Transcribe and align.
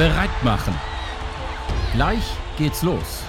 bereit 0.00 0.30
machen. 0.42 0.72
Gleich 1.92 2.24
geht's 2.56 2.82
los. 2.82 3.22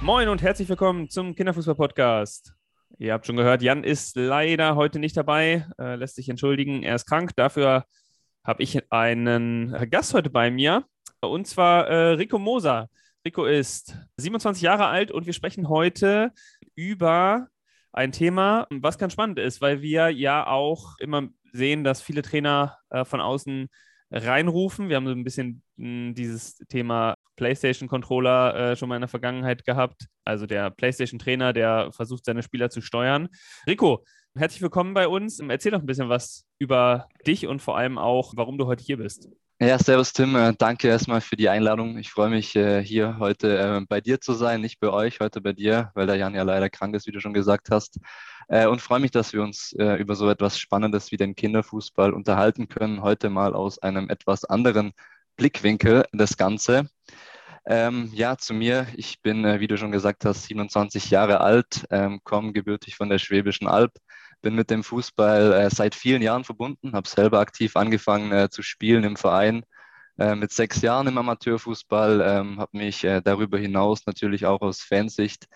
Moin 0.00 0.30
und 0.30 0.40
herzlich 0.40 0.66
willkommen 0.66 1.10
zum 1.10 1.34
Kinderfußball-Podcast. 1.34 2.54
Ihr 2.96 3.12
habt 3.12 3.26
schon 3.26 3.36
gehört, 3.36 3.60
Jan 3.60 3.84
ist 3.84 4.16
leider 4.16 4.76
heute 4.76 4.98
nicht 4.98 5.14
dabei, 5.18 5.66
äh, 5.78 5.96
lässt 5.96 6.14
sich 6.14 6.30
entschuldigen, 6.30 6.82
er 6.82 6.94
ist 6.94 7.04
krank. 7.04 7.32
Dafür 7.36 7.84
habe 8.44 8.62
ich 8.62 8.90
einen 8.90 9.76
Gast 9.90 10.14
heute 10.14 10.30
bei 10.30 10.50
mir 10.50 10.86
und 11.20 11.46
zwar 11.46 11.86
äh, 11.88 12.12
Rico 12.12 12.38
Moser. 12.38 12.88
Rico 13.22 13.44
ist 13.44 13.98
27 14.16 14.62
Jahre 14.62 14.86
alt 14.86 15.12
und 15.12 15.26
wir 15.26 15.34
sprechen 15.34 15.68
heute 15.68 16.32
über 16.76 17.48
ein 17.92 18.12
Thema, 18.12 18.66
was 18.70 18.96
ganz 18.96 19.12
spannend 19.12 19.38
ist, 19.38 19.60
weil 19.60 19.82
wir 19.82 20.08
ja 20.08 20.46
auch 20.46 20.96
immer 20.98 21.28
sehen, 21.52 21.84
dass 21.84 22.00
viele 22.00 22.22
Trainer 22.22 22.78
äh, 22.88 23.04
von 23.04 23.20
außen 23.20 23.68
reinrufen. 24.10 24.88
Wir 24.88 24.96
haben 24.96 25.06
so 25.06 25.12
ein 25.12 25.24
bisschen 25.24 25.62
hm, 25.76 26.14
dieses 26.14 26.56
Thema 26.68 27.14
PlayStation-Controller 27.36 28.72
äh, 28.72 28.76
schon 28.76 28.88
mal 28.88 28.96
in 28.96 29.02
der 29.02 29.08
Vergangenheit 29.08 29.64
gehabt. 29.64 30.06
Also 30.24 30.46
der 30.46 30.70
PlayStation-Trainer, 30.70 31.52
der 31.52 31.90
versucht, 31.92 32.24
seine 32.24 32.42
Spieler 32.42 32.70
zu 32.70 32.80
steuern. 32.80 33.28
Rico, 33.66 34.04
herzlich 34.36 34.62
willkommen 34.62 34.94
bei 34.94 35.08
uns. 35.08 35.40
Erzähl 35.40 35.72
doch 35.72 35.80
ein 35.80 35.86
bisschen 35.86 36.08
was 36.08 36.44
über 36.58 37.08
dich 37.26 37.46
und 37.46 37.60
vor 37.62 37.76
allem 37.76 37.98
auch, 37.98 38.32
warum 38.36 38.58
du 38.58 38.66
heute 38.66 38.84
hier 38.84 38.98
bist. 38.98 39.28
Ja, 39.62 39.78
servus 39.78 40.14
Tim, 40.14 40.34
äh, 40.36 40.54
danke 40.56 40.88
erstmal 40.88 41.20
für 41.20 41.36
die 41.36 41.50
Einladung. 41.50 41.98
Ich 41.98 42.10
freue 42.10 42.30
mich 42.30 42.56
äh, 42.56 42.82
hier 42.82 43.18
heute 43.18 43.58
äh, 43.58 43.84
bei 43.86 44.00
dir 44.00 44.18
zu 44.18 44.32
sein, 44.32 44.62
nicht 44.62 44.80
bei 44.80 44.88
euch, 44.88 45.20
heute 45.20 45.42
bei 45.42 45.52
dir, 45.52 45.90
weil 45.94 46.06
der 46.06 46.16
Jan 46.16 46.34
ja 46.34 46.44
leider 46.44 46.70
krank 46.70 46.94
ist, 46.96 47.06
wie 47.06 47.12
du 47.12 47.20
schon 47.20 47.34
gesagt 47.34 47.70
hast. 47.70 47.98
Und 48.48 48.82
freue 48.82 48.98
mich, 48.98 49.12
dass 49.12 49.32
wir 49.32 49.44
uns 49.44 49.72
über 49.72 50.16
so 50.16 50.28
etwas 50.28 50.58
Spannendes 50.58 51.12
wie 51.12 51.16
den 51.16 51.36
Kinderfußball 51.36 52.12
unterhalten 52.12 52.68
können. 52.68 53.00
Heute 53.00 53.30
mal 53.30 53.54
aus 53.54 53.78
einem 53.78 54.10
etwas 54.10 54.44
anderen 54.44 54.90
Blickwinkel 55.36 56.04
das 56.12 56.36
Ganze. 56.36 56.88
Ähm, 57.64 58.10
ja, 58.12 58.36
zu 58.36 58.52
mir. 58.52 58.88
Ich 58.96 59.22
bin, 59.22 59.44
wie 59.60 59.68
du 59.68 59.78
schon 59.78 59.92
gesagt 59.92 60.24
hast, 60.24 60.44
27 60.46 61.10
Jahre 61.10 61.40
alt, 61.40 61.86
ähm, 61.90 62.20
komme 62.24 62.52
gebürtig 62.52 62.96
von 62.96 63.08
der 63.08 63.20
Schwäbischen 63.20 63.68
Alb, 63.68 63.92
bin 64.40 64.54
mit 64.54 64.70
dem 64.70 64.82
Fußball 64.84 65.52
äh, 65.52 65.70
seit 65.70 65.94
vielen 65.94 66.22
Jahren 66.22 66.44
verbunden, 66.44 66.92
habe 66.92 67.08
selber 67.08 67.40
aktiv 67.40 67.76
angefangen 67.76 68.32
äh, 68.32 68.48
zu 68.50 68.62
spielen 68.62 69.04
im 69.04 69.16
Verein 69.16 69.64
äh, 70.18 70.34
mit 70.34 70.52
sechs 70.52 70.82
Jahren 70.82 71.06
im 71.06 71.18
Amateurfußball, 71.18 72.20
ähm, 72.20 72.60
habe 72.60 72.76
mich 72.76 73.04
äh, 73.04 73.22
darüber 73.22 73.58
hinaus 73.58 74.06
natürlich 74.06 74.46
auch 74.46 74.60
aus 74.60 74.82
Fansicht 74.82 75.46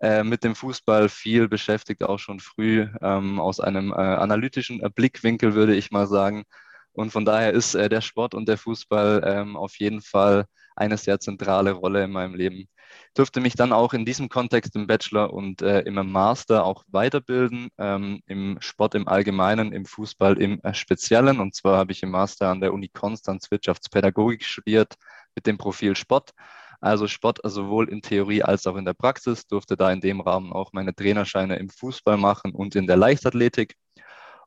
äh, 0.00 0.24
mit 0.24 0.44
dem 0.44 0.54
Fußball 0.54 1.08
viel 1.08 1.48
beschäftigt, 1.48 2.02
auch 2.02 2.18
schon 2.18 2.40
früh 2.40 2.88
ähm, 3.02 3.40
aus 3.40 3.60
einem 3.60 3.92
äh, 3.92 3.96
analytischen 3.96 4.80
Blickwinkel, 4.94 5.54
würde 5.54 5.74
ich 5.74 5.90
mal 5.90 6.06
sagen. 6.06 6.44
Und 6.92 7.10
von 7.12 7.26
daher 7.26 7.52
ist 7.52 7.74
der 7.74 8.00
Sport 8.00 8.34
und 8.34 8.48
der 8.48 8.56
Fußball 8.56 9.22
ähm, 9.26 9.56
auf 9.56 9.76
jeden 9.78 10.00
Fall 10.00 10.46
eine 10.76 10.96
sehr 10.96 11.20
zentrale 11.20 11.72
Rolle 11.72 12.04
in 12.04 12.10
meinem 12.10 12.34
Leben 12.34 12.68
durfte 13.14 13.40
mich 13.40 13.54
dann 13.54 13.72
auch 13.72 13.92
in 13.92 14.04
diesem 14.04 14.28
Kontext 14.28 14.76
im 14.76 14.86
Bachelor 14.86 15.32
und 15.32 15.62
äh, 15.62 15.80
im 15.80 15.94
Master 16.12 16.64
auch 16.64 16.84
weiterbilden, 16.88 17.68
ähm, 17.78 18.20
im 18.26 18.58
Sport 18.60 18.94
im 18.94 19.08
Allgemeinen, 19.08 19.72
im 19.72 19.84
Fußball 19.84 20.38
im 20.38 20.60
äh, 20.62 20.74
Speziellen. 20.74 21.40
Und 21.40 21.54
zwar 21.54 21.78
habe 21.78 21.92
ich 21.92 22.02
im 22.02 22.10
Master 22.10 22.48
an 22.48 22.60
der 22.60 22.72
Uni 22.72 22.88
Konstanz 22.88 23.50
Wirtschaftspädagogik 23.50 24.44
studiert 24.44 24.94
mit 25.34 25.46
dem 25.46 25.58
Profil 25.58 25.96
Sport. 25.96 26.32
Also 26.80 27.08
Sport 27.08 27.40
sowohl 27.42 27.88
in 27.88 28.02
Theorie 28.02 28.42
als 28.42 28.66
auch 28.66 28.76
in 28.76 28.84
der 28.84 28.94
Praxis, 28.94 29.46
durfte 29.46 29.76
da 29.76 29.90
in 29.90 30.00
dem 30.00 30.20
Rahmen 30.20 30.52
auch 30.52 30.72
meine 30.72 30.94
Trainerscheine 30.94 31.56
im 31.56 31.70
Fußball 31.70 32.18
machen 32.18 32.52
und 32.52 32.76
in 32.76 32.86
der 32.86 32.96
Leichtathletik. 32.96 33.76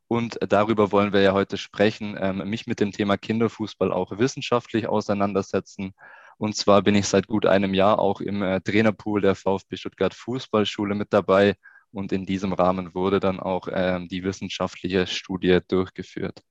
Und 0.08 0.40
darüber 0.48 0.92
wollen 0.92 1.14
wir 1.14 1.22
ja 1.22 1.34
heute 1.34 1.58
sprechen, 1.58 2.18
ähm, 2.20 2.50
mich 2.50 2.66
mit 2.66 2.80
dem 2.80 2.92
Thema 2.92 3.18
Kinderfußball 3.18 3.92
auch 3.92 4.18
wissenschaftlich 4.18 4.88
auseinandersetzen 4.88 5.94
und 6.40 6.56
zwar 6.56 6.82
bin 6.82 6.96
ich 6.96 7.06
seit 7.06 7.28
gut 7.28 7.46
einem 7.46 7.74
Jahr 7.74 8.00
auch 8.00 8.22
im 8.22 8.42
äh, 8.42 8.62
Trainerpool 8.62 9.20
der 9.20 9.36
VfB 9.36 9.76
Stuttgart 9.76 10.14
Fußballschule 10.14 10.96
mit 10.96 11.12
dabei. 11.12 11.56
Und 11.92 12.14
in 12.14 12.26
diesem 12.26 12.54
Rahmen 12.54 12.94
wurde 12.94 13.20
dann 13.20 13.42
auch 13.42 13.68
ähm, 13.70 14.08
die 14.08 14.24
wissenschaftliche 14.24 15.06
Studie 15.06 15.60
durchgeführt. 15.68 16.42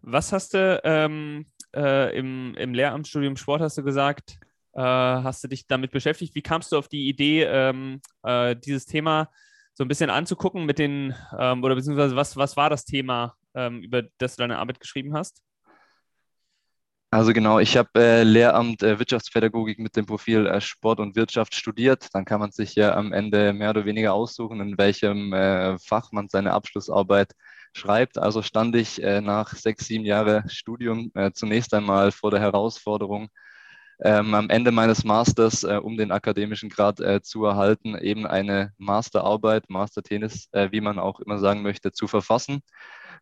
Was 0.00 0.32
hast 0.32 0.54
du 0.54 0.80
ähm, 0.82 1.44
äh, 1.76 2.16
im, 2.16 2.54
im 2.54 2.72
Lehramtsstudium 2.72 3.36
Sport, 3.36 3.60
hast 3.60 3.76
du 3.76 3.82
gesagt, 3.82 4.38
äh, 4.72 4.80
hast 4.80 5.44
du 5.44 5.48
dich 5.48 5.66
damit 5.66 5.90
beschäftigt? 5.90 6.34
Wie 6.34 6.42
kamst 6.42 6.72
du 6.72 6.78
auf 6.78 6.88
die 6.88 7.08
Idee, 7.08 7.42
ähm, 7.42 8.00
äh, 8.22 8.56
dieses 8.56 8.86
Thema 8.86 9.28
so 9.74 9.84
ein 9.84 9.88
bisschen 9.88 10.08
anzugucken 10.08 10.64
mit 10.64 10.78
den, 10.78 11.14
ähm, 11.38 11.62
oder 11.62 11.74
beziehungsweise 11.74 12.16
was, 12.16 12.38
was 12.38 12.56
war 12.56 12.70
das 12.70 12.86
Thema, 12.86 13.34
ähm, 13.54 13.82
über 13.82 14.04
das 14.16 14.36
du 14.36 14.42
deine 14.42 14.58
Arbeit 14.58 14.80
geschrieben 14.80 15.12
hast? 15.12 15.42
Also 17.14 17.32
genau, 17.32 17.60
ich 17.60 17.76
habe 17.76 17.90
äh, 17.94 18.24
Lehramt 18.24 18.82
äh, 18.82 18.98
Wirtschaftspädagogik 18.98 19.78
mit 19.78 19.94
dem 19.94 20.04
Profil 20.04 20.48
äh, 20.48 20.60
Sport 20.60 20.98
und 20.98 21.14
Wirtschaft 21.14 21.54
studiert. 21.54 22.08
Dann 22.12 22.24
kann 22.24 22.40
man 22.40 22.50
sich 22.50 22.74
ja 22.74 22.96
am 22.96 23.12
Ende 23.12 23.52
mehr 23.52 23.70
oder 23.70 23.84
weniger 23.84 24.14
aussuchen, 24.14 24.60
in 24.60 24.76
welchem 24.78 25.32
äh, 25.32 25.78
Fach 25.78 26.10
man 26.10 26.28
seine 26.28 26.52
Abschlussarbeit 26.52 27.32
schreibt. 27.72 28.18
Also 28.18 28.42
stand 28.42 28.74
ich 28.74 29.00
äh, 29.00 29.20
nach 29.20 29.54
sechs, 29.54 29.86
sieben 29.86 30.04
Jahren 30.04 30.48
Studium 30.48 31.12
äh, 31.14 31.30
zunächst 31.30 31.72
einmal 31.72 32.10
vor 32.10 32.32
der 32.32 32.40
Herausforderung, 32.40 33.28
ähm, 34.00 34.34
am 34.34 34.50
Ende 34.50 34.70
meines 34.72 35.04
Masters, 35.04 35.64
um 35.64 35.96
den 35.96 36.12
akademischen 36.12 36.68
Grad 36.68 37.00
zu 37.24 37.44
erhalten, 37.44 37.96
eben 37.96 38.26
eine 38.26 38.72
Masterarbeit, 38.78 39.70
Mastertennis, 39.70 40.48
wie 40.52 40.80
man 40.80 40.98
auch 40.98 41.20
immer 41.20 41.38
sagen 41.38 41.62
möchte, 41.62 41.92
zu 41.92 42.06
verfassen 42.06 42.62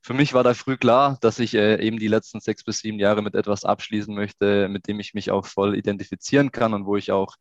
für 0.02 0.14
mich 0.14 0.34
war 0.34 0.42
da 0.42 0.52
früh 0.52 0.76
klar, 0.76 1.16
dass 1.20 1.38
ich 1.38 1.54
äh, 1.54 1.80
eben 1.80 1.98
die 1.98 2.08
letzten 2.08 2.40
sechs 2.40 2.64
bis 2.64 2.80
sieben 2.80 2.98
Jahre 2.98 3.22
mit 3.22 3.36
etwas 3.36 3.64
abschließen 3.64 4.14
möchte, 4.14 4.68
mit 4.68 4.88
dem 4.88 4.98
ich 4.98 5.14
mich 5.14 5.30
auch 5.30 5.46
voll 5.46 5.76
identifizieren 5.76 6.50
kann 6.50 6.74
und 6.74 6.86
wo 6.86 6.96
ich 6.96 7.12
auch 7.12 7.36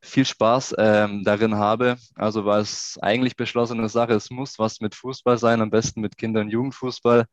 viel 0.00 0.24
Spaß 0.24 0.76
ähm, 0.78 1.24
darin 1.24 1.56
habe. 1.56 1.96
Also 2.14 2.46
war 2.46 2.58
es 2.58 2.98
eigentlich 3.02 3.36
beschlossene 3.36 3.88
Sache, 3.90 4.14
es 4.14 4.30
muss 4.30 4.58
was 4.58 4.80
mit 4.80 4.94
Fußball 4.94 5.36
sein, 5.36 5.60
am 5.60 5.70
besten 5.70 6.00
mit 6.00 6.16
Kinder- 6.16 6.40
und 6.40 6.48
Jugendfußball. 6.48 7.26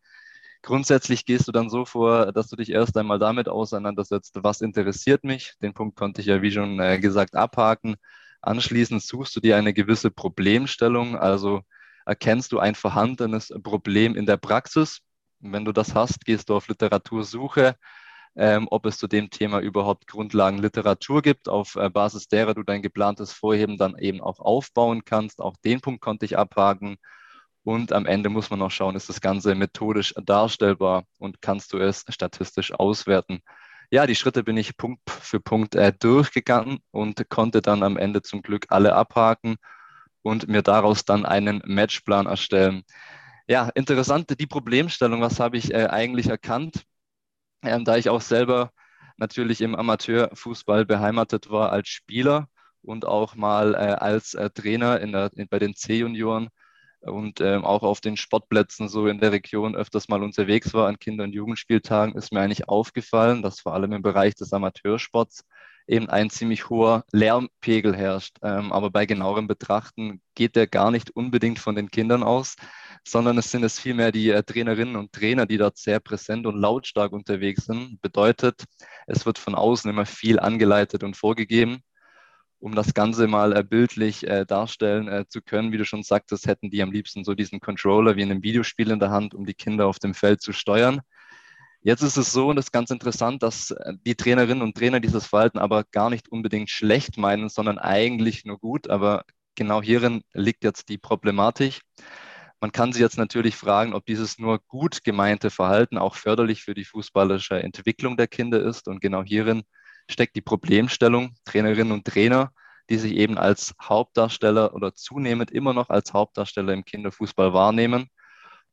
Grundsätzlich 0.62 1.26
gehst 1.26 1.48
du 1.48 1.52
dann 1.52 1.70
so 1.70 1.86
vor, 1.86 2.32
dass 2.32 2.48
du 2.48 2.56
dich 2.56 2.72
erst 2.72 2.98
einmal 2.98 3.20
damit 3.20 3.48
auseinandersetzt, 3.48 4.40
was 4.42 4.62
interessiert 4.62 5.24
mich. 5.24 5.54
Den 5.62 5.74
Punkt 5.74 5.96
konnte 5.98 6.22
ich 6.22 6.28
ja, 6.28 6.42
wie 6.42 6.52
schon 6.52 6.80
äh, 6.80 7.00
gesagt, 7.00 7.36
abhaken. 7.36 7.96
Anschließend 8.42 9.02
suchst 9.02 9.36
du 9.36 9.40
dir 9.40 9.58
eine 9.58 9.74
gewisse 9.74 10.12
Problemstellung, 10.12 11.18
also 11.18 11.62
erkennst 12.06 12.52
du 12.52 12.60
ein 12.60 12.76
vorhandenes 12.76 13.54
Problem 13.64 14.16
in 14.16 14.26
der 14.26 14.38
Praxis. 14.38 15.02
Wenn 15.40 15.66
du 15.66 15.72
das 15.72 15.94
hast, 15.94 16.26
gehst 16.26 16.50
du 16.50 16.56
auf 16.56 16.68
Literatursuche, 16.68 17.76
ähm, 18.36 18.68
ob 18.72 18.86
es 18.86 18.98
zu 18.98 19.08
dem 19.08 19.30
Thema 19.30 19.60
überhaupt 19.60 20.08
Grundlagen 20.08 20.60
Literatur 20.60 21.22
gibt, 21.22 21.50
auf 21.50 21.76
äh, 21.76 21.90
Basis 21.90 22.28
derer 22.28 22.54
du 22.54 22.64
dein 22.64 22.82
geplantes 22.82 23.34
Vorheben 23.34 23.78
dann 23.78 23.98
eben 23.98 24.22
auch 24.22 24.40
aufbauen 24.40 25.04
kannst. 25.06 25.42
Auch 25.42 25.58
den 25.58 25.82
Punkt 25.82 26.02
konnte 26.02 26.26
ich 26.26 26.38
abhaken. 26.38 26.98
Und 27.68 27.92
am 27.92 28.06
Ende 28.06 28.30
muss 28.30 28.50
man 28.50 28.60
noch 28.60 28.72
schauen, 28.72 28.96
ist 28.96 29.10
das 29.10 29.20
Ganze 29.20 29.54
methodisch 29.54 30.14
darstellbar 30.24 31.04
und 31.18 31.42
kannst 31.42 31.74
du 31.74 31.80
es 31.80 32.06
statistisch 32.08 32.72
auswerten. 32.72 33.42
Ja, 33.92 34.08
die 34.08 34.16
Schritte 34.16 34.46
bin 34.46 34.56
ich 34.56 34.78
Punkt 34.78 35.02
für 35.10 35.42
Punkt 35.42 35.76
äh, 35.76 35.92
durchgegangen 35.92 36.80
und 36.92 37.30
konnte 37.30 37.62
dann 37.62 37.84
am 37.84 37.98
Ende 37.98 38.22
zum 38.22 38.42
Glück 38.42 38.68
alle 38.70 38.96
abhaken 38.96 39.58
und 40.22 40.48
mir 40.48 40.62
daraus 40.62 41.04
dann 41.04 41.26
einen 41.26 41.62
Matchplan 41.66 42.26
erstellen. 42.26 42.84
Ja, 43.50 43.68
interessant, 43.76 44.34
die 44.40 44.48
Problemstellung, 44.48 45.20
was 45.20 45.42
habe 45.42 45.58
ich 45.58 45.74
äh, 45.74 45.88
eigentlich 45.88 46.28
erkannt, 46.28 46.86
ähm, 47.64 47.84
da 47.84 47.98
ich 47.98 48.08
auch 48.08 48.22
selber 48.22 48.72
natürlich 49.18 49.60
im 49.60 49.76
Amateurfußball 49.76 50.86
beheimatet 50.86 51.50
war 51.50 51.74
als 51.74 51.90
Spieler 51.90 52.48
und 52.82 53.04
auch 53.04 53.36
mal 53.36 53.74
äh, 53.74 53.78
als 53.78 54.36
äh, 54.36 54.50
Trainer 54.52 55.02
in 55.02 55.12
der, 55.12 55.32
in, 55.36 55.50
bei 55.50 55.60
den 55.60 55.76
C-Junioren 55.76 56.48
und 57.02 57.42
ähm, 57.42 57.64
auch 57.66 57.84
auf 57.84 58.02
den 58.02 58.18
Sportplätzen 58.18 58.90
so 58.90 59.08
in 59.08 59.20
der 59.20 59.32
Region 59.32 59.76
öfters 59.76 60.08
mal 60.08 60.24
unterwegs 60.24 60.74
war 60.74 60.88
an 60.88 61.00
Kinder- 61.00 61.24
und 61.24 61.34
Jugendspieltagen, 61.34 62.16
ist 62.16 62.32
mir 62.32 62.42
eigentlich 62.42 62.68
aufgefallen, 62.68 63.42
dass 63.42 63.60
vor 63.60 63.74
allem 63.74 63.94
im 63.94 64.02
Bereich 64.02 64.36
des 64.36 64.54
Amateursports 64.54 65.44
eben 65.88 66.10
ein 66.10 66.30
ziemlich 66.30 66.70
hoher 66.70 67.06
Lärmpegel 67.12 67.96
herrscht. 67.96 68.38
Ähm, 68.44 68.72
aber 68.72 68.90
bei 68.92 69.06
genauerem 69.06 69.48
Betrachten 69.48 70.22
geht 70.36 70.56
der 70.56 70.68
gar 70.68 70.92
nicht 70.92 71.12
unbedingt 71.16 71.60
von 71.60 71.76
den 71.76 71.90
Kindern 71.90 72.24
aus, 72.24 72.56
sondern 73.08 73.38
es 73.38 73.52
sind 73.52 73.64
es 73.64 73.80
vielmehr 73.80 74.12
die 74.12 74.30
äh, 74.30 74.44
Trainerinnen 74.44 74.98
und 74.98 75.14
Trainer, 75.14 75.46
die 75.46 75.58
dort 75.58 75.78
sehr 75.78 76.00
präsent 76.00 76.46
und 76.46 76.58
lautstark 76.60 77.14
unterwegs 77.14 77.66
sind. 77.66 78.02
Bedeutet, 78.02 78.66
es 79.08 79.26
wird 79.26 79.38
von 79.40 79.56
außen 79.56 79.90
immer 79.90 80.06
viel 80.06 80.40
angeleitet 80.40 81.04
und 81.04 81.16
vorgegeben. 81.16 81.82
Um 82.60 82.74
das 82.74 82.94
Ganze 82.94 83.28
mal 83.28 83.56
äh, 83.56 83.64
bildlich 83.64 84.28
äh, 84.28 84.46
darstellen 84.46 85.08
äh, 85.08 85.26
zu 85.28 85.42
können, 85.42 85.72
wie 85.72 85.78
du 85.78 85.86
schon 85.86 86.04
sagtest, 86.04 86.48
hätten 86.48 86.70
die 86.70 86.82
am 86.82 86.92
liebsten 86.92 87.24
so 87.24 87.36
diesen 87.36 87.60
Controller 87.60 88.16
wie 88.16 88.24
in 88.24 88.32
einem 88.32 88.44
Videospiel 88.44 88.90
in 88.92 89.00
der 89.00 89.12
Hand, 89.12 89.36
um 89.36 89.46
die 89.46 89.54
Kinder 89.54 89.86
auf 89.88 90.00
dem 90.00 90.14
Feld 90.14 90.42
zu 90.42 90.54
steuern. 90.54 91.02
Jetzt 91.82 92.02
ist 92.02 92.18
es 92.18 92.34
so, 92.34 92.50
und 92.50 92.56
das 92.56 92.66
ist 92.66 92.72
ganz 92.72 92.90
interessant, 92.92 93.44
dass 93.44 93.72
äh, 93.72 93.94
die 94.06 94.16
Trainerinnen 94.16 94.64
und 94.64 94.76
Trainer 94.76 95.00
dieses 95.00 95.28
Verhalten 95.28 95.60
aber 95.60 95.84
gar 95.92 96.10
nicht 96.10 96.30
unbedingt 96.30 96.70
schlecht 96.70 97.18
meinen, 97.18 97.50
sondern 97.50 97.78
eigentlich 97.78 98.44
nur 98.44 98.60
gut. 98.60 98.90
Aber 98.90 99.24
genau 99.56 99.82
hierin 99.82 100.22
liegt 100.34 100.64
jetzt 100.64 100.90
die 100.90 100.98
Problematik. 100.98 101.82
Man 102.60 102.72
kann 102.72 102.92
sich 102.92 103.02
jetzt 103.02 103.18
natürlich 103.18 103.56
fragen, 103.56 103.94
ob 103.94 104.06
dieses 104.06 104.40
nur 104.40 104.60
gut 104.68 105.04
gemeinte 105.04 105.52
Verhalten 105.52 105.98
auch 105.98 106.16
förderlich 106.16 106.64
für 106.64 106.74
die 106.74 106.86
fußballische 106.86 107.62
Entwicklung 107.62 108.18
der 108.18 108.28
Kinder 108.28 108.62
ist. 108.62 108.88
Und 108.88 109.00
genau 109.00 109.24
hierin 109.24 109.64
steckt 110.10 110.36
die 110.36 110.42
Problemstellung, 110.42 111.36
Trainerinnen 111.46 111.94
und 111.94 112.06
Trainer, 112.06 112.52
die 112.90 112.98
sich 112.98 113.14
eben 113.14 113.38
als 113.38 113.76
Hauptdarsteller 113.82 114.74
oder 114.74 114.96
zunehmend 114.96 115.52
immer 115.52 115.74
noch 115.74 115.90
als 115.90 116.14
Hauptdarsteller 116.14 116.74
im 116.74 116.86
Kinderfußball 116.86 117.54
wahrnehmen. 117.54 118.10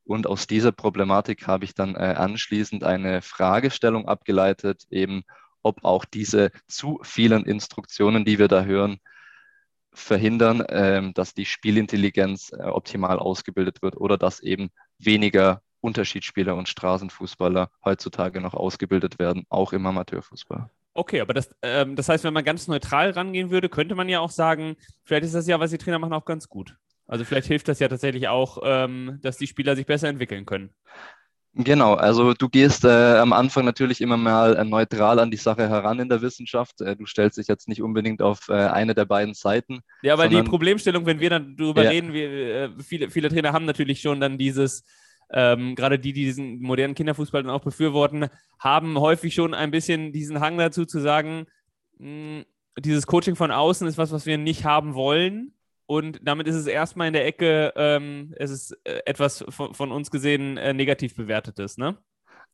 Und 0.04 0.26
aus 0.26 0.46
dieser 0.46 0.72
Problematik 0.72 1.46
habe 1.46 1.64
ich 1.64 1.74
dann 1.74 1.94
äh, 1.94 2.14
anschließend 2.16 2.84
eine 2.84 3.22
Fragestellung 3.22 4.06
abgeleitet, 4.06 4.84
eben 4.90 5.24
ob 5.62 5.82
auch 5.84 6.04
diese 6.04 6.50
zu 6.68 7.00
vielen 7.02 7.44
Instruktionen, 7.44 8.24
die 8.24 8.38
wir 8.38 8.48
da 8.48 8.64
hören, 8.64 8.98
verhindern, 9.92 10.60
äh, 10.60 11.12
dass 11.12 11.34
die 11.34 11.46
Spielintelligenz 11.46 12.52
äh, 12.52 12.62
optimal 12.64 13.18
ausgebildet 13.18 13.80
wird 13.80 13.96
oder 13.96 14.18
dass 14.18 14.40
eben 14.40 14.70
weniger 14.98 15.62
Unterschiedsspieler 15.80 16.54
und 16.54 16.68
Straßenfußballer 16.68 17.70
heutzutage 17.84 18.40
noch 18.40 18.54
ausgebildet 18.54 19.18
werden, 19.18 19.44
auch 19.48 19.72
im 19.72 19.86
Amateurfußball. 19.86 20.70
Okay, 20.94 21.20
aber 21.20 21.34
das, 21.34 21.50
ähm, 21.62 21.96
das 21.96 22.08
heißt, 22.08 22.22
wenn 22.22 22.32
man 22.32 22.44
ganz 22.44 22.68
neutral 22.68 23.10
rangehen 23.10 23.50
würde, 23.50 23.68
könnte 23.68 23.96
man 23.96 24.08
ja 24.08 24.20
auch 24.20 24.30
sagen, 24.30 24.76
vielleicht 25.02 25.24
ist 25.24 25.34
das 25.34 25.48
ja, 25.48 25.58
was 25.58 25.72
die 25.72 25.78
Trainer 25.78 25.98
machen, 25.98 26.12
auch 26.12 26.24
ganz 26.24 26.48
gut. 26.48 26.76
Also 27.06 27.24
vielleicht 27.24 27.48
hilft 27.48 27.68
das 27.68 27.80
ja 27.80 27.88
tatsächlich 27.88 28.28
auch, 28.28 28.58
ähm, 28.64 29.18
dass 29.22 29.36
die 29.36 29.48
Spieler 29.48 29.76
sich 29.76 29.86
besser 29.86 30.08
entwickeln 30.08 30.46
können. 30.46 30.70
Genau, 31.56 31.94
also 31.94 32.34
du 32.34 32.48
gehst 32.48 32.84
äh, 32.84 32.88
am 32.88 33.32
Anfang 33.32 33.64
natürlich 33.64 34.00
immer 34.00 34.16
mal 34.16 34.56
äh, 34.56 34.64
neutral 34.64 35.20
an 35.20 35.30
die 35.30 35.36
Sache 35.36 35.68
heran 35.68 36.00
in 36.00 36.08
der 36.08 36.20
Wissenschaft. 36.20 36.80
Äh, 36.80 36.96
du 36.96 37.06
stellst 37.06 37.38
dich 37.38 37.46
jetzt 37.46 37.68
nicht 37.68 37.80
unbedingt 37.80 38.22
auf 38.22 38.48
äh, 38.48 38.54
eine 38.54 38.94
der 38.94 39.04
beiden 39.04 39.34
Seiten. 39.34 39.80
Ja, 40.02 40.14
aber 40.14 40.28
die 40.28 40.42
Problemstellung, 40.42 41.06
wenn 41.06 41.20
wir 41.20 41.30
dann 41.30 41.56
darüber 41.56 41.84
ja. 41.84 41.90
reden, 41.90 42.12
wir, 42.12 42.28
äh, 42.28 42.70
viele, 42.82 43.08
viele 43.08 43.28
Trainer 43.28 43.52
haben 43.52 43.66
natürlich 43.66 44.00
schon 44.00 44.20
dann 44.20 44.36
dieses, 44.36 44.84
ähm, 45.34 45.74
gerade 45.74 45.98
die, 45.98 46.12
die 46.12 46.24
diesen 46.24 46.62
modernen 46.62 46.94
Kinderfußball 46.94 47.42
dann 47.42 47.52
auch 47.52 47.64
befürworten, 47.64 48.28
haben 48.58 48.98
häufig 48.98 49.34
schon 49.34 49.52
ein 49.52 49.70
bisschen 49.70 50.12
diesen 50.12 50.40
Hang 50.40 50.56
dazu 50.56 50.86
zu 50.86 51.00
sagen, 51.00 51.46
mh, 51.98 52.06
hm, 52.08 52.44
dieses 52.78 53.06
Coaching 53.06 53.36
von 53.36 53.50
außen 53.50 53.86
ist 53.86 53.98
was, 53.98 54.12
was 54.12 54.26
wir 54.26 54.38
nicht 54.38 54.64
haben 54.64 54.94
wollen. 54.94 55.54
Und 55.86 56.20
damit 56.22 56.46
ist 56.46 56.56
es 56.56 56.66
erstmal 56.66 57.08
in 57.08 57.12
der 57.12 57.26
Ecke, 57.26 57.72
ähm, 57.76 58.34
es 58.38 58.50
ist 58.50 58.72
äh, 58.84 59.00
etwas 59.04 59.44
von, 59.48 59.74
von, 59.74 59.92
uns 59.92 60.10
gesehen 60.10 60.56
äh, 60.56 60.72
negativ 60.72 61.14
bewertetes, 61.14 61.76
ne? 61.76 61.98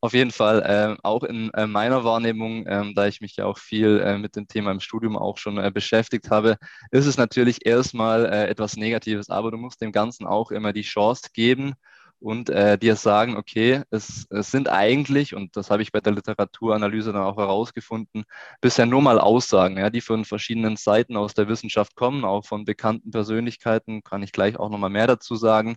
Auf 0.02 0.14
jeden 0.14 0.30
Fall, 0.30 0.62
äh, 0.62 0.96
auch 1.02 1.22
in 1.22 1.50
äh, 1.52 1.66
meiner 1.66 2.04
Wahrnehmung, 2.04 2.64
ähm, 2.66 2.94
da 2.94 3.06
ich 3.06 3.20
mich 3.20 3.36
ja 3.36 3.44
auch 3.44 3.58
viel 3.58 4.00
äh, 4.00 4.16
mit 4.18 4.34
dem 4.34 4.48
Thema 4.48 4.72
im 4.72 4.80
Studium 4.80 5.16
auch 5.16 5.36
schon 5.36 5.58
äh, 5.58 5.70
beschäftigt 5.70 6.30
habe, 6.30 6.56
ist 6.90 7.06
es 7.06 7.18
natürlich 7.18 7.66
erstmal 7.66 8.24
etwas 8.26 8.76
Negatives, 8.76 9.28
aber 9.28 9.50
du 9.50 9.58
musst 9.58 9.80
dem 9.82 9.92
Ganzen 9.92 10.26
auch 10.26 10.50
immer 10.50 10.72
die 10.72 10.82
Chance 10.82 11.28
geben, 11.34 11.74
und 12.20 12.50
äh, 12.50 12.78
dir 12.78 12.96
sagen, 12.96 13.36
okay, 13.36 13.82
es, 13.90 14.26
es 14.30 14.50
sind 14.50 14.68
eigentlich, 14.68 15.34
und 15.34 15.56
das 15.56 15.70
habe 15.70 15.82
ich 15.82 15.92
bei 15.92 16.00
der 16.00 16.12
Literaturanalyse 16.12 17.12
dann 17.12 17.22
auch 17.22 17.36
herausgefunden, 17.36 18.24
bisher 18.60 18.86
nur 18.86 19.02
mal 19.02 19.18
Aussagen, 19.18 19.78
ja, 19.78 19.90
die 19.90 20.00
von 20.00 20.24
verschiedenen 20.24 20.76
Seiten 20.76 21.16
aus 21.16 21.34
der 21.34 21.48
Wissenschaft 21.48 21.96
kommen, 21.96 22.24
auch 22.24 22.44
von 22.44 22.64
bekannten 22.64 23.10
Persönlichkeiten, 23.10 24.02
kann 24.02 24.22
ich 24.22 24.32
gleich 24.32 24.58
auch 24.58 24.70
nochmal 24.70 24.90
mehr 24.90 25.06
dazu 25.06 25.36
sagen. 25.36 25.76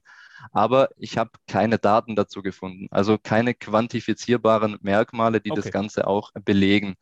Aber 0.52 0.90
ich 0.98 1.18
habe 1.18 1.32
keine 1.48 1.80
Daten 1.80 2.16
dazu 2.16 2.42
gefunden, 2.42 2.88
also 2.92 3.18
keine 3.18 3.54
quantifizierbaren 3.54 4.78
Merkmale, 4.82 5.40
die 5.40 5.52
okay. 5.52 5.62
das 5.62 5.72
Ganze 5.72 6.08
auch 6.08 6.32
belegen. 6.44 6.96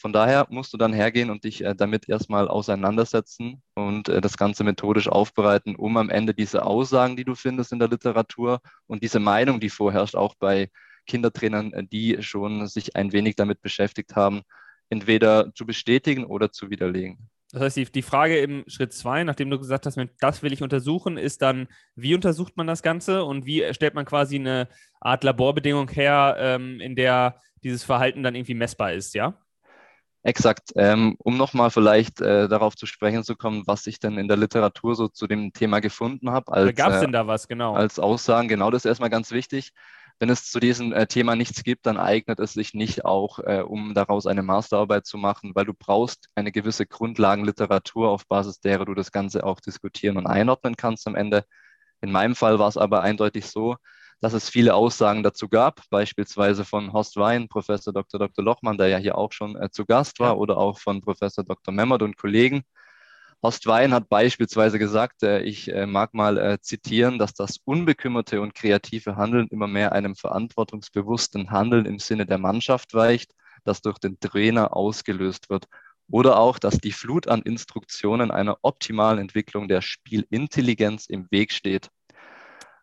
Von 0.00 0.14
daher 0.14 0.46
musst 0.48 0.72
du 0.72 0.78
dann 0.78 0.94
hergehen 0.94 1.28
und 1.28 1.44
dich 1.44 1.62
äh, 1.62 1.74
damit 1.74 2.08
erstmal 2.08 2.48
auseinandersetzen 2.48 3.62
und 3.74 4.08
äh, 4.08 4.22
das 4.22 4.38
Ganze 4.38 4.64
methodisch 4.64 5.08
aufbereiten, 5.08 5.76
um 5.76 5.98
am 5.98 6.08
Ende 6.08 6.32
diese 6.32 6.64
Aussagen, 6.64 7.16
die 7.16 7.24
du 7.24 7.34
findest 7.34 7.72
in 7.72 7.78
der 7.78 7.88
Literatur 7.88 8.60
und 8.86 9.02
diese 9.02 9.20
Meinung, 9.20 9.60
die 9.60 9.68
vorherrscht, 9.68 10.16
auch 10.16 10.34
bei 10.36 10.70
Kindertrainern, 11.06 11.74
äh, 11.74 11.84
die 11.84 12.22
schon 12.22 12.66
sich 12.66 12.96
ein 12.96 13.12
wenig 13.12 13.36
damit 13.36 13.60
beschäftigt 13.60 14.16
haben, 14.16 14.40
entweder 14.88 15.52
zu 15.54 15.66
bestätigen 15.66 16.24
oder 16.24 16.50
zu 16.50 16.70
widerlegen. 16.70 17.28
Das 17.52 17.60
heißt, 17.62 17.94
die, 17.94 18.02
Frage 18.02 18.38
im 18.38 18.64
Schritt 18.68 18.94
zwei, 18.94 19.22
nachdem 19.24 19.50
du 19.50 19.58
gesagt 19.58 19.84
hast, 19.84 19.98
das 20.20 20.42
will 20.42 20.52
ich 20.54 20.62
untersuchen, 20.62 21.18
ist 21.18 21.42
dann, 21.42 21.68
wie 21.94 22.14
untersucht 22.14 22.56
man 22.56 22.68
das 22.68 22.82
Ganze 22.82 23.24
und 23.24 23.44
wie 23.44 23.74
stellt 23.74 23.94
man 23.94 24.06
quasi 24.06 24.36
eine 24.36 24.68
Art 25.00 25.24
Laborbedingung 25.24 25.90
her, 25.90 26.36
ähm, 26.38 26.80
in 26.80 26.96
der 26.96 27.38
dieses 27.62 27.84
Verhalten 27.84 28.22
dann 28.22 28.34
irgendwie 28.34 28.54
messbar 28.54 28.92
ist, 28.94 29.14
ja? 29.14 29.36
Exakt. 30.22 30.72
Ähm, 30.76 31.16
um 31.18 31.36
nochmal 31.36 31.70
vielleicht 31.70 32.20
äh, 32.20 32.46
darauf 32.48 32.76
zu 32.76 32.86
sprechen 32.86 33.24
zu 33.24 33.36
kommen, 33.36 33.62
was 33.66 33.86
ich 33.86 34.00
denn 34.00 34.18
in 34.18 34.28
der 34.28 34.36
Literatur 34.36 34.94
so 34.94 35.08
zu 35.08 35.26
dem 35.26 35.52
Thema 35.52 35.80
gefunden 35.80 36.30
habe. 36.30 36.52
Als, 36.52 36.76
Gab 36.76 36.90
es 36.90 36.98
äh, 36.98 37.00
denn 37.00 37.12
da 37.12 37.26
was, 37.26 37.48
genau? 37.48 37.74
Als 37.74 37.98
Aussagen, 37.98 38.48
genau 38.48 38.70
das 38.70 38.84
ist 38.84 38.88
erstmal 38.88 39.10
ganz 39.10 39.30
wichtig. 39.30 39.72
Wenn 40.18 40.28
es 40.28 40.50
zu 40.50 40.60
diesem 40.60 40.92
äh, 40.92 41.06
Thema 41.06 41.34
nichts 41.34 41.64
gibt, 41.64 41.86
dann 41.86 41.96
eignet 41.96 42.40
es 42.40 42.52
sich 42.52 42.74
nicht 42.74 43.06
auch, 43.06 43.38
äh, 43.38 43.62
um 43.66 43.94
daraus 43.94 44.26
eine 44.26 44.42
Masterarbeit 44.42 45.06
zu 45.06 45.16
machen, 45.16 45.52
weil 45.54 45.64
du 45.64 45.72
brauchst 45.72 46.28
eine 46.34 46.52
gewisse 46.52 46.84
Grundlagenliteratur, 46.84 48.10
auf 48.10 48.26
Basis 48.26 48.60
derer 48.60 48.84
du 48.84 48.92
das 48.92 49.12
Ganze 49.12 49.44
auch 49.44 49.60
diskutieren 49.60 50.18
und 50.18 50.26
einordnen 50.26 50.76
kannst 50.76 51.06
am 51.06 51.14
Ende. 51.14 51.44
In 52.02 52.12
meinem 52.12 52.34
Fall 52.34 52.58
war 52.58 52.68
es 52.68 52.76
aber 52.76 53.00
eindeutig 53.00 53.46
so, 53.46 53.76
dass 54.20 54.34
es 54.34 54.48
viele 54.48 54.74
Aussagen 54.74 55.22
dazu 55.22 55.48
gab, 55.48 55.82
beispielsweise 55.90 56.64
von 56.64 56.92
Horst 56.92 57.16
Wein, 57.16 57.48
Professor 57.48 57.92
Dr. 57.92 58.20
Dr. 58.20 58.44
Lochmann, 58.44 58.78
der 58.78 58.88
ja 58.88 58.98
hier 58.98 59.16
auch 59.16 59.32
schon 59.32 59.56
äh, 59.56 59.70
zu 59.70 59.86
Gast 59.86 60.20
war, 60.20 60.38
oder 60.38 60.58
auch 60.58 60.78
von 60.78 61.00
Professor 61.00 61.44
Dr. 61.44 61.72
Memmert 61.72 62.02
und 62.02 62.16
Kollegen. 62.16 62.62
Horst 63.42 63.66
Wein 63.66 63.94
hat 63.94 64.10
beispielsweise 64.10 64.78
gesagt, 64.78 65.22
äh, 65.22 65.40
ich 65.40 65.72
äh, 65.72 65.86
mag 65.86 66.12
mal 66.12 66.36
äh, 66.36 66.60
zitieren, 66.60 67.18
dass 67.18 67.32
das 67.32 67.56
unbekümmerte 67.64 68.42
und 68.42 68.54
kreative 68.54 69.16
Handeln 69.16 69.48
immer 69.48 69.66
mehr 69.66 69.92
einem 69.92 70.14
verantwortungsbewussten 70.14 71.50
Handeln 71.50 71.86
im 71.86 71.98
Sinne 71.98 72.26
der 72.26 72.38
Mannschaft 72.38 72.92
weicht, 72.92 73.34
das 73.64 73.80
durch 73.80 73.98
den 73.98 74.20
Trainer 74.20 74.76
ausgelöst 74.76 75.48
wird. 75.48 75.66
Oder 76.10 76.38
auch, 76.38 76.58
dass 76.58 76.78
die 76.78 76.92
Flut 76.92 77.28
an 77.28 77.40
Instruktionen 77.40 78.30
einer 78.30 78.58
optimalen 78.62 79.18
Entwicklung 79.18 79.68
der 79.68 79.80
Spielintelligenz 79.80 81.06
im 81.06 81.30
Weg 81.30 81.52
steht. 81.52 81.88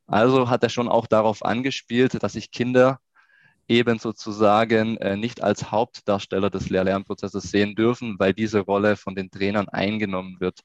Also 0.08 0.50
hat 0.50 0.64
er 0.64 0.70
schon 0.70 0.88
auch 0.88 1.06
darauf 1.06 1.44
angespielt, 1.44 2.22
dass 2.24 2.34
sich 2.34 2.52
Kinder 2.52 3.00
eben 3.68 4.00
sozusagen 4.00 4.98
äh, 4.98 5.18
nicht 5.18 5.44
als 5.44 5.72
Hauptdarsteller 5.72 6.50
des 6.50 6.70
Lehr-Lernprozesses 6.70 7.52
sehen 7.52 7.76
dürfen, 7.76 8.16
weil 8.18 8.34
diese 8.34 8.62
Rolle 8.62 8.96
von 8.96 9.16
den 9.16 9.30
Trainern 9.30 9.68
eingenommen 9.68 10.38
wird. 10.40 10.62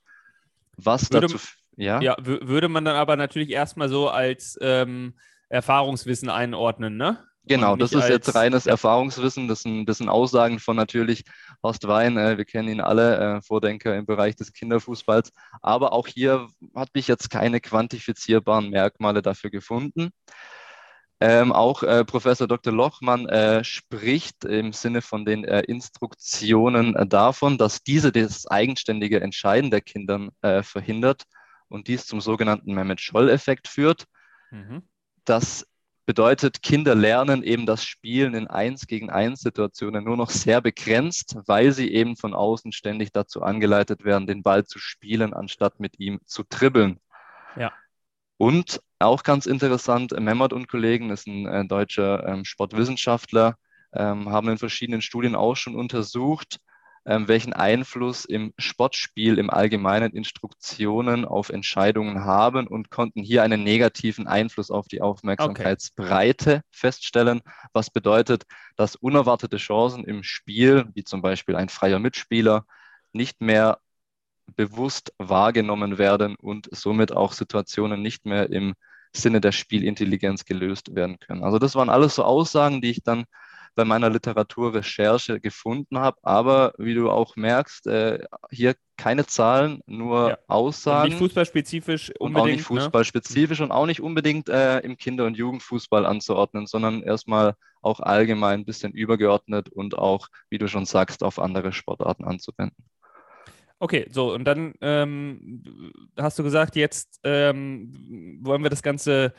Was 0.76 1.12
würde, 1.12 1.26
dazu, 1.26 1.38
ja? 1.76 2.00
ja, 2.00 2.16
würde 2.20 2.68
man 2.68 2.84
dann 2.84 2.96
aber 2.96 3.16
natürlich 3.16 3.50
erstmal 3.50 3.88
so 3.88 4.08
als 4.08 4.56
ähm, 4.62 5.14
Erfahrungswissen 5.48 6.30
einordnen, 6.30 6.96
ne? 6.96 7.18
Genau, 7.44 7.74
das 7.74 7.92
ist 7.92 8.08
jetzt 8.08 8.34
reines 8.34 8.66
ja. 8.66 8.72
Erfahrungswissen. 8.72 9.48
Das 9.48 9.62
sind, 9.62 9.86
das 9.86 9.98
sind 9.98 10.08
Aussagen 10.08 10.60
von 10.60 10.76
natürlich 10.76 11.24
Horst 11.62 11.88
Wein. 11.88 12.16
Äh, 12.16 12.38
wir 12.38 12.44
kennen 12.44 12.68
ihn 12.68 12.80
alle, 12.80 13.38
äh, 13.38 13.42
Vordenker 13.42 13.96
im 13.96 14.06
Bereich 14.06 14.36
des 14.36 14.52
Kinderfußballs. 14.52 15.32
Aber 15.60 15.92
auch 15.92 16.06
hier 16.06 16.48
habe 16.74 16.90
ich 16.94 17.08
jetzt 17.08 17.30
keine 17.30 17.60
quantifizierbaren 17.60 18.70
Merkmale 18.70 19.22
dafür 19.22 19.50
gefunden. 19.50 20.10
Ähm, 21.20 21.52
auch 21.52 21.84
äh, 21.84 22.04
Professor 22.04 22.48
Dr. 22.48 22.72
Lochmann 22.72 23.28
äh, 23.28 23.62
spricht 23.62 24.44
im 24.44 24.72
Sinne 24.72 25.02
von 25.02 25.24
den 25.24 25.44
äh, 25.44 25.60
Instruktionen 25.60 26.96
äh, 26.96 27.06
davon, 27.06 27.58
dass 27.58 27.84
diese 27.84 28.10
das 28.10 28.48
eigenständige 28.48 29.20
Entscheiden 29.20 29.70
der 29.70 29.82
Kinder 29.82 30.30
äh, 30.42 30.64
verhindert 30.64 31.22
und 31.68 31.86
dies 31.86 32.06
zum 32.06 32.20
sogenannten 32.20 32.74
Mehmet-Scholl-Effekt 32.74 33.68
führt. 33.68 34.06
Mhm. 34.50 34.82
Das 35.24 35.64
bedeutet, 36.04 36.62
Kinder 36.62 36.94
lernen 36.94 37.42
eben 37.42 37.66
das 37.66 37.84
Spielen 37.84 38.34
in 38.34 38.48
Eins 38.48 38.86
gegen 38.86 39.10
Eins 39.10 39.40
Situationen 39.40 40.04
nur 40.04 40.16
noch 40.16 40.30
sehr 40.30 40.60
begrenzt, 40.60 41.36
weil 41.46 41.72
sie 41.72 41.92
eben 41.92 42.16
von 42.16 42.34
außen 42.34 42.72
ständig 42.72 43.12
dazu 43.12 43.42
angeleitet 43.42 44.04
werden, 44.04 44.26
den 44.26 44.42
Ball 44.42 44.64
zu 44.64 44.78
spielen, 44.78 45.34
anstatt 45.34 45.80
mit 45.80 45.98
ihm 46.00 46.20
zu 46.24 46.42
dribbeln. 46.48 46.98
Ja. 47.56 47.72
Und 48.36 48.80
auch 48.98 49.22
ganz 49.22 49.46
interessant, 49.46 50.18
Memmert 50.18 50.52
und 50.52 50.68
Kollegen 50.68 51.10
ist 51.10 51.26
ein 51.26 51.46
äh, 51.46 51.64
deutscher 51.66 52.26
ähm, 52.26 52.44
Sportwissenschaftler, 52.44 53.56
ähm, 53.92 54.30
haben 54.30 54.48
in 54.48 54.58
verschiedenen 54.58 55.02
Studien 55.02 55.34
auch 55.34 55.54
schon 55.54 55.76
untersucht, 55.76 56.58
welchen 57.04 57.52
Einfluss 57.52 58.24
im 58.24 58.52
Sportspiel 58.58 59.38
im 59.38 59.50
Allgemeinen 59.50 60.12
Instruktionen 60.12 61.24
auf 61.24 61.48
Entscheidungen 61.50 62.24
haben 62.24 62.66
und 62.68 62.90
konnten 62.90 63.22
hier 63.22 63.42
einen 63.42 63.64
negativen 63.64 64.28
Einfluss 64.28 64.70
auf 64.70 64.86
die 64.86 65.00
Aufmerksamkeitsbreite 65.00 66.50
okay. 66.50 66.62
feststellen, 66.70 67.42
was 67.72 67.90
bedeutet, 67.90 68.44
dass 68.76 68.94
unerwartete 68.94 69.56
Chancen 69.56 70.04
im 70.04 70.22
Spiel, 70.22 70.86
wie 70.94 71.02
zum 71.02 71.22
Beispiel 71.22 71.56
ein 71.56 71.68
freier 71.68 71.98
Mitspieler, 71.98 72.66
nicht 73.12 73.40
mehr 73.40 73.78
bewusst 74.54 75.12
wahrgenommen 75.18 75.98
werden 75.98 76.36
und 76.36 76.68
somit 76.70 77.12
auch 77.12 77.32
Situationen 77.32 78.00
nicht 78.00 78.26
mehr 78.26 78.50
im 78.50 78.74
Sinne 79.12 79.40
der 79.40 79.52
Spielintelligenz 79.52 80.44
gelöst 80.44 80.94
werden 80.94 81.18
können. 81.18 81.42
Also 81.42 81.58
das 81.58 81.74
waren 81.74 81.90
alles 81.90 82.14
so 82.14 82.24
Aussagen, 82.24 82.80
die 82.80 82.90
ich 82.90 83.02
dann 83.02 83.24
bei 83.74 83.84
meiner 83.84 84.10
Literaturrecherche 84.10 85.40
gefunden 85.40 85.98
habe. 85.98 86.18
Aber 86.22 86.74
wie 86.78 86.94
du 86.94 87.10
auch 87.10 87.36
merkst, 87.36 87.86
äh, 87.86 88.20
hier 88.50 88.74
keine 88.96 89.26
Zahlen, 89.26 89.80
nur 89.86 90.30
ja. 90.30 90.38
Aussagen. 90.46 91.04
Und 91.04 91.08
nicht 91.10 91.18
fußballspezifisch 91.18 92.12
unbedingt. 92.18 92.34
Und 92.34 92.40
auch 92.40 92.46
nicht 92.46 92.70
ne? 92.70 92.80
fußballspezifisch 92.80 93.58
ne? 93.58 93.66
und 93.66 93.72
auch 93.72 93.86
nicht 93.86 94.00
unbedingt 94.00 94.48
äh, 94.48 94.78
im 94.80 94.96
Kinder- 94.96 95.26
und 95.26 95.36
Jugendfußball 95.36 96.06
anzuordnen, 96.06 96.66
sondern 96.66 97.02
erstmal 97.02 97.54
auch 97.80 98.00
allgemein 98.00 98.60
ein 98.60 98.64
bisschen 98.64 98.92
übergeordnet 98.92 99.68
und 99.68 99.98
auch, 99.98 100.28
wie 100.50 100.58
du 100.58 100.68
schon 100.68 100.86
sagst, 100.86 101.24
auf 101.24 101.38
andere 101.38 101.72
Sportarten 101.72 102.24
anzuwenden. 102.24 102.84
Okay, 103.80 104.06
so 104.10 104.32
und 104.32 104.44
dann 104.44 104.74
ähm, 104.80 105.64
hast 106.16 106.38
du 106.38 106.44
gesagt, 106.44 106.76
jetzt 106.76 107.18
ähm, 107.24 108.38
wollen 108.40 108.62
wir 108.62 108.70
das 108.70 108.84
Ganze 108.84 109.34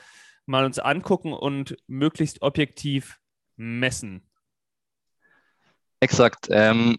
mal 0.46 0.66
uns 0.66 0.80
angucken 0.80 1.32
und 1.32 1.78
möglichst 1.88 2.42
objektiv 2.42 3.20
messen. 3.55 4.22
Exakt. 6.00 6.48
Ähm, 6.50 6.98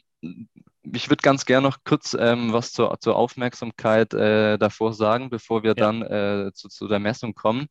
ich 0.93 1.09
würde 1.09 1.23
ganz 1.23 1.45
gerne 1.45 1.67
noch 1.67 1.79
kurz 1.85 2.17
ähm, 2.19 2.53
was 2.53 2.73
zur, 2.73 2.99
zur 3.01 3.17
Aufmerksamkeit 3.17 4.13
äh, 4.15 4.59
davor 4.59 4.93
sagen, 4.93 5.31
bevor 5.31 5.63
wir 5.63 5.71
ja. 5.71 5.75
dann 5.75 6.03
äh, 6.03 6.53
zu, 6.53 6.69
zu, 6.69 6.89
der 6.89 6.99
Messung 6.99 7.35
kommen. 7.35 7.67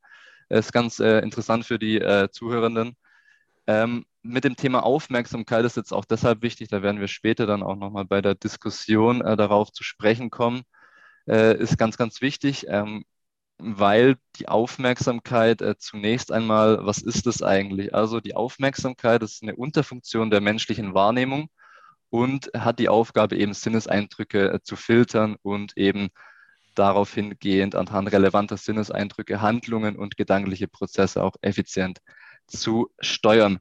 Es 0.49 0.67
ist 0.67 0.71
ganz 0.71 0.99
äh, 0.99 1.19
interessant 1.19 1.65
für 1.65 1.79
die 1.79 1.99
äh, 1.99 2.29
Zuhörenden. 2.31 2.95
Ähm, 3.67 4.05
mit 4.23 4.43
dem 4.43 4.55
Thema 4.55 4.83
Aufmerksamkeit 4.83 5.65
ist 5.65 5.77
jetzt 5.77 5.93
auch 5.93 6.05
deshalb 6.05 6.41
wichtig, 6.41 6.69
da 6.69 6.81
werden 6.81 6.99
wir 6.99 7.07
später 7.07 7.45
dann 7.45 7.63
auch 7.63 7.75
nochmal 7.75 8.05
bei 8.05 8.21
der 8.21 8.35
Diskussion 8.35 9.21
äh, 9.21 9.35
darauf 9.35 9.71
zu 9.71 9.83
sprechen 9.83 10.29
kommen, 10.29 10.63
äh, 11.27 11.57
ist 11.57 11.77
ganz, 11.77 11.97
ganz 11.97 12.21
wichtig, 12.21 12.65
ähm, 12.67 13.05
weil 13.57 14.15
die 14.37 14.47
Aufmerksamkeit 14.47 15.61
äh, 15.61 15.77
zunächst 15.77 16.31
einmal, 16.31 16.85
was 16.85 16.99
ist 16.99 17.27
es 17.27 17.41
eigentlich? 17.41 17.93
Also 17.93 18.19
die 18.19 18.35
Aufmerksamkeit 18.35 19.23
ist 19.23 19.43
eine 19.43 19.55
Unterfunktion 19.55 20.31
der 20.31 20.41
menschlichen 20.41 20.93
Wahrnehmung 20.93 21.49
und 22.09 22.51
hat 22.55 22.79
die 22.79 22.89
Aufgabe, 22.89 23.35
eben 23.37 23.53
Sinneseindrücke 23.53 24.53
äh, 24.53 24.59
zu 24.61 24.75
filtern 24.75 25.35
und 25.41 25.77
eben 25.77 26.09
darauf 26.75 27.13
hingehend 27.13 27.75
anhand 27.75 28.11
relevanter 28.11 28.57
Sinneseindrücke 28.57 29.41
Handlungen 29.41 29.95
und 29.95 30.17
gedankliche 30.17 30.67
Prozesse 30.67 31.23
auch 31.23 31.35
effizient 31.41 31.99
zu 32.47 32.89
steuern. 32.99 33.59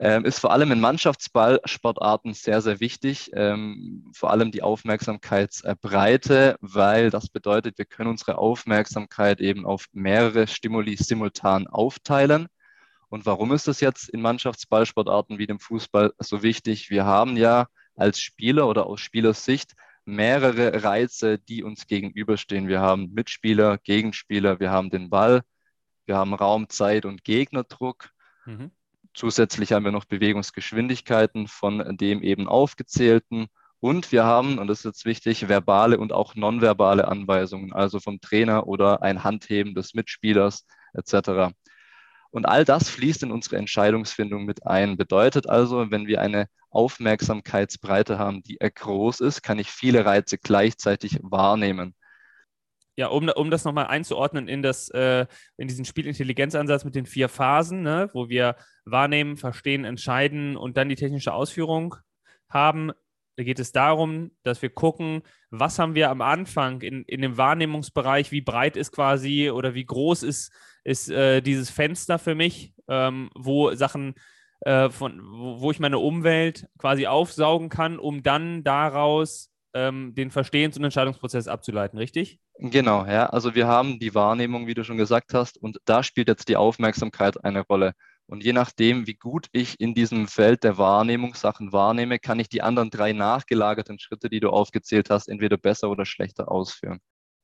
Ähm, 0.00 0.24
ist 0.24 0.38
vor 0.38 0.52
allem 0.52 0.70
in 0.70 0.80
Mannschaftsballsportarten 0.80 2.32
sehr, 2.32 2.62
sehr 2.62 2.78
wichtig, 2.78 3.30
ähm, 3.34 4.10
vor 4.14 4.30
allem 4.30 4.52
die 4.52 4.62
Aufmerksamkeitsbreite, 4.62 6.56
weil 6.60 7.10
das 7.10 7.28
bedeutet, 7.28 7.78
wir 7.78 7.84
können 7.84 8.10
unsere 8.10 8.38
Aufmerksamkeit 8.38 9.40
eben 9.40 9.66
auf 9.66 9.86
mehrere 9.92 10.46
Stimuli 10.46 10.96
simultan 10.96 11.66
aufteilen. 11.66 12.46
Und 13.08 13.26
warum 13.26 13.52
ist 13.52 13.66
das 13.66 13.80
jetzt 13.80 14.08
in 14.08 14.20
Mannschaftsballsportarten 14.20 15.38
wie 15.38 15.48
dem 15.48 15.58
Fußball 15.58 16.12
so 16.18 16.44
wichtig? 16.44 16.90
Wir 16.90 17.04
haben 17.04 17.36
ja 17.36 17.66
als 17.96 18.20
Spieler 18.20 18.68
oder 18.68 18.86
aus 18.86 19.00
Spielersicht 19.00 19.74
mehrere 20.04 20.84
Reize, 20.84 21.38
die 21.38 21.64
uns 21.64 21.88
gegenüberstehen. 21.88 22.68
Wir 22.68 22.80
haben 22.80 23.12
Mitspieler, 23.12 23.78
Gegenspieler, 23.78 24.60
wir 24.60 24.70
haben 24.70 24.90
den 24.90 25.10
Ball, 25.10 25.42
wir 26.06 26.16
haben 26.16 26.34
Raum, 26.34 26.68
Zeit 26.68 27.04
und 27.04 27.24
Gegnerdruck. 27.24 28.10
Mhm. 28.46 28.70
Zusätzlich 29.18 29.72
haben 29.72 29.84
wir 29.84 29.90
noch 29.90 30.04
Bewegungsgeschwindigkeiten 30.04 31.48
von 31.48 31.96
dem 31.96 32.22
eben 32.22 32.46
aufgezählten. 32.46 33.48
Und 33.80 34.12
wir 34.12 34.22
haben, 34.22 34.60
und 34.60 34.68
das 34.68 34.78
ist 34.78 34.84
jetzt 34.84 35.04
wichtig, 35.06 35.48
verbale 35.48 35.98
und 35.98 36.12
auch 36.12 36.36
nonverbale 36.36 37.08
Anweisungen, 37.08 37.72
also 37.72 37.98
vom 37.98 38.20
Trainer 38.20 38.68
oder 38.68 39.02
ein 39.02 39.24
Handheben 39.24 39.74
des 39.74 39.92
Mitspielers 39.92 40.68
etc. 40.92 41.52
Und 42.30 42.46
all 42.46 42.64
das 42.64 42.88
fließt 42.90 43.24
in 43.24 43.32
unsere 43.32 43.56
Entscheidungsfindung 43.56 44.44
mit 44.44 44.64
ein. 44.68 44.96
Bedeutet 44.96 45.48
also, 45.48 45.90
wenn 45.90 46.06
wir 46.06 46.20
eine 46.20 46.46
Aufmerksamkeitsbreite 46.70 48.20
haben, 48.20 48.44
die 48.44 48.58
groß 48.60 49.18
ist, 49.18 49.42
kann 49.42 49.58
ich 49.58 49.72
viele 49.72 50.04
Reize 50.04 50.38
gleichzeitig 50.38 51.18
wahrnehmen 51.22 51.96
ja, 52.98 53.06
um, 53.06 53.28
um 53.28 53.48
das 53.48 53.64
nochmal 53.64 53.86
einzuordnen 53.86 54.48
in, 54.48 54.60
das, 54.60 54.88
äh, 54.88 55.24
in 55.56 55.68
diesen 55.68 55.84
Spielintelligenzansatz 55.84 56.84
mit 56.84 56.96
den 56.96 57.06
vier 57.06 57.28
Phasen, 57.28 57.82
ne, 57.82 58.10
wo 58.12 58.28
wir 58.28 58.56
wahrnehmen, 58.84 59.36
verstehen, 59.36 59.84
entscheiden 59.84 60.56
und 60.56 60.76
dann 60.76 60.88
die 60.88 60.96
technische 60.96 61.32
Ausführung 61.32 61.94
haben, 62.48 62.90
da 63.36 63.44
geht 63.44 63.60
es 63.60 63.70
darum, 63.70 64.32
dass 64.42 64.62
wir 64.62 64.70
gucken, 64.70 65.22
was 65.50 65.78
haben 65.78 65.94
wir 65.94 66.10
am 66.10 66.22
Anfang 66.22 66.80
in, 66.80 67.04
in 67.04 67.22
dem 67.22 67.36
Wahrnehmungsbereich, 67.36 68.32
wie 68.32 68.40
breit 68.40 68.76
ist 68.76 68.90
quasi 68.90 69.48
oder 69.48 69.74
wie 69.74 69.86
groß 69.86 70.24
ist, 70.24 70.50
ist 70.82 71.08
äh, 71.08 71.40
dieses 71.40 71.70
Fenster 71.70 72.18
für 72.18 72.34
mich, 72.34 72.74
ähm, 72.88 73.30
wo 73.36 73.72
Sachen, 73.76 74.16
äh, 74.62 74.90
von, 74.90 75.22
wo, 75.22 75.60
wo 75.60 75.70
ich 75.70 75.78
meine 75.78 76.00
Umwelt 76.00 76.66
quasi 76.78 77.06
aufsaugen 77.06 77.68
kann, 77.68 78.00
um 78.00 78.24
dann 78.24 78.64
daraus 78.64 79.52
ähm, 79.74 80.14
den 80.14 80.30
Verstehens- 80.30 80.76
und 80.76 80.84
Entscheidungsprozess 80.84 81.48
abzuleiten, 81.48 81.98
richtig? 81.98 82.40
Genau, 82.58 83.04
ja. 83.04 83.26
Also 83.26 83.54
wir 83.54 83.66
haben 83.66 83.98
die 83.98 84.14
Wahrnehmung, 84.14 84.66
wie 84.66 84.74
du 84.74 84.84
schon 84.84 84.96
gesagt 84.96 85.34
hast, 85.34 85.58
und 85.58 85.78
da 85.84 86.02
spielt 86.02 86.28
jetzt 86.28 86.48
die 86.48 86.56
Aufmerksamkeit 86.56 87.44
eine 87.44 87.60
Rolle. 87.60 87.92
Und 88.26 88.44
je 88.44 88.52
nachdem, 88.52 89.06
wie 89.06 89.14
gut 89.14 89.46
ich 89.52 89.80
in 89.80 89.94
diesem 89.94 90.28
Feld 90.28 90.62
der 90.62 90.76
Wahrnehmung 90.76 91.34
Sachen 91.34 91.72
wahrnehme, 91.72 92.18
kann 92.18 92.38
ich 92.38 92.48
die 92.50 92.60
anderen 92.60 92.90
drei 92.90 93.14
nachgelagerten 93.14 93.98
Schritte, 93.98 94.28
die 94.28 94.40
du 94.40 94.50
aufgezählt 94.50 95.08
hast, 95.08 95.28
entweder 95.28 95.56
besser 95.56 95.88
oder 95.88 96.04
schlechter 96.04 96.50
ausführen. 96.50 97.00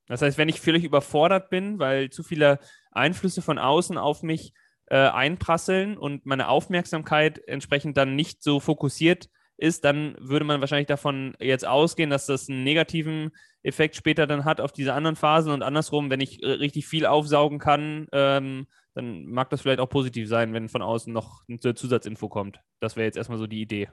Das 0.06 0.20
heißt, 0.20 0.36
wenn 0.36 0.50
ich 0.50 0.60
völlig 0.60 0.84
überfordert 0.84 1.48
bin, 1.48 1.78
weil 1.78 2.10
zu 2.10 2.22
viele 2.22 2.58
Einflüsse 2.90 3.40
von 3.40 3.58
außen 3.58 3.96
auf 3.96 4.22
mich 4.22 4.52
äh, 4.86 4.96
einprasseln 4.96 5.96
und 5.96 6.26
meine 6.26 6.48
Aufmerksamkeit 6.48 7.38
entsprechend 7.48 7.96
dann 7.96 8.14
nicht 8.14 8.42
so 8.42 8.60
fokussiert 8.60 9.30
ist, 9.56 9.84
dann 9.84 10.16
würde 10.18 10.44
man 10.44 10.60
wahrscheinlich 10.60 10.88
davon 10.88 11.34
jetzt 11.38 11.66
ausgehen, 11.66 12.10
dass 12.10 12.26
das 12.26 12.48
einen 12.48 12.64
negativen 12.64 13.30
Effekt 13.62 13.96
später 13.96 14.26
dann 14.26 14.44
hat 14.44 14.60
auf 14.60 14.72
diese 14.72 14.94
anderen 14.94 15.16
Phasen 15.16 15.52
und 15.52 15.62
andersrum, 15.62 16.10
wenn 16.10 16.20
ich 16.20 16.40
richtig 16.42 16.86
viel 16.86 17.06
aufsaugen 17.06 17.58
kann, 17.58 18.06
ähm, 18.12 18.66
dann 18.94 19.26
mag 19.26 19.50
das 19.50 19.62
vielleicht 19.62 19.80
auch 19.80 19.88
positiv 19.88 20.28
sein, 20.28 20.52
wenn 20.52 20.68
von 20.68 20.82
außen 20.82 21.12
noch 21.12 21.42
eine 21.48 21.74
Zusatzinfo 21.74 22.28
kommt. 22.28 22.60
Das 22.80 22.96
wäre 22.96 23.06
jetzt 23.06 23.16
erstmal 23.16 23.38
so 23.38 23.46
die 23.46 23.62
Idee. 23.62 23.88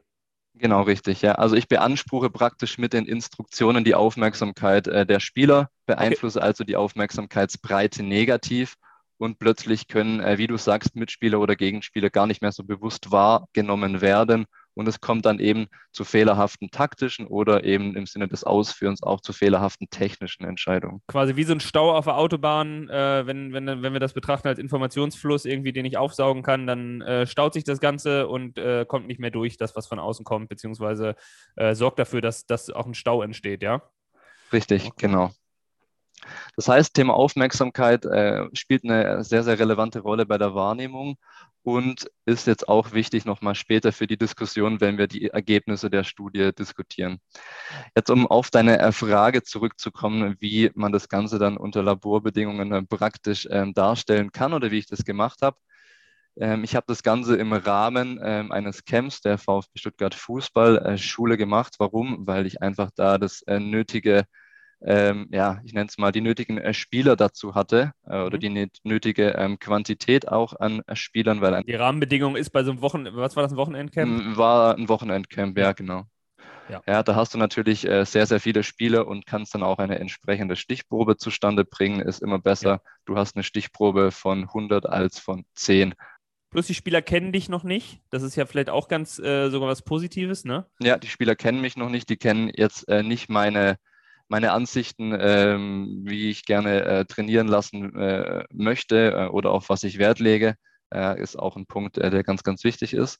Genau, 0.55 0.81
richtig, 0.81 1.21
ja. 1.21 1.35
Also 1.35 1.55
ich 1.55 1.67
beanspruche 1.67 2.29
praktisch 2.29 2.77
mit 2.77 2.93
den 2.93 3.05
Instruktionen 3.05 3.83
die 3.83 3.95
Aufmerksamkeit 3.95 4.87
äh, 4.87 5.05
der 5.05 5.19
Spieler, 5.21 5.69
beeinflusse 5.85 6.39
okay. 6.39 6.47
also 6.47 6.63
die 6.65 6.75
Aufmerksamkeitsbreite 6.75 8.03
negativ 8.03 8.75
und 9.17 9.39
plötzlich 9.39 9.87
können, 9.87 10.19
äh, 10.19 10.37
wie 10.37 10.47
du 10.47 10.57
sagst, 10.57 10.95
Mitspieler 10.95 11.39
oder 11.39 11.55
Gegenspieler 11.55 12.09
gar 12.09 12.27
nicht 12.27 12.41
mehr 12.41 12.51
so 12.51 12.63
bewusst 12.63 13.11
wahrgenommen 13.11 14.01
werden 14.01 14.45
und 14.81 14.87
es 14.87 14.99
kommt 14.99 15.25
dann 15.25 15.39
eben 15.39 15.67
zu 15.91 16.03
fehlerhaften 16.03 16.71
taktischen 16.71 17.27
oder 17.27 17.63
eben 17.63 17.95
im 17.95 18.07
Sinne 18.07 18.27
des 18.27 18.43
Ausführens 18.43 19.03
auch 19.03 19.21
zu 19.21 19.31
fehlerhaften 19.31 19.89
technischen 19.91 20.43
Entscheidungen. 20.43 21.01
Quasi 21.07 21.35
wie 21.35 21.43
so 21.43 21.53
ein 21.53 21.59
Stau 21.59 21.95
auf 21.95 22.05
der 22.05 22.17
Autobahn, 22.17 22.89
äh, 22.89 23.25
wenn, 23.27 23.53
wenn, 23.53 23.67
wenn 23.67 23.93
wir 23.93 23.99
das 23.99 24.13
betrachten 24.13 24.47
als 24.47 24.57
Informationsfluss 24.57 25.45
irgendwie, 25.45 25.71
den 25.71 25.85
ich 25.85 25.97
aufsaugen 25.97 26.41
kann, 26.41 26.65
dann 26.65 27.01
äh, 27.01 27.27
staut 27.27 27.53
sich 27.53 27.63
das 27.63 27.79
Ganze 27.79 28.27
und 28.27 28.57
äh, 28.57 28.85
kommt 28.87 29.07
nicht 29.07 29.19
mehr 29.19 29.31
durch, 29.31 29.57
das, 29.57 29.75
was 29.75 29.87
von 29.87 29.99
außen 29.99 30.25
kommt, 30.25 30.49
beziehungsweise 30.49 31.15
äh, 31.55 31.75
sorgt 31.75 31.99
dafür, 31.99 32.21
dass, 32.21 32.47
dass 32.47 32.71
auch 32.71 32.87
ein 32.87 32.95
Stau 32.95 33.21
entsteht, 33.21 33.61
ja? 33.61 33.83
Richtig, 34.51 34.87
okay. 34.87 34.93
genau. 34.97 35.31
Das 36.55 36.67
heißt, 36.67 36.93
Thema 36.93 37.13
Aufmerksamkeit 37.13 38.05
äh, 38.05 38.45
spielt 38.53 38.83
eine 38.83 39.23
sehr, 39.23 39.43
sehr 39.43 39.59
relevante 39.59 39.99
Rolle 39.99 40.25
bei 40.25 40.37
der 40.37 40.53
Wahrnehmung 40.53 41.17
und 41.63 42.09
ist 42.25 42.47
jetzt 42.47 42.67
auch 42.67 42.91
wichtig 42.93 43.25
nochmal 43.25 43.55
später 43.55 43.91
für 43.91 44.07
die 44.07 44.17
Diskussion, 44.17 44.81
wenn 44.81 44.97
wir 44.97 45.07
die 45.07 45.27
Ergebnisse 45.27 45.89
der 45.89 46.03
Studie 46.03 46.51
diskutieren. 46.53 47.19
Jetzt, 47.95 48.09
um 48.09 48.27
auf 48.27 48.49
deine 48.49 48.79
äh, 48.79 48.91
Frage 48.91 49.43
zurückzukommen, 49.43 50.37
wie 50.39 50.71
man 50.75 50.91
das 50.91 51.09
Ganze 51.09 51.39
dann 51.39 51.57
unter 51.57 51.83
Laborbedingungen 51.83 52.71
äh, 52.71 52.83
praktisch 52.83 53.47
ähm, 53.51 53.73
darstellen 53.73 54.31
kann 54.31 54.53
oder 54.53 54.71
wie 54.71 54.79
ich 54.79 54.87
das 54.87 55.05
gemacht 55.05 55.41
habe. 55.41 55.57
Ähm, 56.37 56.63
ich 56.63 56.75
habe 56.75 56.85
das 56.87 57.03
Ganze 57.03 57.35
im 57.37 57.53
Rahmen 57.53 58.19
ähm, 58.23 58.51
eines 58.51 58.85
Camps 58.85 59.21
der 59.21 59.37
VfB 59.37 59.77
Stuttgart 59.77 60.15
Fußballschule 60.15 61.35
äh, 61.35 61.37
gemacht. 61.37 61.75
Warum? 61.77 62.25
Weil 62.25 62.47
ich 62.47 62.61
einfach 62.61 62.89
da 62.95 63.17
das 63.17 63.43
nötige 63.47 64.25
ähm, 64.83 65.27
ja, 65.31 65.61
ich 65.63 65.73
nenne 65.73 65.87
es 65.87 65.97
mal, 65.97 66.11
die 66.11 66.21
nötigen 66.21 66.57
äh, 66.57 66.73
Spieler 66.73 67.15
dazu 67.15 67.53
hatte 67.53 67.93
äh, 68.05 68.21
oder 68.21 68.37
mhm. 68.37 68.41
die 68.41 68.71
nötige 68.83 69.29
ähm, 69.31 69.59
Quantität 69.59 70.27
auch 70.27 70.59
an 70.59 70.81
äh, 70.87 70.95
Spielern. 70.95 71.41
Weil 71.41 71.63
die 71.63 71.75
Rahmenbedingung 71.75 72.35
ist 72.35 72.49
bei 72.49 72.63
so 72.63 72.71
einem 72.71 72.81
Wochen, 72.81 73.05
was 73.11 73.35
war 73.35 73.43
das, 73.43 73.53
ein 73.53 73.57
Wochenendcamp? 73.57 74.37
War 74.37 74.75
ein 74.75 74.89
Wochenendcamp, 74.89 75.57
ja, 75.57 75.73
genau. 75.73 76.05
Ja. 76.69 76.81
ja, 76.87 77.03
da 77.03 77.15
hast 77.15 77.33
du 77.33 77.37
natürlich 77.37 77.85
äh, 77.85 78.05
sehr, 78.05 78.25
sehr 78.25 78.39
viele 78.39 78.63
Spieler 78.63 79.05
und 79.05 79.25
kannst 79.25 79.53
dann 79.53 79.63
auch 79.63 79.77
eine 79.77 79.99
entsprechende 79.99 80.55
Stichprobe 80.55 81.17
zustande 81.17 81.65
bringen. 81.65 81.99
Ist 81.99 82.21
immer 82.21 82.39
besser, 82.39 82.69
ja. 82.69 82.81
du 83.05 83.17
hast 83.17 83.35
eine 83.35 83.43
Stichprobe 83.43 84.11
von 84.11 84.43
100 84.43 84.85
als 84.85 85.19
von 85.19 85.43
10. 85.55 85.93
Plus 86.49 86.67
die 86.67 86.73
Spieler 86.73 87.01
kennen 87.01 87.31
dich 87.31 87.49
noch 87.49 87.63
nicht. 87.63 88.01
Das 88.09 88.23
ist 88.23 88.35
ja 88.35 88.45
vielleicht 88.45 88.69
auch 88.69 88.87
ganz 88.87 89.19
äh, 89.19 89.49
sogar 89.49 89.69
was 89.69 89.83
Positives, 89.83 90.43
ne? 90.43 90.65
Ja, 90.79 90.97
die 90.97 91.07
Spieler 91.07 91.35
kennen 91.35 91.61
mich 91.61 91.77
noch 91.77 91.89
nicht. 91.89 92.09
Die 92.09 92.17
kennen 92.17 92.49
jetzt 92.53 92.87
äh, 92.89 93.03
nicht 93.03 93.29
meine 93.29 93.77
meine 94.31 94.53
Ansichten, 94.53 95.13
ähm, 95.19 96.03
wie 96.05 96.29
ich 96.29 96.45
gerne 96.45 96.85
äh, 96.85 97.05
trainieren 97.05 97.47
lassen 97.47 97.93
äh, 97.97 98.45
möchte 98.53 99.11
äh, 99.11 99.27
oder 99.27 99.51
auf 99.51 99.67
was 99.67 99.83
ich 99.83 99.97
Wert 99.97 100.19
lege, 100.19 100.55
äh, 100.93 101.21
ist 101.21 101.37
auch 101.37 101.57
ein 101.57 101.65
Punkt, 101.65 101.97
äh, 101.97 102.09
der 102.09 102.23
ganz, 102.23 102.41
ganz 102.41 102.63
wichtig 102.63 102.93
ist. 102.93 103.19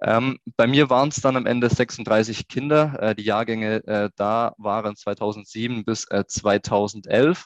Ähm, 0.00 0.38
bei 0.56 0.66
mir 0.66 0.88
waren 0.88 1.10
es 1.10 1.16
dann 1.16 1.36
am 1.36 1.44
Ende 1.44 1.68
36 1.68 2.48
Kinder. 2.48 2.96
Äh, 2.98 3.14
die 3.14 3.24
Jahrgänge 3.24 4.10
da 4.16 4.54
waren 4.56 4.96
2007 4.96 5.84
bis 5.84 6.06
äh, 6.10 6.24
2011. 6.26 7.44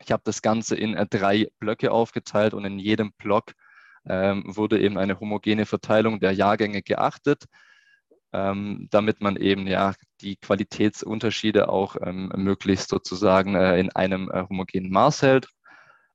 Ich 0.00 0.12
habe 0.12 0.22
das 0.24 0.42
Ganze 0.42 0.76
in 0.76 0.94
drei 1.10 1.48
Blöcke 1.58 1.90
aufgeteilt 1.90 2.54
und 2.54 2.64
in 2.64 2.78
jedem 2.78 3.14
Block 3.18 3.52
ähm, 4.08 4.44
wurde 4.46 4.80
eben 4.80 4.96
eine 4.96 5.18
homogene 5.18 5.66
Verteilung 5.66 6.20
der 6.20 6.30
Jahrgänge 6.30 6.82
geachtet, 6.82 7.46
ähm, 8.32 8.88
damit 8.90 9.20
man 9.20 9.36
eben 9.36 9.66
ja 9.66 9.94
die 10.20 10.36
Qualitätsunterschiede 10.36 11.68
auch 11.68 11.96
ähm, 12.00 12.32
möglichst 12.36 12.90
sozusagen 12.90 13.54
äh, 13.54 13.78
in 13.78 13.90
einem 13.92 14.30
äh, 14.30 14.44
homogenen 14.48 14.90
Maß 14.90 15.22
hält. 15.22 15.48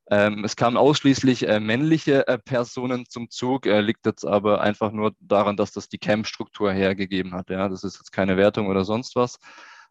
Ähm, 0.10 0.44
es 0.44 0.58
kamen 0.58 0.76
ausschließlich 0.76 1.48
äh, 1.48 1.62
männliche 1.62 2.28
äh, 2.28 2.38
Personen 2.38 3.06
zum 3.08 3.30
Zug, 3.30 3.66
äh, 3.66 3.80
liegt 3.80 4.06
jetzt 4.06 4.26
aber 4.26 4.60
einfach 4.60 4.92
nur 4.92 5.14
daran, 5.22 5.56
dass 5.56 5.72
das 5.72 5.88
die 5.88 6.00
Camp-Struktur 6.00 6.74
hergegeben 6.74 7.34
hat. 7.34 7.50
Ja? 7.50 7.70
Das 7.70 7.86
ist 7.86 7.98
jetzt 7.98 8.12
keine 8.12 8.36
Wertung 8.36 8.68
oder 8.68 8.84
sonst 8.84 9.16
was. 9.16 9.40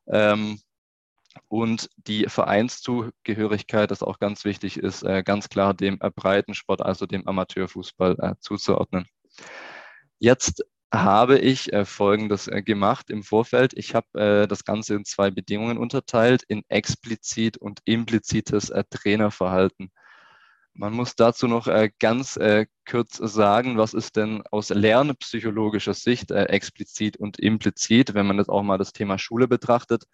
Ähm, 0.06 0.60
und 1.48 1.88
die 1.96 2.26
Vereinszugehörigkeit, 2.28 3.90
das 3.90 4.02
auch 4.02 4.18
ganz 4.18 4.44
wichtig 4.44 4.76
ist, 4.76 5.04
äh, 5.04 5.22
ganz 5.22 5.48
klar 5.48 5.72
dem 5.72 5.98
Breitensport, 5.98 6.82
also 6.82 7.06
dem 7.06 7.26
Amateurfußball 7.26 8.36
zuzuordnen. 8.40 9.06
Jetzt 10.18 10.62
habe 10.92 11.38
ich 11.38 11.70
Folgendes 11.84 12.50
gemacht 12.64 13.10
im 13.10 13.22
Vorfeld. 13.22 13.72
Ich 13.74 13.94
habe 13.94 14.46
das 14.48 14.64
Ganze 14.64 14.94
in 14.94 15.04
zwei 15.04 15.30
Bedingungen 15.30 15.78
unterteilt, 15.78 16.42
in 16.48 16.62
explizit 16.68 17.58
und 17.58 17.80
implizites 17.84 18.72
Trainerverhalten. 18.90 19.90
Man 20.74 20.92
muss 20.92 21.16
dazu 21.16 21.46
noch 21.46 21.66
äh, 21.66 21.90
ganz 21.98 22.36
äh, 22.36 22.66
kurz 22.88 23.16
sagen, 23.16 23.76
was 23.76 23.92
ist 23.92 24.16
denn 24.16 24.42
aus 24.50 24.70
lernpsychologischer 24.70 25.94
Sicht 25.94 26.30
äh, 26.30 26.44
explizit 26.44 27.16
und 27.16 27.38
implizit, 27.38 28.14
wenn 28.14 28.26
man 28.26 28.38
jetzt 28.38 28.48
auch 28.48 28.62
mal 28.62 28.78
das 28.78 28.92
Thema 28.92 29.18
Schule 29.18 29.48
betrachtet. 29.48 30.04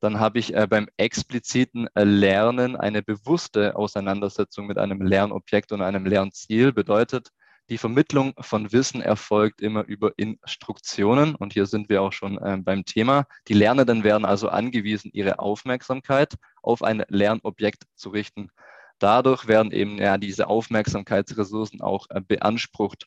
Dann 0.00 0.18
habe 0.18 0.38
ich 0.38 0.54
äh, 0.54 0.66
beim 0.68 0.88
expliziten 0.96 1.88
äh, 1.94 2.04
Lernen 2.04 2.74
eine 2.74 3.02
bewusste 3.02 3.76
Auseinandersetzung 3.76 4.66
mit 4.66 4.78
einem 4.78 5.02
Lernobjekt 5.02 5.72
und 5.72 5.82
einem 5.82 6.06
Lernziel. 6.06 6.72
Bedeutet, 6.72 7.28
die 7.70 7.78
Vermittlung 7.78 8.34
von 8.40 8.72
Wissen 8.72 9.02
erfolgt 9.02 9.60
immer 9.60 9.84
über 9.84 10.12
Instruktionen. 10.16 11.34
Und 11.34 11.52
hier 11.52 11.66
sind 11.66 11.88
wir 11.88 12.02
auch 12.02 12.12
schon 12.12 12.38
äh, 12.38 12.56
beim 12.58 12.84
Thema. 12.84 13.26
Die 13.46 13.54
Lernenden 13.54 14.04
werden 14.04 14.24
also 14.24 14.48
angewiesen, 14.48 15.10
ihre 15.12 15.38
Aufmerksamkeit 15.38 16.34
auf 16.62 16.82
ein 16.82 17.04
Lernobjekt 17.08 17.84
zu 17.94 18.08
richten. 18.08 18.50
Dadurch 18.98 19.46
werden 19.46 19.70
eben 19.72 19.98
ja 19.98 20.16
diese 20.16 20.48
Aufmerksamkeitsressourcen 20.48 21.80
auch 21.82 22.06
äh, 22.10 22.20
beansprucht. 22.20 23.06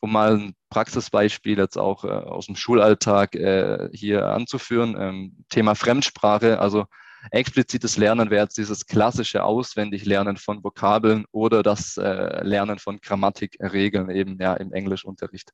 Um 0.00 0.12
mal 0.12 0.36
ein 0.36 0.54
Praxisbeispiel 0.68 1.58
jetzt 1.58 1.78
auch 1.78 2.04
äh, 2.04 2.08
aus 2.08 2.46
dem 2.46 2.56
Schulalltag 2.56 3.36
äh, 3.36 3.88
hier 3.92 4.26
anzuführen, 4.26 4.96
ähm, 4.98 5.44
Thema 5.48 5.76
Fremdsprache, 5.76 6.58
also 6.58 6.86
explizites 7.30 7.96
Lernen 7.96 8.30
wäre 8.30 8.44
jetzt 8.44 8.58
dieses 8.58 8.86
klassische 8.86 9.44
Auswendiglernen 9.44 10.36
von 10.36 10.62
Vokabeln 10.64 11.24
oder 11.30 11.62
das 11.62 11.96
äh, 11.96 12.42
Lernen 12.42 12.78
von 12.78 13.00
Grammatikregeln 13.00 14.10
eben 14.10 14.38
ja 14.40 14.54
im 14.54 14.72
Englischunterricht. 14.72 15.52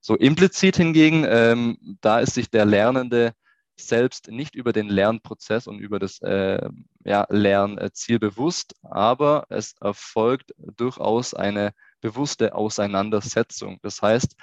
So 0.00 0.16
implizit 0.16 0.76
hingegen, 0.76 1.24
ähm, 1.26 1.78
da 2.00 2.20
ist 2.20 2.34
sich 2.34 2.50
der 2.50 2.66
Lernende 2.66 3.32
selbst 3.76 4.28
nicht 4.28 4.54
über 4.54 4.72
den 4.72 4.88
Lernprozess 4.88 5.66
und 5.66 5.78
über 5.78 5.98
das 5.98 6.20
äh, 6.20 6.68
ja, 7.04 7.26
Lernziel 7.28 8.18
bewusst, 8.18 8.74
aber 8.82 9.46
es 9.48 9.74
erfolgt 9.80 10.54
durchaus 10.58 11.34
eine 11.34 11.72
bewusste 12.00 12.54
Auseinandersetzung. 12.54 13.78
Das 13.82 14.00
heißt, 14.02 14.36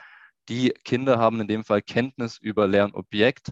die 0.50 0.72
Kinder 0.84 1.20
haben 1.20 1.40
in 1.40 1.48
dem 1.48 1.64
Fall 1.64 1.82
Kenntnis 1.82 2.38
über 2.38 2.68
Lernobjekt 2.68 3.52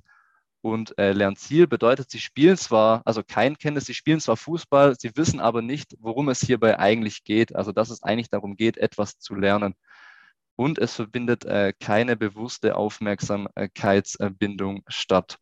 und 0.61 0.97
äh, 0.97 1.13
Lernziel 1.13 1.67
bedeutet, 1.67 2.11
sie 2.11 2.19
spielen 2.19 2.57
zwar, 2.57 3.01
also 3.05 3.23
kein 3.23 3.57
Kenntnis, 3.57 3.85
sie 3.85 3.93
spielen 3.93 4.19
zwar 4.19 4.37
Fußball, 4.37 4.95
sie 4.99 5.11
wissen 5.15 5.39
aber 5.39 5.61
nicht, 5.61 5.95
worum 5.99 6.29
es 6.29 6.41
hierbei 6.41 6.77
eigentlich 6.77 7.23
geht. 7.23 7.55
Also 7.55 7.71
dass 7.71 7.89
es 7.89 8.03
eigentlich 8.03 8.29
darum 8.29 8.57
geht, 8.57 8.77
etwas 8.77 9.19
zu 9.19 9.35
lernen. 9.35 9.75
Und 10.55 10.77
es 10.77 10.95
verbindet 10.95 11.45
äh, 11.45 11.73
keine 11.79 12.17
bewusste 12.17 12.75
Aufmerksamkeitsbindung 12.75 14.83
statt. 14.87 15.39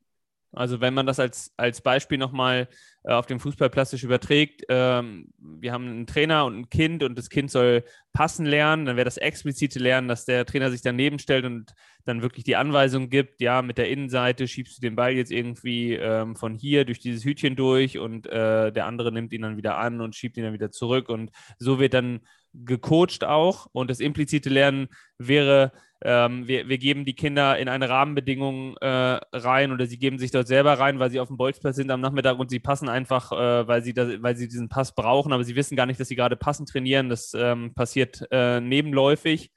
Also 0.54 0.80
wenn 0.80 0.94
man 0.94 1.06
das 1.06 1.20
als, 1.20 1.52
als 1.58 1.82
Beispiel 1.82 2.18
nochmal 2.18 2.70
äh, 3.04 3.12
auf 3.12 3.26
den 3.26 3.40
Fußball 3.40 3.70
plastisch 3.70 4.04
überträgt, 4.04 4.64
ähm, 4.70 5.30
wir 5.38 5.74
haben 5.74 5.88
einen 5.88 6.08
Trainer 6.08 6.46
und 6.46 6.58
ein 6.58 6.70
Kind 6.70 7.04
und 7.04 7.18
das 7.18 7.30
Kind 7.30 7.52
soll 7.52 7.84
passen 8.14 8.46
lernen, 8.46 8.86
dann 8.86 8.96
wäre 8.96 9.06
das 9.06 9.18
explizite 9.18 9.80
Lernen, 9.80 10.08
dass 10.08 10.26
der 10.26 10.46
Trainer 10.46 10.72
sich 10.72 10.82
daneben 10.82 11.20
stellt 11.20 11.46
und 11.46 11.74
dann 12.08 12.22
wirklich 12.22 12.44
die 12.44 12.56
Anweisung 12.56 13.10
gibt, 13.10 13.42
ja, 13.42 13.62
mit 13.62 13.78
der 13.78 13.90
Innenseite 13.90 14.48
schiebst 14.48 14.78
du 14.78 14.82
den 14.82 14.96
Ball 14.96 15.14
jetzt 15.14 15.32
irgendwie 15.32 15.94
ähm, 15.94 16.36
von 16.36 16.56
hier 16.56 16.86
durch 16.86 17.00
dieses 17.00 17.26
Hütchen 17.26 17.56
durch 17.56 18.00
und 18.00 18.28
äh, 18.28 18.72
der 18.72 18.86
andere 18.86 19.12
nimmt 19.12 19.34
ihn 19.34 19.42
dann 19.42 19.58
wieder 19.58 19.78
an 19.78 20.02
und 20.02 20.16
schiebt 20.16 20.38
ihn 20.38 20.44
dann 20.44 20.54
wieder 20.54 20.72
zurück 20.72 21.10
und 21.10 21.32
so 21.60 21.80
wird 21.80 21.94
dann 21.94 22.22
gecoacht 22.54 23.24
auch 23.24 23.68
und 23.72 23.90
das 23.90 24.00
implizite 24.00 24.50
Lernen 24.50 24.88
wäre, 25.18 25.72
ähm, 26.04 26.48
wir, 26.48 26.70
wir 26.70 26.78
geben 26.78 27.06
die 27.06 27.16
Kinder 27.16 27.58
in 27.58 27.70
eine 27.70 27.90
Rahmenbedingung 27.90 28.78
äh, 28.78 28.88
rein 29.34 29.72
oder 29.72 29.88
sie 29.88 29.98
geben 29.98 30.20
sich 30.20 30.32
dort 30.32 30.48
selber 30.48 30.78
rein, 30.80 31.00
weil 31.00 31.10
sie 31.10 31.20
auf 31.20 31.28
dem 31.28 31.38
Bolzplatz 31.38 31.76
sind 31.76 31.90
am 31.90 32.02
Nachmittag 32.02 32.38
und 32.38 32.50
sie 32.50 32.60
passen 32.60 32.88
einfach, 32.88 33.32
äh, 33.32 33.68
weil, 33.68 33.84
sie 33.84 33.94
das, 33.94 34.22
weil 34.22 34.36
sie 34.36 34.48
diesen 34.48 34.70
Pass 34.70 34.94
brauchen, 34.94 35.34
aber 35.34 35.44
sie 35.44 35.56
wissen 35.56 35.76
gar 35.76 35.88
nicht, 35.88 36.00
dass 36.00 36.08
sie 36.08 36.16
gerade 36.16 36.36
passend 36.36 36.70
trainieren. 36.70 37.10
Das 37.10 37.34
ähm, 37.34 37.74
passiert 37.74 38.24
äh, 38.32 38.62
nebenläufig. 38.62 39.52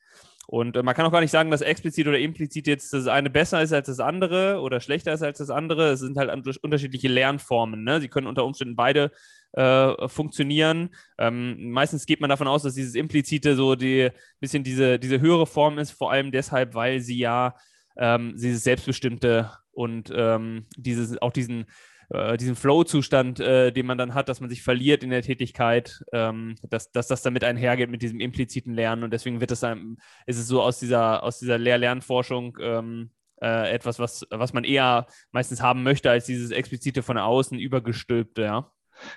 Und 0.51 0.77
äh, 0.77 0.83
man 0.83 0.97
kann 0.97 1.07
auch 1.07 1.13
gar 1.13 1.21
nicht 1.21 1.31
sagen, 1.31 1.53
dass 1.53 1.61
explizit 1.61 2.09
oder 2.09 2.19
implizit 2.19 2.67
jetzt 2.67 2.93
das 2.93 3.07
eine 3.07 3.31
besser 3.31 3.63
ist 3.63 3.73
als 3.73 3.87
das 3.87 4.01
andere 4.01 4.61
oder 4.61 4.81
schlechter 4.81 5.13
ist 5.13 5.23
als 5.23 5.39
das 5.39 5.49
andere. 5.49 5.91
Es 5.93 6.01
sind 6.01 6.17
halt 6.17 6.29
unterschiedliche 6.61 7.07
Lernformen. 7.07 7.85
Ne? 7.85 8.01
Sie 8.01 8.09
können 8.09 8.27
unter 8.27 8.45
Umständen 8.45 8.75
beide 8.75 9.13
äh, 9.53 10.09
funktionieren. 10.09 10.91
Ähm, 11.19 11.71
meistens 11.71 12.05
geht 12.05 12.21
man 12.21 12.31
davon 12.31 12.49
aus, 12.49 12.65
dass 12.65 12.75
dieses 12.75 12.97
implizite 12.97 13.55
so 13.55 13.77
die 13.77 14.11
bisschen 14.41 14.65
diese, 14.65 14.99
diese 14.99 15.21
höhere 15.21 15.47
Form 15.47 15.79
ist, 15.79 15.93
vor 15.93 16.11
allem 16.11 16.33
deshalb, 16.33 16.75
weil 16.75 16.99
sie 16.99 17.19
ja 17.19 17.55
ähm, 17.97 18.35
dieses 18.37 18.65
selbstbestimmte 18.65 19.53
und 19.71 20.13
ähm, 20.13 20.67
dieses, 20.77 21.23
auch 21.23 21.33
diesen 21.33 21.67
äh, 22.11 22.37
diesen 22.37 22.57
Flow-Zustand, 22.57 23.41
äh, 23.41 23.73
den 23.73 23.87
man 23.87 23.99
dann 23.99 24.15
hat, 24.15 24.29
dass 24.29 24.41
man 24.41 24.51
sich 24.51 24.63
verliert 24.63 25.03
in 25.03 25.11
der 25.11 25.23
Tätigkeit, 25.23 26.03
ähm, 26.13 26.57
dass, 26.63 26.91
dass 26.91 27.09
das 27.09 27.23
damit 27.23 27.45
einhergeht 27.45 27.91
mit 27.91 28.03
diesem 28.03 28.21
impliziten 28.21 28.75
Lernen. 28.75 29.05
Und 29.05 29.13
deswegen 29.13 29.41
wird 29.41 29.53
es 29.53 29.65
einem, 29.65 29.99
ist 30.27 30.39
es 30.39 30.47
so 30.47 30.63
aus 30.63 30.79
dieser, 30.79 31.23
aus 31.23 31.39
dieser 31.39 31.59
Lehr-Lernforschung 31.59 32.59
ähm, 32.61 33.11
äh, 33.41 33.73
etwas, 33.73 33.99
was, 33.99 34.27
was 34.31 34.53
man 34.53 34.65
eher 34.65 35.07
meistens 35.31 35.63
haben 35.63 35.83
möchte, 35.83 36.11
als 36.11 36.27
dieses 36.27 36.51
explizite 36.51 37.03
von 37.03 37.17
außen 37.17 37.59
übergestülpte, 37.59 38.43
ja. 38.43 38.71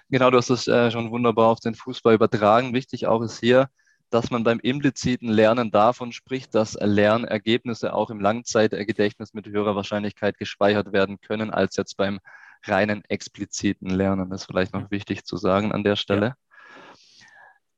Genau, 0.10 0.30
du 0.30 0.38
hast 0.38 0.50
es 0.50 0.68
äh, 0.68 0.92
schon 0.92 1.12
wunderbar 1.12 1.50
auf 1.50 1.60
den 1.60 1.76
Fußball 1.76 2.14
übertragen. 2.14 2.74
Wichtig 2.74 3.08
auch 3.08 3.22
ist 3.22 3.40
hier, 3.40 3.68
dass 4.10 4.30
man 4.30 4.44
beim 4.44 4.60
impliziten 4.60 5.28
Lernen 5.28 5.72
davon 5.72 6.14
spricht, 6.14 6.56
dass 6.56 6.78
Lernergebnisse 6.80 7.94
auch 7.94 8.10
im 8.10 8.22
Langzeitgedächtnis 8.22 9.34
mit 9.34 9.48
höherer 9.48 9.76
Wahrscheinlichkeit 9.76 10.38
gespeichert 10.38 10.94
werden 10.94 11.20
können, 11.20 11.50
als 11.50 11.76
jetzt 11.76 11.98
beim 11.98 12.20
reinen 12.66 13.04
expliziten 13.06 13.90
Lernen. 13.90 14.30
Das 14.30 14.42
ist 14.42 14.48
vielleicht 14.48 14.74
noch 14.74 14.92
wichtig 14.92 15.26
zu 15.26 15.38
sagen 15.38 15.72
an 15.72 15.84
der 15.84 15.96
Stelle. 15.96 16.26
Ja. 16.26 16.36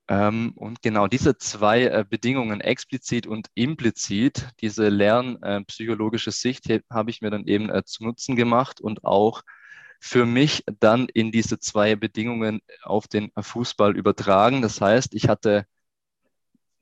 Ähm, 0.08 0.54
und 0.56 0.82
genau 0.84 1.08
diese 1.08 1.38
zwei 1.38 1.86
äh, 1.86 2.06
Bedingungen, 2.08 2.62
explizit 2.62 3.26
und 3.26 3.48
implizit, 3.56 4.48
diese 4.62 4.89
lernpsychologische 4.89 6.30
äh, 6.30 6.34
Sicht 6.34 6.65
habe 6.91 7.10
ich 7.10 7.21
mir 7.21 7.32
dann 7.32 7.48
eben 7.48 7.69
äh, 7.69 7.84
zu 7.86 8.04
Nutzen 8.04 8.36
gemacht 8.36 8.80
und 8.82 9.04
auch 9.04 9.41
für 10.00 10.28
mich 10.28 10.63
dann 10.80 11.08
in 11.12 11.32
diese 11.32 11.58
zwei 11.58 11.95
Bedingungen 11.95 12.62
auf 12.84 13.08
den 13.08 13.32
Fußball 13.39 13.98
übertragen. 13.98 14.62
Das 14.62 14.80
heißt, 14.80 15.15
ich 15.15 15.28
hatte 15.28 15.65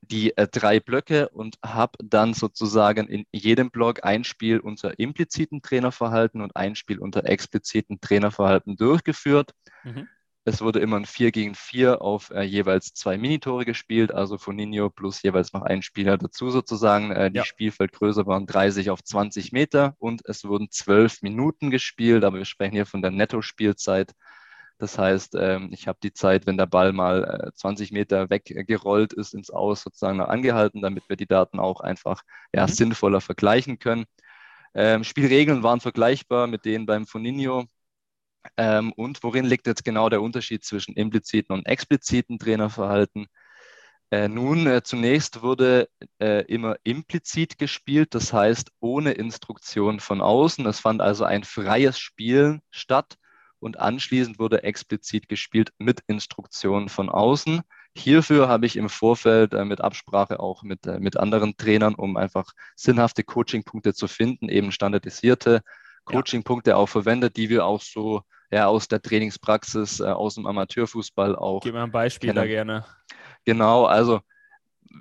die 0.08 0.36
äh, 0.36 0.48
drei 0.48 0.80
Blöcke 0.80 1.28
und 1.30 1.56
habe 1.64 1.98
dann 2.02 2.34
sozusagen 2.34 3.08
in 3.08 3.26
jedem 3.32 3.70
Block 3.70 4.04
ein 4.04 4.24
Spiel 4.24 4.60
unter 4.60 4.98
impliziten 4.98 5.62
Trainerverhalten 5.62 6.40
und 6.40 6.56
ein 6.56 6.74
Spiel 6.74 6.98
unter 6.98 7.26
expliziten 7.26 8.00
Trainerverhalten 8.00 8.76
durchgeführt. 8.76 9.52
Mhm. 9.82 10.08
Es 10.46 10.60
wurde 10.60 10.80
immer 10.80 10.96
ein 10.96 11.06
4 11.06 11.32
gegen 11.32 11.54
4 11.54 12.02
auf 12.02 12.30
äh, 12.30 12.42
jeweils 12.42 12.92
zwei 12.92 13.16
Minitore 13.16 13.64
gespielt, 13.64 14.12
also 14.12 14.36
von 14.36 14.54
Nino 14.56 14.90
plus 14.90 15.22
jeweils 15.22 15.54
noch 15.54 15.62
ein 15.62 15.80
Spieler 15.80 16.18
dazu 16.18 16.50
sozusagen. 16.50 17.10
Äh, 17.12 17.30
die 17.30 17.38
ja. 17.38 17.44
Spielfeldgröße 17.46 18.26
waren 18.26 18.46
30 18.46 18.90
auf 18.90 19.02
20 19.02 19.52
Meter 19.52 19.96
und 19.98 20.20
es 20.26 20.44
wurden 20.44 20.70
zwölf 20.70 21.22
Minuten 21.22 21.70
gespielt, 21.70 22.24
aber 22.24 22.36
wir 22.36 22.44
sprechen 22.44 22.74
hier 22.74 22.84
von 22.84 23.00
der 23.00 23.10
Nettospielzeit. 23.10 24.12
Das 24.78 24.98
heißt, 24.98 25.36
ähm, 25.36 25.70
ich 25.72 25.86
habe 25.86 25.98
die 26.02 26.12
Zeit, 26.12 26.46
wenn 26.46 26.56
der 26.56 26.66
Ball 26.66 26.92
mal 26.92 27.52
20 27.54 27.90
äh, 27.90 27.94
Meter 27.94 28.30
weggerollt 28.30 29.12
ist, 29.12 29.34
ins 29.34 29.50
Aus 29.50 29.82
sozusagen 29.82 30.18
noch 30.18 30.28
angehalten, 30.28 30.82
damit 30.82 31.08
wir 31.08 31.16
die 31.16 31.26
Daten 31.26 31.60
auch 31.60 31.80
einfach 31.80 32.22
ja, 32.52 32.66
mhm. 32.66 32.70
sinnvoller 32.70 33.20
vergleichen 33.20 33.78
können. 33.78 34.04
Ähm, 34.74 35.04
Spielregeln 35.04 35.62
waren 35.62 35.80
vergleichbar 35.80 36.46
mit 36.48 36.64
denen 36.64 36.86
beim 36.86 37.06
Foninho. 37.06 37.66
Ähm, 38.56 38.92
und 38.94 39.22
worin 39.22 39.46
liegt 39.46 39.66
jetzt 39.66 39.84
genau 39.84 40.08
der 40.08 40.22
Unterschied 40.22 40.64
zwischen 40.64 40.94
impliziten 40.94 41.54
und 41.54 41.66
expliziten 41.66 42.38
Trainerverhalten? 42.38 43.26
Äh, 44.10 44.28
nun, 44.28 44.66
äh, 44.66 44.82
zunächst 44.82 45.42
wurde 45.42 45.88
immer 46.18 46.76
implizit 46.84 47.58
gespielt, 47.58 48.14
das 48.14 48.32
heißt 48.32 48.70
ohne 48.80 49.12
Instruktion 49.12 50.00
von 50.00 50.20
außen. 50.20 50.66
Es 50.66 50.80
fand 50.80 51.00
also 51.00 51.24
ein 51.24 51.44
freies 51.44 51.98
Spielen 51.98 52.62
statt 52.70 53.18
und 53.64 53.80
anschließend 53.80 54.38
wurde 54.38 54.62
explizit 54.62 55.26
gespielt 55.26 55.72
mit 55.78 56.00
Instruktionen 56.06 56.90
von 56.90 57.08
außen. 57.08 57.62
Hierfür 57.96 58.46
habe 58.46 58.66
ich 58.66 58.76
im 58.76 58.90
Vorfeld 58.90 59.54
äh, 59.54 59.64
mit 59.64 59.80
Absprache 59.80 60.38
auch 60.38 60.62
mit, 60.62 60.86
äh, 60.86 60.98
mit 60.98 61.16
anderen 61.16 61.56
Trainern, 61.56 61.94
um 61.94 62.18
einfach 62.18 62.52
sinnhafte 62.76 63.24
Coachingpunkte 63.24 63.94
zu 63.94 64.06
finden, 64.06 64.50
eben 64.50 64.70
standardisierte 64.70 65.62
Coachingpunkte 66.04 66.72
ja. 66.72 66.76
auch 66.76 66.88
verwendet, 66.90 67.38
die 67.38 67.48
wir 67.48 67.64
auch 67.64 67.80
so 67.80 68.20
ja, 68.50 68.66
aus 68.66 68.86
der 68.86 69.00
Trainingspraxis, 69.00 70.00
äh, 70.00 70.04
aus 70.04 70.34
dem 70.34 70.46
Amateurfußball 70.46 71.34
auch. 71.34 71.62
Gib 71.62 71.72
mal 71.72 71.84
ein 71.84 71.90
Beispiel 71.90 72.28
kennen. 72.28 72.36
da 72.36 72.46
gerne. 72.46 72.84
Genau, 73.46 73.86
also 73.86 74.20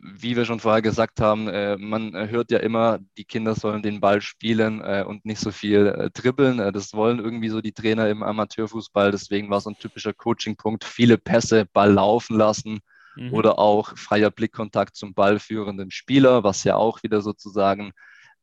wie 0.02 0.36
wir 0.36 0.46
schon 0.46 0.60
vorher 0.60 0.82
gesagt 0.82 1.22
haben, 1.22 1.48
äh, 1.48 1.78
man 1.78 2.14
hört 2.30 2.52
ja 2.52 2.60
immer, 2.60 3.00
die 3.18 3.26
Kinder 3.26 3.56
sollen 3.56 3.82
den 3.82 4.00
Ball 4.00 4.22
spielen 4.22 4.82
äh, 4.82 5.04
und 5.08 5.26
nicht 5.26 5.40
so 5.40 5.52
viel 5.52 5.88
äh, 5.88 6.10
dribbeln. 6.12 6.60
Äh, 6.60 6.72
das 6.72 6.94
wollen 6.94 7.20
irgendwie 7.20 7.50
so 7.50 7.62
die 7.62 7.74
Trainer 7.74 8.10
im 8.10 8.24
Amateurfußball. 8.24 9.12
Deswegen 9.12 9.50
war 9.50 9.62
so 9.62 9.70
ein 9.70 9.78
typischer 9.78 10.14
Coaching-Punkt, 10.14 10.84
viele 10.84 11.18
Pässe, 11.18 11.66
Ball 11.66 11.94
laufen 11.94 12.38
lassen 12.38 12.80
mhm. 13.16 13.34
oder 13.34 13.60
auch 13.60 13.98
freier 13.98 14.32
Blickkontakt 14.32 14.96
zum 14.96 15.14
ballführenden 15.14 15.92
Spieler, 15.92 16.44
was 16.44 16.64
ja 16.64 16.76
auch 16.76 17.04
wieder 17.04 17.22
sozusagen 17.22 17.92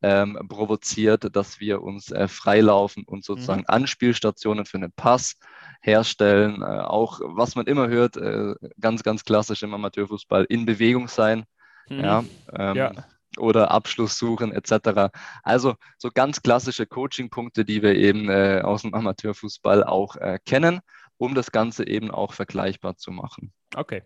ähm, 0.03 0.39
provoziert, 0.49 1.35
dass 1.37 1.61
wir 1.61 1.83
uns 1.83 2.11
äh, 2.11 2.29
freilaufen 2.29 3.05
und 3.05 3.25
sozusagen 3.25 3.61
mhm. 3.61 3.67
Anspielstationen 3.69 4.65
für 4.65 4.79
einen 4.79 4.93
Pass 4.93 5.37
herstellen. 5.81 6.63
Äh, 6.63 6.81
auch 6.81 7.21
was 7.23 7.55
man 7.55 7.67
immer 7.67 7.89
hört, 7.89 8.17
äh, 8.17 8.55
ganz, 8.81 9.03
ganz 9.03 9.25
klassisch 9.25 9.63
im 9.63 9.75
Amateurfußball, 9.75 10.45
in 10.49 10.67
Bewegung 10.67 11.09
sein. 11.09 11.45
Mhm. 11.89 12.01
Ja, 12.01 12.25
ähm, 12.55 12.77
ja. 12.77 12.93
Oder 13.37 13.71
Abschluss 13.71 14.19
suchen 14.19 14.53
etc. 14.53 15.13
Also 15.43 15.77
so 15.99 16.11
ganz 16.13 16.43
klassische 16.43 16.87
Coaching-Punkte, 16.87 17.65
die 17.65 17.81
wir 17.81 17.95
eben 17.95 18.29
äh, 18.29 18.61
aus 18.65 18.83
dem 18.83 18.93
Amateurfußball 18.93 19.85
auch 19.85 20.17
äh, 20.17 20.41
kennen, 20.45 20.81
um 21.17 21.35
das 21.35 21.53
Ganze 21.53 21.87
eben 21.87 22.11
auch 22.11 22.33
vergleichbar 22.33 22.97
zu 22.97 23.13
machen. 23.13 23.53
Okay. 23.77 24.03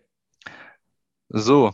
So, 1.29 1.73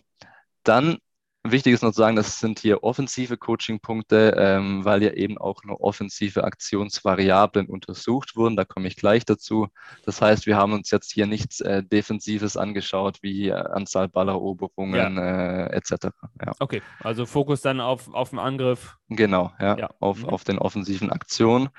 dann 0.64 1.00
Wichtig 1.44 1.74
ist 1.74 1.82
noch 1.82 1.92
zu 1.92 1.98
sagen, 1.98 2.16
das 2.16 2.40
sind 2.40 2.60
hier 2.60 2.84
offensive 2.84 3.36
Coaching-Punkte, 3.36 4.36
ähm, 4.38 4.86
weil 4.86 5.02
ja 5.02 5.12
eben 5.14 5.40
auch 5.40 5.64
nur 5.64 5.82
offensive 5.82 6.44
Aktionsvariablen 6.44 7.66
untersucht 7.66 8.36
wurden. 8.36 8.56
Da 8.56 8.64
komme 8.64 8.88
ich 8.88 8.96
gleich 8.96 9.26
dazu. 9.26 9.68
Das 10.06 10.22
heißt, 10.22 10.46
wir 10.46 10.56
haben 10.56 10.74
uns 10.74 10.92
jetzt 10.92 11.12
hier 11.12 11.26
nichts 11.26 11.60
äh, 11.60 11.82
Defensives 11.84 12.58
angeschaut, 12.58 13.24
wie 13.24 13.48
äh, 13.48 13.54
Anzahl 13.54 14.08
Balleroberungen 14.08 15.18
ja. 15.18 15.66
äh, 15.66 15.74
etc. 15.74 16.10
Ja. 16.46 16.54
Okay, 16.60 16.84
also 17.00 17.26
Fokus 17.26 17.62
dann 17.62 17.82
auf, 17.82 18.14
auf 18.14 18.30
den 18.30 18.40
Angriff. 18.40 18.98
Genau, 19.10 19.52
ja, 19.60 19.78
ja. 19.78 19.90
Auf, 20.00 20.20
mhm. 20.20 20.30
auf 20.30 20.44
den 20.44 20.60
offensiven 20.60 21.10
Aktionen. 21.10 21.70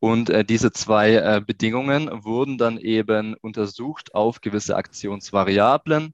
Und 0.00 0.30
äh, 0.30 0.44
diese 0.44 0.72
zwei 0.72 1.14
äh, 1.14 1.40
Bedingungen 1.46 2.10
wurden 2.24 2.58
dann 2.58 2.76
eben 2.76 3.34
untersucht 3.34 4.16
auf 4.16 4.40
gewisse 4.40 4.74
Aktionsvariablen 4.74 6.12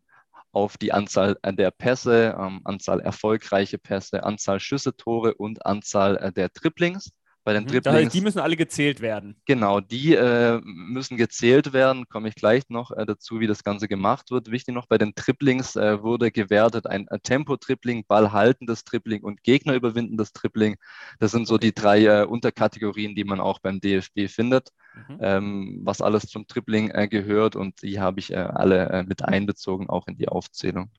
auf 0.53 0.77
die 0.77 0.93
Anzahl 0.93 1.37
der 1.45 1.71
Pässe, 1.71 2.37
ähm, 2.39 2.61
Anzahl 2.65 3.01
erfolgreiche 3.01 3.79
Pässe, 3.79 4.23
Anzahl 4.25 4.61
Schüsse, 4.61 4.97
Tore 4.97 5.35
und 5.35 5.65
Anzahl 5.67 6.17
äh, 6.19 6.33
der 6.33 6.53
Triplings. 6.53 7.11
Bei 7.45 7.53
den 7.53 7.65
mhm, 7.65 7.69
Dribblings. 7.69 8.13
Die 8.13 8.21
müssen 8.21 8.39
alle 8.39 8.57
gezählt 8.57 9.01
werden. 9.01 9.37
Genau, 9.47 9.81
die 9.81 10.15
äh, 10.15 10.61
müssen 10.63 11.17
gezählt 11.17 11.73
werden. 11.73 12.09
Komme 12.09 12.29
ich 12.29 12.37
gleich 12.37 12.69
noch 12.69 12.93
äh, 12.93 13.05
dazu, 13.05 13.41
wie 13.41 13.49
das 13.49 13.65
Ganze 13.65 13.89
gemacht 13.89 14.31
wird. 14.31 14.51
Wichtig 14.53 14.75
noch, 14.75 14.87
bei 14.87 14.97
den 14.97 15.15
Triplings 15.15 15.75
äh, 15.75 16.01
wurde 16.03 16.31
gewertet 16.31 16.87
ein 16.87 17.09
äh, 17.09 17.19
Tempo-Tripling, 17.19 18.05
ballhaltendes 18.07 18.85
Tripling 18.85 19.23
und 19.25 19.43
gegnerüberwindendes 19.43 20.33
Tripling. 20.33 20.77
Das 21.19 21.33
sind 21.33 21.49
so 21.49 21.59
die 21.59 21.75
drei 21.75 22.05
äh, 22.05 22.25
Unterkategorien, 22.25 23.17
die 23.17 23.25
man 23.25 23.41
auch 23.41 23.59
beim 23.59 23.81
DFB 23.81 24.29
findet, 24.29 24.71
mhm. 25.09 25.19
ähm, 25.21 25.81
was 25.83 26.01
alles 26.01 26.27
zum 26.27 26.47
Tripling 26.47 26.91
äh, 26.91 27.09
gehört. 27.09 27.57
Und 27.57 27.83
die 27.83 27.99
habe 27.99 28.21
ich 28.21 28.37
alle 28.37 29.05
mit 29.07 29.25
einbezogen, 29.25 29.89
auch 29.91 30.07
in 30.07 30.17
die 30.17 30.29
Aufzählung. 30.29 30.91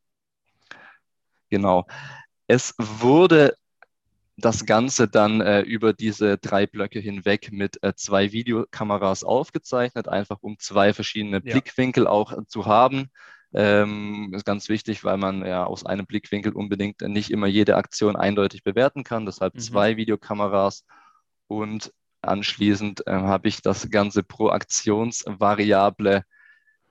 Genau. 1.50 1.86
Es 2.48 2.76
wurde 2.78 3.56
das 4.38 4.66
Ganze 4.66 5.08
dann 5.08 5.42
äh, 5.42 5.62
über 5.62 5.94
diese 5.94 6.38
drei 6.38 6.66
Blöcke 6.66 7.00
hinweg 7.00 7.52
mit 7.52 7.82
äh, 7.84 7.94
zwei 7.96 8.32
Videokameras 8.32 9.24
aufgezeichnet, 9.24 10.08
einfach 10.08 10.38
um 10.42 10.58
zwei 10.58 10.94
verschiedene 10.94 11.42
ja. 11.44 11.52
Blickwinkel 11.54 12.08
auch 12.08 12.32
äh, 12.32 12.46
zu 12.48 12.66
haben. 12.66 13.10
Ähm, 13.54 14.34
ist 14.34 14.46
ganz 14.46 14.68
wichtig, 14.70 15.04
weil 15.04 15.18
man 15.18 15.46
ja 15.46 15.66
aus 15.66 15.86
einem 15.86 16.08
Blickwinkel 16.08 16.54
unbedingt 16.54 17.02
nicht 17.02 17.30
immer 17.30 17.46
jede 17.46 17.76
Aktion 17.76 18.16
eindeutig 18.16 18.64
bewerten 18.64 19.04
kann. 19.04 19.28
Deshalb 19.28 19.54
mhm. 19.54 19.60
zwei 19.60 19.98
Videokameras 19.98 20.86
und 21.48 21.94
anschließend 22.24 23.06
äh, 23.06 23.12
habe 23.12 23.48
ich 23.48 23.62
das 23.62 23.92
Ganze 23.92 24.24
pro 24.24 24.50
Aktionsvariable 24.50 26.24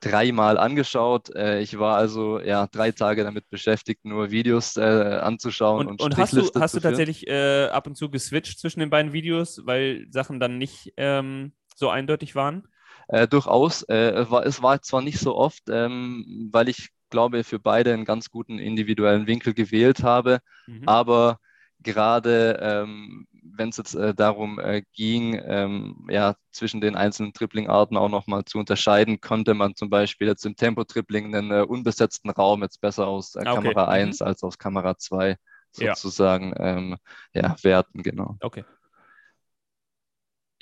dreimal 0.03 0.57
angeschaut. 0.57 1.33
Äh, 1.35 1.61
ich 1.61 1.79
war 1.79 1.97
also 1.97 2.39
ja 2.39 2.67
drei 2.67 2.91
Tage 2.91 3.23
damit 3.23 3.49
beschäftigt, 3.49 4.05
nur 4.05 4.31
Videos 4.31 4.75
äh, 4.77 4.81
anzuschauen 4.81 5.87
und, 5.87 6.01
und, 6.01 6.01
und 6.01 6.17
hast 6.17 6.33
du, 6.33 6.49
hast 6.59 6.75
du 6.75 6.79
tatsächlich 6.79 7.27
äh, 7.27 7.67
ab 7.67 7.87
und 7.87 7.95
zu 7.95 8.09
geswitcht 8.09 8.59
zwischen 8.59 8.79
den 8.79 8.89
beiden 8.89 9.13
Videos, 9.13 9.61
weil 9.65 10.05
Sachen 10.09 10.39
dann 10.39 10.57
nicht 10.57 10.93
ähm, 10.97 11.53
so 11.75 11.89
eindeutig 11.89 12.35
waren? 12.35 12.67
Äh, 13.07 13.27
durchaus. 13.27 13.83
Äh, 13.89 14.29
war, 14.29 14.45
es 14.45 14.61
war 14.61 14.81
zwar 14.81 15.01
nicht 15.01 15.19
so 15.19 15.35
oft, 15.35 15.63
ähm, 15.69 16.49
weil 16.51 16.69
ich 16.69 16.89
glaube, 17.09 17.43
für 17.43 17.59
beide 17.59 17.93
einen 17.93 18.05
ganz 18.05 18.29
guten 18.29 18.59
individuellen 18.59 19.27
Winkel 19.27 19.53
gewählt 19.53 20.03
habe, 20.03 20.39
mhm. 20.67 20.87
aber 20.87 21.39
gerade 21.79 22.59
ähm, 22.61 23.27
wenn 23.43 23.69
es 23.69 23.77
jetzt 23.77 23.95
äh, 23.95 24.13
darum 24.13 24.59
äh, 24.59 24.83
ging, 24.93 25.39
ähm, 25.45 26.07
ja, 26.09 26.35
zwischen 26.51 26.81
den 26.81 26.95
einzelnen 26.95 27.33
Dribbling-Arten 27.33 27.97
auch 27.97 28.09
nochmal 28.09 28.45
zu 28.45 28.57
unterscheiden, 28.57 29.21
konnte 29.21 29.53
man 29.53 29.75
zum 29.75 29.89
Beispiel 29.89 30.27
jetzt 30.27 30.45
im 30.45 30.55
Tempo-Dribbling 30.55 31.35
einen 31.35 31.51
äh, 31.51 31.61
unbesetzten 31.61 32.29
Raum 32.29 32.63
jetzt 32.63 32.81
besser 32.81 33.07
aus 33.07 33.35
äh, 33.35 33.39
okay. 33.39 33.55
Kamera 33.55 33.87
1 33.87 34.19
mhm. 34.19 34.27
als 34.27 34.43
aus 34.43 34.57
Kamera 34.57 34.97
2 34.97 35.37
sozusagen 35.71 36.53
ja. 36.57 36.77
Ähm, 36.77 36.97
ja, 37.33 37.55
werten, 37.63 38.03
genau. 38.03 38.37
Okay. 38.39 38.63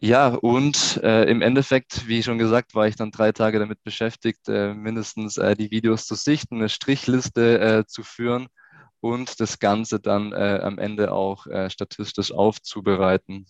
Ja, 0.03 0.29
und 0.29 0.99
äh, 1.03 1.25
im 1.25 1.43
Endeffekt, 1.43 2.07
wie 2.07 2.23
schon 2.23 2.39
gesagt, 2.39 2.73
war 2.73 2.87
ich 2.87 2.95
dann 2.95 3.11
drei 3.11 3.31
Tage 3.33 3.59
damit 3.59 3.83
beschäftigt, 3.83 4.49
äh, 4.49 4.73
mindestens 4.73 5.37
äh, 5.37 5.55
die 5.55 5.69
Videos 5.69 6.07
zu 6.07 6.15
sichten, 6.15 6.55
eine 6.55 6.69
Strichliste 6.69 7.59
äh, 7.59 7.85
zu 7.85 8.01
führen 8.01 8.47
und 9.01 9.39
das 9.39 9.59
Ganze 9.59 9.99
dann 9.99 10.31
äh, 10.31 10.59
am 10.61 10.79
Ende 10.79 11.11
auch 11.11 11.47
äh, 11.47 11.69
statistisch 11.69 12.31
aufzubereiten. 12.31 13.45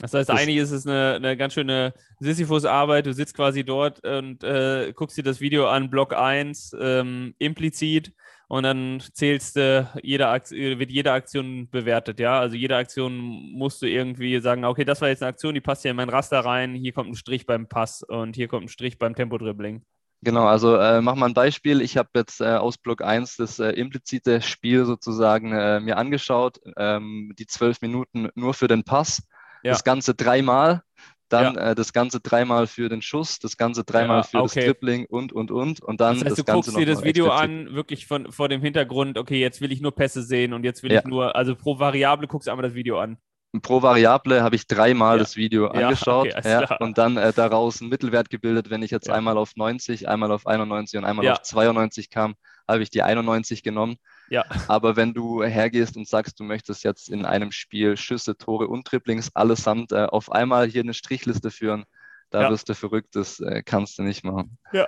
Das 0.00 0.14
heißt, 0.14 0.28
das 0.28 0.38
eigentlich 0.38 0.58
ist 0.58 0.70
es 0.70 0.86
eine, 0.86 1.14
eine 1.14 1.36
ganz 1.36 1.54
schöne 1.54 1.92
Sisyphus-Arbeit. 2.20 3.06
Du 3.06 3.12
sitzt 3.12 3.34
quasi 3.34 3.64
dort 3.64 4.04
und 4.06 4.44
äh, 4.44 4.92
guckst 4.94 5.16
dir 5.16 5.24
das 5.24 5.40
Video 5.40 5.68
an, 5.68 5.90
Block 5.90 6.14
1, 6.14 6.76
ähm, 6.78 7.34
implizit, 7.38 8.12
und 8.48 8.62
dann 8.62 9.02
zählst 9.12 9.56
du, 9.56 9.86
jede 10.02 10.24
wird 10.24 10.90
jede 10.90 11.12
Aktion 11.12 11.68
bewertet, 11.68 12.18
ja. 12.18 12.40
Also 12.40 12.56
jede 12.56 12.76
Aktion 12.76 13.14
musst 13.52 13.82
du 13.82 13.86
irgendwie 13.86 14.40
sagen, 14.40 14.64
okay, 14.64 14.84
das 14.84 15.02
war 15.02 15.08
jetzt 15.08 15.22
eine 15.22 15.28
Aktion, 15.28 15.54
die 15.54 15.60
passt 15.60 15.84
ja 15.84 15.90
in 15.90 15.96
mein 15.98 16.08
Raster 16.08 16.40
rein, 16.40 16.74
hier 16.74 16.92
kommt 16.92 17.10
ein 17.10 17.14
Strich 17.14 17.44
beim 17.44 17.68
Pass 17.68 18.02
und 18.02 18.36
hier 18.36 18.48
kommt 18.48 18.64
ein 18.64 18.68
Strich 18.68 18.98
beim 18.98 19.14
Tempo-Dribbling. 19.14 19.84
Genau, 20.22 20.46
also 20.46 20.76
äh, 20.76 21.00
mach 21.00 21.14
mal 21.14 21.26
ein 21.26 21.34
Beispiel. 21.34 21.80
Ich 21.80 21.96
habe 21.96 22.08
jetzt 22.16 22.40
äh, 22.40 22.56
aus 22.56 22.76
Block 22.76 23.02
1 23.02 23.36
das 23.36 23.58
äh, 23.60 23.70
implizite 23.70 24.42
Spiel 24.42 24.84
sozusagen 24.84 25.52
äh, 25.52 25.78
mir 25.78 25.96
angeschaut, 25.96 26.58
ähm, 26.76 27.32
die 27.38 27.46
zwölf 27.46 27.80
Minuten 27.82 28.28
nur 28.34 28.52
für 28.54 28.66
den 28.66 28.82
Pass, 28.82 29.22
ja. 29.62 29.72
das 29.72 29.84
Ganze 29.84 30.14
dreimal, 30.14 30.82
dann 31.28 31.54
ja. 31.54 31.70
äh, 31.70 31.74
das 31.76 31.92
Ganze 31.92 32.18
dreimal 32.18 32.66
für 32.66 32.88
den 32.88 33.00
Schuss, 33.00 33.38
das 33.38 33.56
Ganze 33.56 33.84
dreimal 33.84 34.18
ja, 34.18 34.22
für 34.24 34.42
okay. 34.42 34.60
das 34.60 34.64
Dribbling 34.64 35.06
und, 35.06 35.32
und, 35.32 35.52
und. 35.52 35.80
Und 35.82 36.00
dann 36.00 36.14
das 36.14 36.24
heißt, 36.24 36.30
das 36.32 36.36
du 36.38 36.44
Ganze 36.44 36.70
guckst 36.72 36.80
dir 36.80 36.86
das 36.86 37.04
Video 37.04 37.30
an, 37.30 37.74
wirklich 37.74 38.06
von, 38.06 38.32
vor 38.32 38.48
dem 38.48 38.60
Hintergrund, 38.60 39.18
okay, 39.18 39.38
jetzt 39.38 39.60
will 39.60 39.70
ich 39.70 39.80
nur 39.80 39.94
Pässe 39.94 40.22
sehen 40.22 40.52
und 40.52 40.64
jetzt 40.64 40.82
will 40.82 40.92
ich 40.92 41.04
nur, 41.04 41.36
also 41.36 41.54
pro 41.54 41.78
Variable 41.78 42.26
guckst 42.26 42.48
du 42.48 42.50
einmal 42.50 42.66
das 42.66 42.74
Video 42.74 42.98
an 42.98 43.18
pro 43.62 43.82
Variable 43.82 44.42
habe 44.42 44.56
ich 44.56 44.66
dreimal 44.66 45.16
ja. 45.16 45.22
das 45.22 45.36
Video 45.36 45.64
ja, 45.64 45.70
angeschaut 45.70 46.34
okay, 46.36 46.50
ja, 46.50 46.76
und 46.78 46.98
dann 46.98 47.16
äh, 47.16 47.32
daraus 47.32 47.80
einen 47.80 47.90
Mittelwert 47.90 48.30
gebildet. 48.30 48.70
Wenn 48.70 48.82
ich 48.82 48.90
jetzt 48.90 49.08
einmal 49.08 49.38
auf 49.38 49.56
90, 49.56 50.08
einmal 50.08 50.30
auf 50.30 50.46
91 50.46 50.98
und 50.98 51.04
einmal 51.04 51.28
auf 51.28 51.42
92 51.42 52.10
kam, 52.10 52.34
habe 52.68 52.82
ich 52.82 52.90
die 52.90 53.02
91 53.02 53.62
genommen. 53.62 53.96
Ja. 54.28 54.44
Aber 54.68 54.96
wenn 54.96 55.14
du 55.14 55.42
hergehst 55.42 55.96
und 55.96 56.06
sagst, 56.06 56.38
du 56.38 56.44
möchtest 56.44 56.84
jetzt 56.84 57.08
in 57.08 57.24
einem 57.24 57.50
Spiel 57.50 57.96
Schüsse, 57.96 58.36
Tore 58.36 58.68
und 58.68 58.90
Dribblings 58.90 59.34
allesamt 59.34 59.92
äh, 59.92 60.04
auf 60.04 60.30
einmal 60.30 60.68
hier 60.68 60.82
eine 60.82 60.94
Strichliste 60.94 61.50
führen, 61.50 61.84
da 62.30 62.50
wirst 62.50 62.68
du 62.68 62.74
verrückt, 62.74 63.16
das 63.16 63.40
äh, 63.40 63.62
kannst 63.62 63.98
du 63.98 64.02
nicht 64.02 64.22
machen. 64.22 64.58
Ja. 64.72 64.86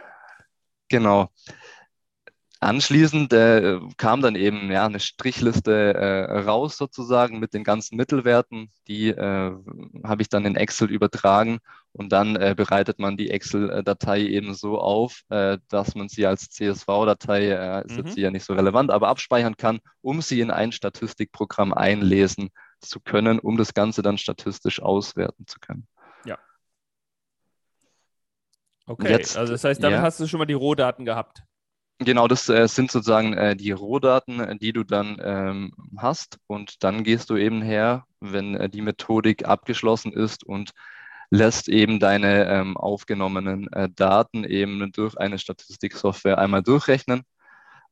Genau. 0.88 1.30
Anschließend 2.62 3.32
äh, 3.32 3.80
kam 3.96 4.20
dann 4.20 4.34
eben 4.34 4.70
ja, 4.70 4.84
eine 4.84 5.00
Strichliste 5.00 5.94
äh, 5.94 6.40
raus 6.40 6.76
sozusagen 6.76 7.38
mit 7.38 7.54
den 7.54 7.64
ganzen 7.64 7.96
Mittelwerten. 7.96 8.70
Die 8.86 9.08
äh, 9.08 9.52
habe 10.04 10.20
ich 10.20 10.28
dann 10.28 10.44
in 10.44 10.56
Excel 10.56 10.90
übertragen 10.90 11.60
Und 11.92 12.12
dann 12.12 12.36
äh, 12.36 12.54
bereitet 12.54 12.98
man 12.98 13.16
die 13.16 13.30
Excel-Datei 13.30 14.20
eben 14.20 14.52
so 14.52 14.78
auf, 14.78 15.22
äh, 15.30 15.56
dass 15.68 15.94
man 15.94 16.10
sie 16.10 16.26
als 16.26 16.50
CSV-Datei, 16.50 17.46
äh, 17.46 17.86
ist 17.86 17.92
mhm. 17.92 18.04
jetzt 18.04 18.14
hier 18.14 18.30
nicht 18.30 18.44
so 18.44 18.52
relevant, 18.52 18.90
aber 18.90 19.08
abspeichern 19.08 19.56
kann, 19.56 19.80
um 20.02 20.20
sie 20.20 20.42
in 20.42 20.50
ein 20.50 20.72
Statistikprogramm 20.72 21.72
einlesen 21.72 22.50
zu 22.80 23.00
können, 23.00 23.38
um 23.38 23.56
das 23.56 23.72
Ganze 23.72 24.02
dann 24.02 24.18
statistisch 24.18 24.82
auswerten 24.82 25.46
zu 25.46 25.60
können. 25.60 25.86
Ja. 26.26 26.38
Okay, 28.84 29.12
jetzt, 29.12 29.38
also 29.38 29.54
das 29.54 29.64
heißt, 29.64 29.82
damit 29.82 30.00
ja. 30.00 30.02
hast 30.02 30.20
du 30.20 30.26
schon 30.26 30.38
mal 30.38 30.44
die 30.44 30.52
Rohdaten 30.52 31.06
gehabt. 31.06 31.42
Genau, 32.02 32.28
das 32.28 32.48
äh, 32.48 32.66
sind 32.66 32.90
sozusagen 32.90 33.34
äh, 33.34 33.54
die 33.54 33.72
Rohdaten, 33.72 34.40
äh, 34.40 34.56
die 34.56 34.72
du 34.72 34.84
dann 34.84 35.18
ähm, 35.22 35.72
hast. 35.98 36.38
Und 36.46 36.82
dann 36.82 37.04
gehst 37.04 37.28
du 37.28 37.36
eben 37.36 37.60
her, 37.60 38.06
wenn 38.20 38.54
äh, 38.54 38.70
die 38.70 38.80
Methodik 38.80 39.44
abgeschlossen 39.46 40.12
ist 40.14 40.42
und 40.42 40.70
lässt 41.28 41.68
eben 41.68 42.00
deine 42.00 42.46
ähm, 42.48 42.76
aufgenommenen 42.78 43.70
äh, 43.72 43.90
Daten 43.94 44.44
eben 44.44 44.90
durch 44.92 45.18
eine 45.18 45.38
Statistiksoftware 45.38 46.38
einmal 46.38 46.62
durchrechnen 46.62 47.22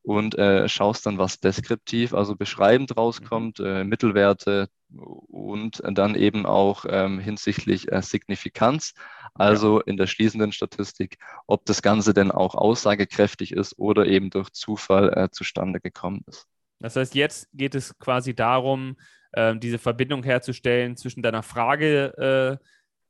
und 0.01 0.37
äh, 0.37 0.67
schaust 0.69 1.05
dann, 1.05 1.17
was 1.17 1.39
deskriptiv, 1.39 2.13
also 2.13 2.35
beschreibend 2.35 2.95
rauskommt, 2.97 3.59
mhm. 3.59 3.87
Mittelwerte 3.87 4.69
und 4.91 5.81
dann 5.85 6.15
eben 6.15 6.45
auch 6.45 6.85
ähm, 6.89 7.19
hinsichtlich 7.19 7.87
Signifikanz 8.01 8.93
also 9.33 9.79
ja. 9.79 9.83
in 9.85 9.97
der 9.97 10.07
schließenden 10.07 10.51
Statistik, 10.51 11.17
ob 11.47 11.65
das 11.65 11.81
Ganze 11.81 12.13
denn 12.13 12.31
auch 12.31 12.55
aussagekräftig 12.55 13.51
ist 13.51 13.77
oder 13.77 14.05
eben 14.05 14.29
durch 14.29 14.51
Zufall 14.51 15.13
äh, 15.15 15.29
zustande 15.31 15.79
gekommen 15.79 16.23
ist. 16.27 16.47
Das 16.79 16.95
heißt, 16.95 17.15
jetzt 17.15 17.49
geht 17.53 17.75
es 17.75 17.97
quasi 17.99 18.33
darum, 18.33 18.97
äh, 19.33 19.55
diese 19.55 19.77
Verbindung 19.77 20.23
herzustellen 20.23 20.95
zwischen 20.95 21.21
deiner 21.21 21.43
Frage, 21.43 22.59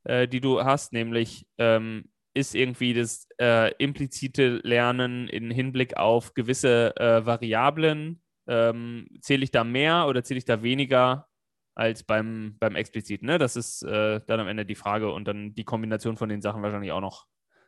äh, 0.04 0.22
äh 0.22 0.28
die 0.28 0.40
du 0.40 0.62
hast, 0.62 0.92
nämlich 0.92 1.46
ähm, 1.58 2.09
ist 2.34 2.54
irgendwie 2.54 2.94
das 2.94 3.26
äh, 3.40 3.72
implizite 3.74 4.60
Lernen 4.62 5.28
im 5.28 5.50
Hinblick 5.50 5.96
auf 5.96 6.34
gewisse 6.34 6.94
äh, 6.96 7.26
Variablen, 7.26 8.22
ähm, 8.46 9.08
zähle 9.20 9.44
ich 9.44 9.50
da 9.50 9.64
mehr 9.64 10.06
oder 10.06 10.22
zähle 10.22 10.38
ich 10.38 10.44
da 10.44 10.62
weniger 10.62 11.28
als 11.74 12.02
beim, 12.02 12.56
beim 12.58 12.76
expliziten. 12.76 13.26
Ne? 13.26 13.38
Das 13.38 13.56
ist 13.56 13.82
äh, 13.82 14.20
dann 14.26 14.40
am 14.40 14.48
Ende 14.48 14.66
die 14.66 14.74
Frage 14.74 15.12
und 15.12 15.26
dann 15.26 15.54
die 15.54 15.64
Kombination 15.64 16.16
von 16.16 16.28
den 16.28 16.42
Sachen 16.42 16.62
wahrscheinlich 16.62 16.92
auch 16.92 17.00
noch 17.00 17.26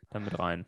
dann 0.09 0.23
mit 0.23 0.37
rein. 0.37 0.65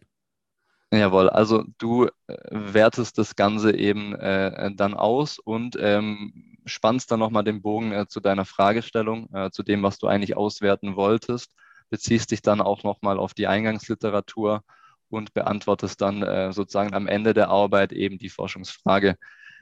Jawohl, 0.91 1.29
also 1.29 1.63
du 1.77 2.05
äh, 2.05 2.35
wertest 2.49 3.17
das 3.17 3.35
Ganze 3.35 3.75
eben 3.75 4.15
äh, 4.15 4.71
dann 4.75 4.93
aus 4.93 5.39
und 5.39 5.77
ähm, 5.79 6.57
spannst 6.65 7.11
dann 7.11 7.19
nochmal 7.19 7.43
den 7.43 7.61
Bogen 7.61 7.91
äh, 7.91 8.07
zu 8.07 8.19
deiner 8.19 8.45
Fragestellung, 8.45 9.29
äh, 9.33 9.51
zu 9.51 9.63
dem, 9.63 9.83
was 9.83 9.97
du 9.97 10.07
eigentlich 10.07 10.37
auswerten 10.37 10.95
wolltest, 10.95 11.53
beziehst 11.89 12.31
dich 12.31 12.41
dann 12.41 12.61
auch 12.61 12.83
nochmal 12.83 13.17
auf 13.17 13.33
die 13.33 13.47
Eingangsliteratur 13.47 14.63
und 15.09 15.33
beantwortest 15.33 16.01
dann 16.01 16.23
äh, 16.23 16.51
sozusagen 16.51 16.93
am 16.93 17.07
Ende 17.07 17.33
der 17.33 17.49
Arbeit 17.49 17.93
eben 17.93 18.17
die 18.17 18.29
Forschungsfrage. 18.29 19.17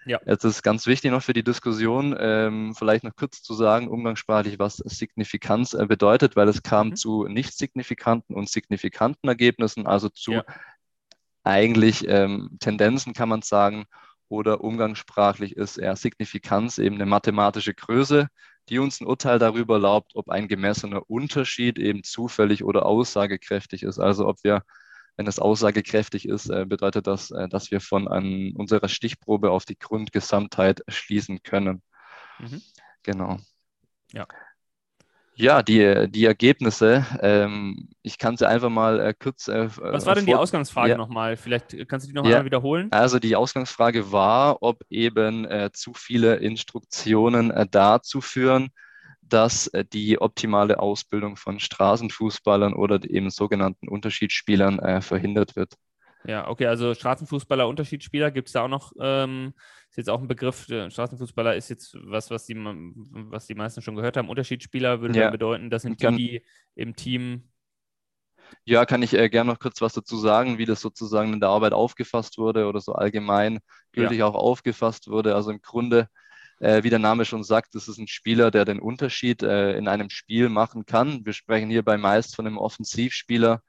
Ja. 0.06 0.20
Jetzt 0.26 0.44
ist 0.44 0.64
ganz 0.64 0.86
wichtig 0.86 1.12
noch 1.12 1.24
für 1.24 1.34
die 1.34 1.44
Diskussion, 1.44 2.16
ähm, 2.20 2.76
vielleicht 2.76 3.04
noch 3.04 3.16
kurz 3.16 3.42
zu 3.42 3.54
sagen, 3.54 3.88
umgangssprachlich, 3.88 4.60
was 4.60 4.78
Signifikanz 4.78 5.74
äh, 5.74 5.86
bedeutet, 5.86 6.36
weil 6.36 6.50
es 6.50 6.62
kam 6.62 6.90
mhm. 6.90 6.96
zu 6.96 7.28
nicht 7.28 7.54
signifikanten 7.58 8.36
und 8.36 8.50
signifikanten 8.50 9.30
Ergebnissen, 9.30 9.88
also 9.88 10.10
zu 10.10 10.34
ja. 10.34 10.44
eigentlich 11.44 12.06
ähm, 12.08 12.58
Tendenzen, 12.60 13.14
kann 13.14 13.30
man 13.30 13.42
sagen, 13.42 13.86
oder 14.28 14.62
umgangssprachlich 14.62 15.56
ist 15.56 15.78
eher 15.78 15.96
Signifikanz 15.96 16.80
eben 16.80 16.96
eine 16.96 17.06
mathematische 17.06 17.74
Größe, 17.74 18.28
die 18.70 18.80
uns 18.80 19.02
ein 19.02 19.08
Urteil 19.08 19.40
darüber 19.40 19.76
erlaubt, 19.76 20.12
ob 20.16 20.30
ein 20.30 20.48
gemessener 20.48 21.10
Unterschied 21.10 21.78
eben 21.80 22.04
zufällig 22.04 22.64
oder 22.64 22.86
aussagekräftig 22.86 23.84
ist. 23.84 24.00
Also 24.00 24.28
ob 24.28 24.44
wir 24.44 24.64
wenn 25.16 25.28
es 25.28 25.40
aussagekräftig 25.40 26.28
ist, 26.28 26.50
äh, 26.50 26.66
bedeutet 26.66 27.08
das, 27.08 27.32
äh, 27.32 27.48
dass 27.48 27.72
wir 27.72 27.82
von 27.82 28.08
an 28.08 28.54
unserer 28.56 28.88
Stichprobe 28.88 29.52
auf 29.52 29.66
die 29.66 29.78
Grundgesamtheit 29.78 30.84
schließen 30.88 31.44
können. 31.44 31.84
Mhm. 32.40 32.62
Genau. 33.04 33.40
Ja. 34.12 34.28
Ja, 35.36 35.64
die, 35.64 36.08
die 36.10 36.26
Ergebnisse, 36.26 37.06
ähm, 37.22 37.90
ich 38.04 38.18
kann 38.18 38.38
sie 38.38 38.48
einfach 38.48 38.70
mal 38.70 39.00
äh, 39.00 39.14
kurz. 39.18 39.48
Äh, 39.48 39.70
Was 39.78 40.06
war 40.06 40.16
denn 40.16 40.28
die 40.28 40.36
Ausgangsfrage 40.36 40.92
ja. 40.92 40.98
nochmal? 40.98 41.38
Vielleicht 41.38 41.76
kannst 41.88 42.06
du 42.06 42.10
die 42.10 42.16
nochmal 42.16 42.32
ja. 42.32 42.46
wiederholen? 42.46 42.92
Also 42.92 43.18
die 43.18 43.36
Ausgangsfrage 43.36 44.12
war, 44.12 44.62
ob 44.62 44.84
eben 44.90 45.46
äh, 45.46 45.72
zu 45.74 45.94
viele 45.96 46.36
Instruktionen 46.36 47.50
äh, 47.50 47.66
dazu 47.70 48.22
führen, 48.22 48.70
dass 49.22 49.68
äh, 49.68 49.84
die 49.84 50.22
optimale 50.22 50.80
Ausbildung 50.80 51.36
von 51.36 51.60
Straßenfußballern 51.60 52.74
oder 52.74 53.00
eben 53.10 53.32
sogenannten 53.32 53.88
Unterschiedsspielern 53.90 54.80
äh, 54.80 55.02
verhindert 55.02 55.56
wird. 55.56 55.74
Ja, 56.26 56.48
okay, 56.48 56.68
also 56.68 56.94
Straßenfußballer, 56.94 57.68
Unterschiedsspieler, 57.68 58.32
gibt 58.32 58.48
es 58.48 58.54
da 58.54 58.64
auch 58.64 58.70
noch, 58.70 58.94
ähm, 59.00 59.54
ist 59.94 59.98
jetzt 59.98 60.10
auch 60.10 60.20
ein 60.20 60.28
Begriff, 60.28 60.64
Straßenfußballer 60.64 61.56
ist 61.56 61.70
jetzt 61.70 61.96
was, 62.02 62.32
was 62.32 62.48
die, 62.48 62.56
was 62.56 63.46
die 63.46 63.54
meisten 63.54 63.84
schon 63.84 63.96
gehört 63.96 64.18
haben. 64.18 64.28
Unterschiedsspieler 64.28 65.02
würde 65.02 65.20
ja. 65.20 65.30
bedeuten, 65.30 65.70
das 65.70 65.84
sind 65.84 66.02
die, 66.02 66.16
die 66.16 66.46
im 66.74 66.96
Team 66.96 67.44
ja, 68.66 68.86
kann 68.86 69.04
ich 69.04 69.14
äh, 69.14 69.30
gerne 69.30 69.52
noch 69.52 69.60
kurz 69.60 69.82
was 69.82 69.94
dazu 69.94 70.18
sagen, 70.18 70.58
wie 70.58 70.66
das 70.66 70.82
sozusagen 70.82 71.34
in 71.34 71.40
der 71.40 71.50
Arbeit 71.50 71.74
aufgefasst 71.74 72.38
wurde 72.38 72.68
oder 72.68 72.82
so 72.82 72.94
allgemein 72.94 73.60
gültig 73.92 74.20
ja. 74.20 74.26
auch 74.26 74.36
aufgefasst 74.36 75.10
wurde. 75.10 75.36
Also 75.36 75.52
im 75.52 75.62
Grunde 75.62 76.08
äh, 76.60 76.84
wie 76.84 76.90
der 76.90 77.00
Name 77.00 77.26
schon 77.26 77.44
sagt, 77.44 77.76
das 77.76 77.88
ist 77.88 77.98
ein 77.98 78.08
Spieler, 78.08 78.52
der 78.52 78.66
den 78.66 78.80
Unterschied 78.80 79.44
äh, 79.44 79.78
in 79.78 79.88
einem 79.88 80.10
Spiel 80.10 80.50
machen 80.50 80.86
kann. 80.86 81.26
Wir 81.26 81.34
sprechen 81.34 81.70
hierbei 81.70 81.98
meist 81.98 82.36
von 82.36 82.48
einem 82.48 82.58
Offensivspieler, 82.58 83.62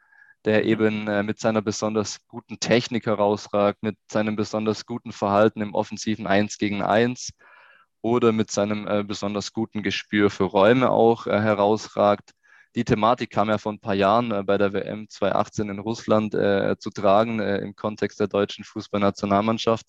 der 0.44 0.62
mhm. 0.62 0.68
eben 0.68 1.08
äh, 1.08 1.22
mit 1.22 1.38
seiner 1.38 1.62
besonders 1.62 2.26
guten 2.28 2.60
Technik 2.60 3.06
herausragt, 3.06 3.82
mit 3.82 3.96
seinem 4.10 4.36
besonders 4.36 4.86
guten 4.86 5.12
Verhalten 5.12 5.60
im 5.60 5.74
offensiven 5.74 6.26
1 6.26 6.58
gegen 6.58 6.82
1 6.82 7.30
oder 8.02 8.32
mit 8.32 8.50
seinem 8.50 8.86
äh, 8.86 9.02
besonders 9.04 9.52
guten 9.52 9.82
Gespür 9.82 10.30
für 10.30 10.44
Räume 10.44 10.90
auch 10.90 11.26
äh, 11.26 11.40
herausragt. 11.40 12.32
Die 12.74 12.84
Thematik 12.84 13.30
kam 13.30 13.48
ja 13.48 13.58
vor 13.58 13.72
ein 13.72 13.80
paar 13.80 13.94
Jahren 13.94 14.32
äh, 14.32 14.42
bei 14.42 14.58
der 14.58 14.72
WM 14.72 15.08
2018 15.08 15.68
in 15.68 15.78
Russland 15.78 16.32
zu 16.32 16.90
tragen 16.90 17.38
im 17.38 17.76
Kontext 17.76 18.18
der 18.20 18.26
deutschen 18.26 18.64
Fußballnationalmannschaft. 18.64 19.86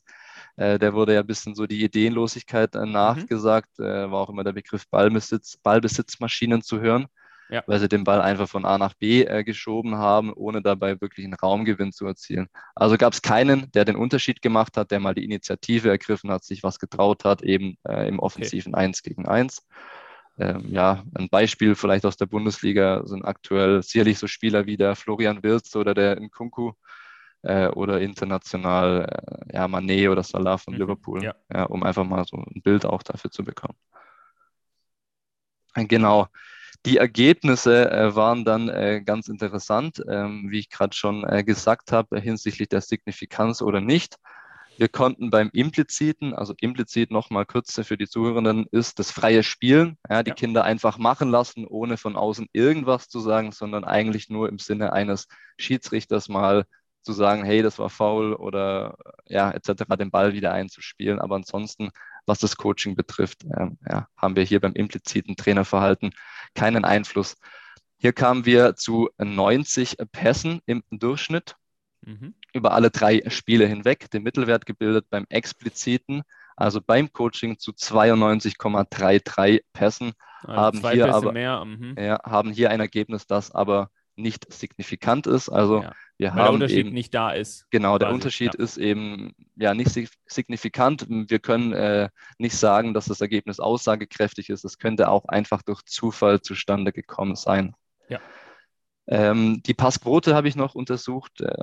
Äh, 0.57 0.79
der 0.79 0.93
wurde 0.93 1.13
ja 1.13 1.19
ein 1.21 1.27
bisschen 1.27 1.55
so 1.55 1.67
die 1.67 1.83
Ideenlosigkeit 1.83 2.75
äh, 2.75 2.85
mhm. 2.85 2.91
nachgesagt, 2.91 3.79
äh, 3.79 4.09
war 4.09 4.21
auch 4.21 4.29
immer 4.29 4.43
der 4.43 4.53
Begriff 4.53 4.87
Ballbesitz, 4.89 5.57
Ballbesitzmaschinen 5.57 6.61
zu 6.61 6.79
hören, 6.79 7.07
ja. 7.49 7.63
weil 7.67 7.79
sie 7.79 7.89
den 7.89 8.03
Ball 8.03 8.21
einfach 8.21 8.47
von 8.47 8.65
A 8.65 8.77
nach 8.77 8.93
B 8.93 9.23
äh, 9.23 9.43
geschoben 9.43 9.95
haben, 9.95 10.33
ohne 10.33 10.61
dabei 10.61 10.99
wirklich 11.01 11.25
einen 11.25 11.33
Raumgewinn 11.33 11.91
zu 11.91 12.05
erzielen. 12.05 12.47
Also 12.75 12.97
gab 12.97 13.13
es 13.13 13.21
keinen, 13.21 13.71
der 13.71 13.85
den 13.85 13.95
Unterschied 13.95 14.41
gemacht 14.41 14.77
hat, 14.77 14.91
der 14.91 14.99
mal 14.99 15.13
die 15.13 15.25
Initiative 15.25 15.89
ergriffen 15.89 16.31
hat, 16.31 16.43
sich 16.43 16.63
was 16.63 16.79
getraut 16.79 17.25
hat, 17.25 17.41
eben 17.41 17.77
äh, 17.87 18.07
im 18.07 18.19
offensiven 18.19 18.73
okay. 18.73 18.85
1 18.85 19.03
gegen 19.03 19.27
1. 19.27 19.65
Ähm, 20.37 20.65
ja, 20.69 21.03
ein 21.13 21.29
Beispiel 21.29 21.75
vielleicht 21.75 22.05
aus 22.05 22.17
der 22.17 22.25
Bundesliga 22.25 23.03
sind 23.05 23.23
aktuell 23.23 23.81
sicherlich 23.83 24.19
so 24.19 24.27
Spieler 24.27 24.65
wie 24.65 24.75
der 24.75 24.95
Florian 24.95 25.43
Wirtz 25.43 25.75
oder 25.75 25.93
der 25.93 26.19
Nkunku, 26.19 26.73
äh, 27.45 27.67
oder 27.69 28.01
international 28.01 29.05
äh, 29.05 29.55
ja, 29.55 29.65
Mané 29.65 30.09
oder 30.09 30.23
Salah 30.23 30.57
von 30.57 30.73
mhm, 30.73 30.81
Liverpool, 30.81 31.23
ja. 31.23 31.35
ja. 31.53 31.63
um 31.63 31.83
einfach 31.83 32.03
mal 32.03 32.25
so 32.25 32.37
ein 32.37 32.61
Bild 32.61 32.85
auch 32.85 33.03
dafür 33.03 33.31
zu 33.31 33.43
bekommen. 33.43 33.77
Genau. 35.75 36.27
Die 36.85 36.97
Ergebnisse 36.97 37.89
äh, 37.89 38.15
waren 38.15 38.45
dann 38.45 38.69
äh, 38.69 39.01
ganz 39.03 39.27
interessant, 39.27 40.03
ähm, 40.07 40.51
wie 40.51 40.59
ich 40.59 40.69
gerade 40.69 40.95
schon 40.95 41.27
äh, 41.27 41.43
gesagt 41.43 41.91
habe, 41.91 42.19
hinsichtlich 42.19 42.69
der 42.69 42.81
Signifikanz 42.81 43.63
oder 43.63 43.81
nicht. 43.81 44.17
Wir 44.77 44.87
konnten 44.87 45.31
beim 45.31 45.49
impliziten, 45.51 46.35
also 46.35 46.53
implizit 46.59 47.09
nochmal 47.09 47.45
kurz 47.45 47.79
für 47.83 47.97
die 47.97 48.07
Zuhörenden, 48.07 48.67
ist 48.71 48.99
das 48.99 49.09
freie 49.09 49.41
Spielen. 49.41 49.97
Ja, 50.07 50.21
die 50.21 50.29
ja. 50.29 50.35
Kinder 50.35 50.63
einfach 50.63 50.97
machen 50.99 51.31
lassen, 51.31 51.65
ohne 51.65 51.97
von 51.97 52.15
außen 52.15 52.49
irgendwas 52.53 53.07
zu 53.07 53.19
sagen, 53.19 53.51
sondern 53.51 53.83
eigentlich 53.83 54.29
nur 54.29 54.47
im 54.47 54.59
Sinne 54.59 54.93
eines 54.93 55.27
Schiedsrichters 55.57 56.29
mal 56.29 56.65
zu 57.01 57.13
sagen, 57.13 57.45
hey, 57.45 57.61
das 57.61 57.79
war 57.79 57.89
faul 57.89 58.33
oder 58.33 58.97
ja, 59.27 59.51
etc., 59.51 59.85
den 59.97 60.11
Ball 60.11 60.33
wieder 60.33 60.51
einzuspielen. 60.51 61.19
Aber 61.19 61.35
ansonsten, 61.35 61.91
was 62.25 62.39
das 62.39 62.57
Coaching 62.57 62.95
betrifft, 62.95 63.43
äh, 63.43 63.67
ja, 63.89 64.07
haben 64.17 64.35
wir 64.35 64.43
hier 64.43 64.59
beim 64.59 64.73
impliziten 64.73 65.35
Trainerverhalten 65.35 66.11
keinen 66.53 66.85
Einfluss. 66.85 67.37
Hier 67.97 68.13
kamen 68.13 68.45
wir 68.45 68.75
zu 68.75 69.09
90 69.17 69.97
Pässen 70.11 70.61
im 70.65 70.83
Durchschnitt 70.89 71.55
mhm. 72.01 72.35
über 72.53 72.73
alle 72.73 72.91
drei 72.91 73.21
Spiele 73.27 73.65
hinweg, 73.67 74.09
den 74.11 74.23
Mittelwert 74.23 74.65
gebildet 74.65 75.09
beim 75.09 75.25
expliziten, 75.29 76.23
also 76.55 76.81
beim 76.81 77.11
Coaching 77.11 77.57
zu 77.59 77.71
92,33 77.71 79.61
Pässen. 79.73 80.13
Also 80.43 80.61
haben, 80.61 80.79
hier 80.91 81.05
Pässe 81.05 81.15
aber, 81.15 81.65
mhm. 81.65 81.95
ja, 81.97 82.19
haben 82.23 82.51
hier 82.51 82.69
ein 82.69 82.79
Ergebnis, 82.79 83.27
das 83.27 83.51
aber 83.51 83.89
nicht 84.17 84.51
signifikant 84.51 85.27
ist. 85.27 85.49
Also 85.49 85.81
ja. 85.81 85.93
Wir 86.17 86.33
Weil 86.33 86.35
haben 86.35 86.43
der 86.45 86.53
Unterschied 86.53 86.77
eben, 86.77 86.93
nicht 86.93 87.13
da 87.13 87.31
ist. 87.31 87.65
Genau, 87.71 87.97
der 87.97 88.09
Unterschied 88.09 88.53
ja. 88.53 88.63
ist 88.63 88.77
eben 88.77 89.33
ja 89.55 89.73
nicht 89.73 89.91
signifikant. 90.25 91.05
Wir 91.09 91.39
können 91.39 91.73
äh, 91.73 92.09
nicht 92.37 92.55
sagen, 92.55 92.93
dass 92.93 93.05
das 93.05 93.19
Ergebnis 93.19 93.59
aussagekräftig 93.59 94.49
ist. 94.49 94.63
Es 94.63 94.77
könnte 94.77 95.09
auch 95.09 95.25
einfach 95.25 95.61
durch 95.61 95.83
Zufall 95.83 96.41
zustande 96.41 96.93
gekommen 96.93 97.35
sein. 97.35 97.75
Ja. 98.07 98.21
Ähm, 99.07 99.61
die 99.65 99.73
Passquote 99.73 100.35
habe 100.35 100.47
ich 100.47 100.55
noch 100.55 100.73
untersucht, 100.73 101.41
äh, 101.41 101.53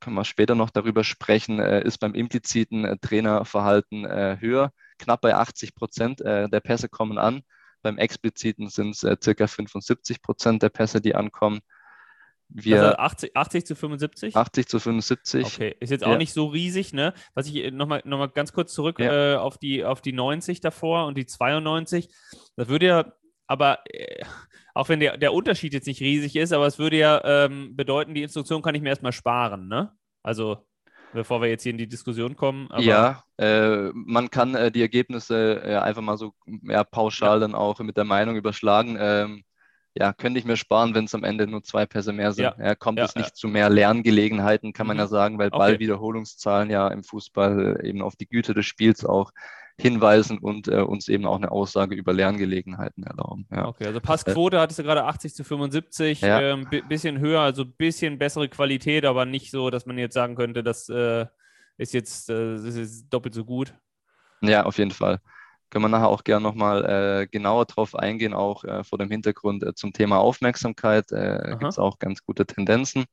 können 0.00 0.16
wir 0.16 0.24
später 0.24 0.54
noch 0.54 0.70
darüber 0.70 1.04
sprechen, 1.04 1.58
äh, 1.58 1.82
ist 1.82 1.98
beim 1.98 2.14
impliziten 2.14 2.84
äh, 2.84 2.96
Trainerverhalten 2.98 4.06
äh, 4.06 4.38
höher, 4.40 4.70
knapp 4.98 5.20
bei 5.20 5.34
80 5.34 5.74
Prozent 5.74 6.20
äh, 6.22 6.48
der 6.48 6.60
Pässe 6.60 6.88
kommen 6.88 7.18
an. 7.18 7.42
Beim 7.82 7.98
expliziten 7.98 8.68
sind 8.68 8.90
es 9.02 9.22
circa 9.22 9.46
75 9.46 10.22
Prozent 10.22 10.62
der 10.62 10.70
Pässe, 10.70 11.00
die 11.00 11.14
ankommen. 11.14 11.60
Wir 12.48 12.82
also 12.82 12.96
80, 12.96 13.36
80 13.36 13.66
zu 13.66 13.74
75? 13.74 14.36
80 14.36 14.68
zu 14.68 14.78
75. 14.78 15.46
Okay, 15.46 15.76
ist 15.80 15.90
jetzt 15.90 16.04
auch 16.04 16.12
ja. 16.12 16.18
nicht 16.18 16.32
so 16.32 16.46
riesig, 16.46 16.92
ne? 16.92 17.12
Was 17.34 17.48
ich 17.48 17.72
nochmal 17.72 18.02
noch 18.04 18.18
mal 18.18 18.28
ganz 18.28 18.52
kurz 18.52 18.72
zurück 18.72 18.98
ja. 18.98 19.34
äh, 19.34 19.36
auf, 19.36 19.58
die, 19.58 19.84
auf 19.84 20.00
die 20.00 20.12
90 20.12 20.60
davor 20.60 21.06
und 21.06 21.18
die 21.18 21.26
92. 21.26 22.08
Das 22.56 22.68
würde 22.68 22.86
ja, 22.86 23.12
aber 23.46 23.80
äh, 23.86 24.24
auch 24.74 24.88
wenn 24.88 25.00
der, 25.00 25.16
der 25.16 25.32
Unterschied 25.32 25.72
jetzt 25.72 25.86
nicht 25.86 26.00
riesig 26.00 26.36
ist, 26.36 26.52
aber 26.52 26.66
es 26.66 26.78
würde 26.78 26.98
ja 26.98 27.20
ähm, 27.24 27.74
bedeuten, 27.74 28.14
die 28.14 28.22
Instruktion 28.22 28.62
kann 28.62 28.74
ich 28.74 28.82
mir 28.82 28.90
erstmal 28.90 29.12
sparen, 29.12 29.68
ne? 29.68 29.92
Also 30.22 30.66
bevor 31.12 31.40
wir 31.40 31.48
jetzt 31.48 31.62
hier 31.62 31.72
in 31.72 31.78
die 31.78 31.88
Diskussion 31.88 32.36
kommen. 32.36 32.68
ja, 32.78 33.24
äh, 33.38 33.90
man 33.94 34.30
kann 34.30 34.54
äh, 34.54 34.70
die 34.70 34.82
Ergebnisse 34.82 35.62
äh, 35.64 35.76
einfach 35.76 36.02
mal 36.02 36.18
so 36.18 36.34
pauschal 36.90 37.36
ja. 37.36 37.40
dann 37.40 37.54
auch 37.54 37.78
mit 37.80 37.96
der 37.96 38.04
Meinung 38.04 38.36
überschlagen. 38.36 38.96
Ähm, 39.00 39.44
ja, 39.98 40.12
könnte 40.12 40.38
ich 40.38 40.44
mir 40.44 40.56
sparen, 40.56 40.94
wenn 40.94 41.04
es 41.06 41.14
am 41.14 41.24
Ende 41.24 41.46
nur 41.46 41.62
zwei 41.62 41.86
Pässe 41.86 42.12
mehr 42.12 42.32
sind. 42.32 42.54
Ja. 42.58 42.74
kommt 42.74 42.98
es 42.98 43.14
nicht 43.14 43.36
zu 43.36 43.48
mehr 43.48 43.70
Lerngelegenheiten, 43.70 44.72
kann 44.72 44.86
man 44.86 44.96
mhm. 44.96 45.00
ja 45.00 45.06
sagen, 45.06 45.38
weil 45.38 45.48
okay. 45.48 45.58
Ballwiederholungszahlen 45.58 46.70
ja 46.70 46.88
im 46.88 47.02
Fußball 47.02 47.80
eben 47.82 48.02
auf 48.02 48.16
die 48.16 48.28
Güte 48.28 48.54
des 48.54 48.66
Spiels 48.66 49.04
auch 49.04 49.32
hinweisen 49.78 50.38
und 50.38 50.68
äh, 50.68 50.80
uns 50.80 51.08
eben 51.08 51.26
auch 51.26 51.36
eine 51.36 51.50
Aussage 51.50 51.94
über 51.94 52.12
Lerngelegenheiten 52.12 53.04
erlauben. 53.04 53.46
Ja. 53.50 53.66
Okay, 53.66 53.86
also 53.86 54.00
Passquote 54.00 54.58
hattest 54.58 54.78
du 54.78 54.82
gerade 54.82 55.04
80 55.04 55.34
zu 55.34 55.44
75, 55.44 56.22
ja. 56.22 56.40
ähm, 56.40 56.66
bisschen 56.88 57.18
höher, 57.18 57.40
also 57.40 57.62
ein 57.62 57.74
bisschen 57.76 58.18
bessere 58.18 58.48
Qualität, 58.48 59.04
aber 59.04 59.26
nicht 59.26 59.50
so, 59.50 59.68
dass 59.68 59.84
man 59.84 59.98
jetzt 59.98 60.14
sagen 60.14 60.34
könnte, 60.34 60.62
das 60.62 60.88
äh, 60.88 61.26
ist 61.76 61.92
jetzt 61.92 62.30
äh, 62.30 62.54
das 62.54 62.74
ist 62.74 63.08
doppelt 63.10 63.34
so 63.34 63.44
gut. 63.44 63.74
Ja, 64.40 64.64
auf 64.64 64.78
jeden 64.78 64.92
Fall. 64.92 65.20
Können 65.70 65.84
wir 65.84 65.88
nachher 65.88 66.08
auch 66.08 66.22
gerne 66.22 66.42
nochmal 66.42 66.84
äh, 66.84 67.26
genauer 67.26 67.66
drauf 67.66 67.96
eingehen, 67.96 68.34
auch 68.34 68.64
äh, 68.64 68.84
vor 68.84 68.98
dem 68.98 69.10
Hintergrund 69.10 69.64
äh, 69.64 69.74
zum 69.74 69.92
Thema 69.92 70.18
Aufmerksamkeit. 70.18 71.10
Äh, 71.10 71.56
Gibt 71.58 71.64
es 71.64 71.78
auch 71.78 71.98
ganz 71.98 72.24
gute 72.24 72.46
Tendenzen. 72.46 73.04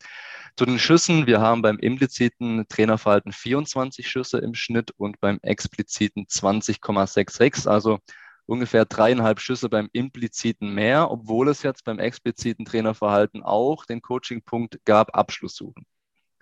Zu 0.56 0.66
den 0.66 0.78
Schüssen, 0.78 1.26
wir 1.26 1.42
haben 1.42 1.64
beim 1.64 1.80
impliziten 1.80 2.66
Trainerverhalten 2.70 3.32
24 3.32 4.08
Schüsse 4.08 4.38
im 4.38 4.54
Schnitt 4.54 4.92
und 4.98 5.20
beim 5.20 5.40
expliziten 5.42 6.28
20,66, 6.28 7.68
also 7.68 8.00
ungefähr 8.46 8.86
dreieinhalb 8.86 9.40
Schüsse 9.40 9.70
beim 9.70 9.90
impliziten 9.92 10.74
mehr, 10.74 11.10
obwohl 11.10 11.50
es 11.50 11.64
jetzt 11.64 11.84
beim 11.86 11.98
expliziten 11.98 12.66
Trainerverhalten 12.66 13.42
auch 13.42 13.86
den 13.86 14.02
Coachingpunkt 14.02 14.80
gab, 14.86 15.16
Abschlusssuchen. 15.18 15.86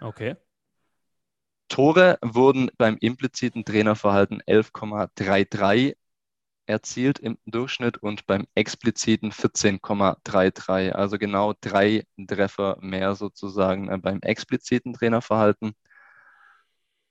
Okay. 0.02 0.36
Tore 1.70 2.18
wurden 2.22 2.70
beim 2.78 2.98
impliziten 2.98 3.64
Trainerverhalten 3.64 4.42
11,33 4.42 5.96
erzielt 6.66 7.20
im 7.20 7.38
Durchschnitt 7.46 7.98
und 7.98 8.26
beim 8.28 8.48
expliziten 8.56 9.32
14,33. 9.32 10.92
Also 10.92 11.18
genau 11.18 11.54
drei 11.62 12.06
Treffer 12.28 12.78
mehr 12.82 13.16
sozusagen 13.16 13.90
äh, 13.90 13.98
beim 13.98 14.20
expliziten 14.22 14.94
Trainerverhalten. 14.94 15.74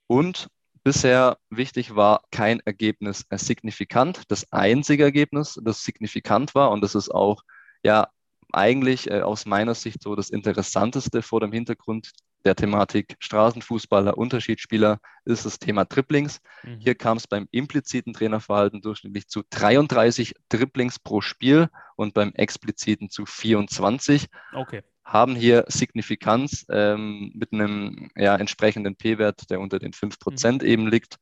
Und 0.07 0.49
bisher 0.83 1.39
wichtig 1.51 1.95
war 1.95 2.23
kein 2.31 2.61
Ergebnis 2.61 3.27
äh, 3.31 3.39
signifikant. 3.39 4.23
Das 4.29 4.53
einzige 4.53 5.05
Ergebnis, 5.05 5.59
das 5.63 5.85
signifikant 5.85 6.55
war, 6.55 6.71
und 6.71 6.83
das 6.83 6.95
ist 6.95 7.11
auch 7.11 7.43
ja 7.83 8.09
eigentlich 8.53 9.11
äh, 9.11 9.21
aus 9.21 9.47
meiner 9.47 9.75
Sicht 9.75 10.03
so 10.03 10.17
das 10.17 10.31
Interessanteste 10.31 11.23
vor 11.23 11.41
dem 11.41 11.53
Hintergrund 11.53 12.13
der 12.45 12.57
Thematik 12.57 13.17
Straßenfußballer, 13.19 14.17
Unterschiedsspieler 14.17 15.01
ist 15.25 15.47
das 15.47 15.59
Thema 15.59 15.85
Triplings. 15.85 16.41
Mhm. 16.63 16.81
Hier 16.81 16.95
kam 16.95 17.17
es 17.17 17.27
beim 17.27 17.49
impliziten 17.51 18.13
Trainerverhalten 18.13 18.81
durchschnittlich 18.81 19.29
zu 19.29 19.43
33 19.51 20.35
Triplings 20.49 20.99
pro 20.99 21.21
Spiel 21.21 21.69
und 21.97 22.15
beim 22.15 22.33
expliziten 22.33 23.11
zu 23.11 23.27
24. 23.27 24.27
Okay. 24.55 24.83
Haben 25.05 25.35
hier 25.35 25.65
Signifikanz 25.69 26.67
ähm, 26.71 27.33
mit 27.35 27.53
einem 27.53 28.11
ja, 28.17 28.37
entsprechenden 28.37 28.97
P-Wert, 28.97 29.51
der 29.51 29.61
unter 29.61 29.79
den 29.79 29.93
5% 29.93 30.53
mhm. 30.53 30.61
eben 30.61 30.87
liegt. 30.87 31.17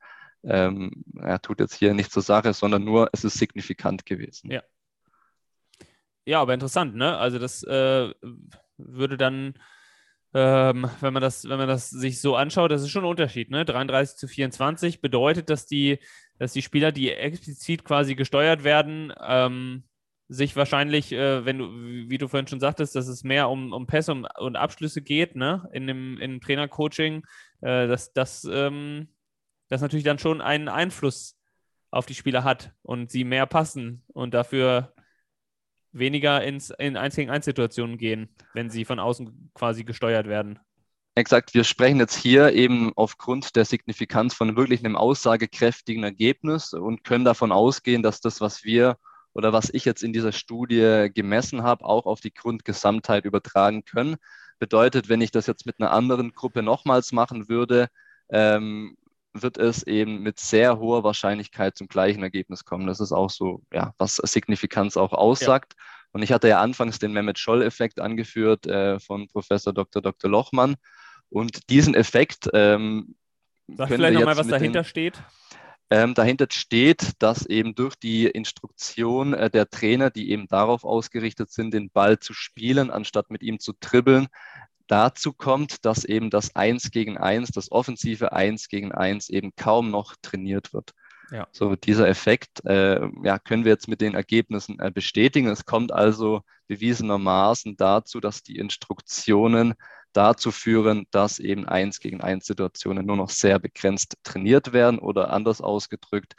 Ähm, 0.45 1.05
er 1.21 1.41
tut 1.41 1.59
jetzt 1.59 1.75
hier 1.75 1.95
nicht 1.95 2.13
zur 2.13 2.23
Sache, 2.23 2.53
sondern 2.53 2.85
nur, 2.85 3.09
es 3.13 3.25
ist 3.25 3.39
signifikant 3.39 4.07
gewesen. 4.07 4.51
Ja. 4.51 4.63
Ja, 6.29 6.43
aber 6.43 6.53
interessant, 6.53 6.95
ne? 6.95 7.17
Also 7.17 7.39
das 7.39 7.63
äh, 7.63 8.13
würde 8.77 9.17
dann 9.17 9.55
ähm, 10.35 10.89
wenn, 11.01 11.13
man 11.13 11.23
das, 11.23 11.49
wenn 11.49 11.59
man 11.59 11.69
das 11.69 11.91
sich 11.91 12.21
so 12.21 12.37
anschaut, 12.37 12.71
das 12.71 12.83
ist 12.83 12.91
schon 12.91 13.05
ein 13.05 13.11
Unterschied. 13.11 13.51
Ne? 13.51 13.65
33 13.65 14.17
zu 14.19 14.29
24 14.29 15.01
bedeutet, 15.01 15.51
dass 15.51 15.67
die, 15.67 15.99
dass 16.39 16.53
die 16.53 16.63
Spieler, 16.63 16.93
die 16.93 17.11
explizit 17.11 17.85
quasi 17.85 18.15
gesteuert 18.15 18.65
werden, 18.65 19.13
ähm, 19.27 19.85
sich 20.29 20.57
wahrscheinlich, 20.57 21.13
äh, 21.13 21.45
wenn 21.47 21.59
du, 21.59 21.69
wie 22.11 22.19
du 22.19 22.29
vorhin 22.29 22.47
schon 22.47 22.61
sagtest, 22.61 22.95
dass 22.95 23.09
es 23.09 23.25
mehr 23.25 23.49
um, 23.49 23.73
um 23.73 23.87
Pässe 23.87 24.13
und, 24.13 24.27
und 24.39 24.57
Abschlüsse 24.57 25.01
geht, 25.01 25.35
ne, 25.35 25.69
in 25.73 25.87
dem, 25.87 26.21
in 26.21 26.41
Trainercoaching, 26.41 27.25
äh, 27.63 27.87
dass 27.87 28.13
das, 28.13 28.47
ähm, 28.51 29.09
das 29.69 29.81
natürlich 29.81 30.05
dann 30.05 30.19
schon 30.19 30.43
einen 30.43 30.69
Einfluss 30.69 31.39
auf 31.91 32.05
die 32.05 32.15
Spieler 32.15 32.45
hat 32.45 32.73
und 32.83 33.11
sie 33.11 33.25
mehr 33.25 33.47
passen 33.47 34.05
und 34.09 34.35
dafür 34.35 34.93
weniger 35.93 36.43
ins, 36.43 36.71
in 36.71 36.97
1 36.97 37.17
gegen 37.17 37.31
1 37.31 37.45
Situationen 37.45 37.99
gehen, 37.99 38.29
wenn 38.55 38.71
sie 38.71 38.85
von 38.85 38.99
außen 38.99 39.51
quasi 39.55 39.85
gesteuert 39.85 40.27
werden. 40.27 40.59
Exakt, 41.15 41.53
wir 41.53 41.65
sprechen 41.65 41.99
jetzt 41.99 42.15
hier 42.15 42.53
eben 42.53 42.93
aufgrund 42.95 43.57
der 43.57 43.65
Signifikanz 43.65 44.35
von 44.35 44.57
wirklich 44.57 44.85
einem 44.85 44.95
aussagekräftigen 44.95 46.05
Ergebnis 46.05 46.73
und 46.73 47.03
können 47.03 47.25
davon 47.25 47.51
ausgehen, 47.51 48.05
dass 48.05 48.21
das, 48.21 48.41
was 48.41 48.63
wir 48.63 48.97
oder 49.33 49.53
was 49.53 49.71
ich 49.73 49.85
jetzt 49.85 50.05
in 50.05 50.13
dieser 50.13 50.33
Studie 50.33 51.09
gemessen 51.13 51.63
habe, 51.63 51.85
auch 51.85 52.07
auf 52.07 52.21
die 52.21 52.33
Grundgesamtheit 52.33 53.25
übertragen 53.25 53.85
können. 53.85 54.17
Bedeutet, 54.59 55.09
wenn 55.09 55.21
ich 55.21 55.31
das 55.31 55.47
jetzt 55.47 55.67
mit 55.67 55.81
einer 55.81 55.93
anderen 55.93 56.33
Gruppe 56.33 56.63
nochmals 56.63 57.13
machen 57.13 57.49
würde, 57.49 57.89
ähm, 58.31 58.97
wird 59.43 59.59
es 59.59 59.83
eben 59.83 60.23
mit 60.23 60.39
sehr 60.39 60.79
hoher 60.79 61.05
Wahrscheinlichkeit 61.05 61.77
zum 61.77 61.89
gleichen 61.89 62.23
Ergebnis 62.23 62.65
kommen. 62.65 62.87
Das 62.87 63.01
ist 63.01 63.13
auch 63.13 63.31
so, 63.31 63.63
ja, 63.73 63.95
was 63.99 64.17
Signifikanz 64.17 64.97
auch 64.97 65.13
aussagt. 65.13 65.75
Ja. 65.77 65.85
Und 66.13 66.23
ich 66.23 66.33
hatte 66.33 66.49
ja 66.49 66.61
anfangs 66.61 66.99
den 66.99 67.13
Mehmet-Scholl-Effekt 67.13 68.01
angeführt 68.01 68.67
äh, 68.67 68.99
von 68.99 69.29
Professor 69.29 69.73
Dr. 69.73 70.03
Dr. 70.03 70.31
Lochmann. 70.31 70.77
Und 71.31 71.69
diesen 71.69 71.95
Effekt 71.95 72.49
ähm, 72.55 73.15
Sag 73.69 73.89
vielleicht 73.89 74.15
nochmal, 74.15 74.37
was 74.37 74.49
dahinter 74.49 74.81
den, 74.81 74.87
steht. 74.87 75.23
Ähm, 75.91 76.15
dahinter 76.15 76.47
steht, 76.51 77.13
dass 77.19 77.47
eben 77.47 77.75
durch 77.75 77.97
die 77.97 78.27
Instruktion 78.27 79.35
äh, 79.35 79.51
der 79.51 79.69
Trainer, 79.71 80.11
die 80.11 80.31
eben 80.31 80.49
darauf 80.49 80.85
ausgerichtet 80.85 81.51
sind, 81.51 81.73
den 81.73 81.91
Ball 81.91 82.19
zu 82.19 82.35
spielen, 82.35 82.91
anstatt 82.91 83.31
mit 83.31 83.43
ihm 83.43 83.59
zu 83.59 83.73
dribbeln, 83.81 84.29
dazu 84.89 85.33
kommt, 85.33 85.85
dass 85.85 86.05
eben 86.05 86.31
das 86.31 86.57
Eins 86.57 86.91
gegen 86.91 87.17
Eins, 87.17 87.51
das 87.51 87.71
offensive 87.71 88.33
Eins 88.33 88.69
gegen 88.69 88.93
Eins 88.93 89.29
eben 89.29 89.53
kaum 89.55 89.91
noch 89.91 90.17
trainiert 90.21 90.73
wird. 90.73 90.93
Ja. 91.31 91.47
So 91.53 91.77
dieser 91.77 92.09
Effekt 92.09 92.65
äh, 92.65 93.07
ja, 93.23 93.39
können 93.39 93.65
wir 93.65 93.73
jetzt 93.73 93.89
mit 93.89 94.01
den 94.01 94.15
Ergebnissen 94.15 94.81
äh, 94.81 94.91
bestätigen. 94.91 95.49
Es 95.49 95.67
kommt 95.67 95.93
also 95.93 96.41
bewiesenermaßen 96.69 97.77
dazu, 97.77 98.19
dass 98.21 98.43
die 98.43 98.57
Instruktionen 98.57 99.75
dazu 100.13 100.51
führen, 100.51 101.07
dass 101.11 101.39
eben 101.39 101.69
eins 101.69 102.01
gegen 102.01 102.23
eins 102.23 102.47
Situationen 102.47 103.07
nur 103.07 103.17
noch 103.17 103.31
sehr 103.31 103.59
begrenzt 103.59 104.15
trainiert 104.23 104.73
werden 104.73 104.99
oder 104.99 105.31
anders 105.31 105.61
ausgedrückt, 105.61 106.35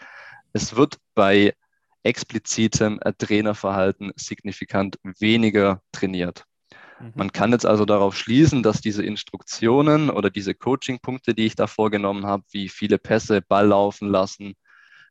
es 0.53 0.75
wird 0.75 0.97
bei 1.13 1.53
explizitem 2.01 2.99
äh, 3.01 3.13
Trainerverhalten 3.13 4.11
signifikant 4.15 4.97
weniger 5.03 5.81
trainiert. 5.91 6.45
Man 7.15 7.31
kann 7.31 7.51
jetzt 7.51 7.65
also 7.65 7.85
darauf 7.85 8.15
schließen, 8.15 8.63
dass 8.63 8.81
diese 8.81 9.03
Instruktionen 9.03 10.09
oder 10.09 10.29
diese 10.29 10.53
Coaching-Punkte, 10.53 11.33
die 11.33 11.45
ich 11.45 11.55
da 11.55 11.67
vorgenommen 11.67 12.25
habe, 12.25 12.43
wie 12.51 12.69
viele 12.69 12.97
Pässe, 12.97 13.41
Ball 13.41 13.67
laufen 13.67 14.09
lassen, 14.09 14.55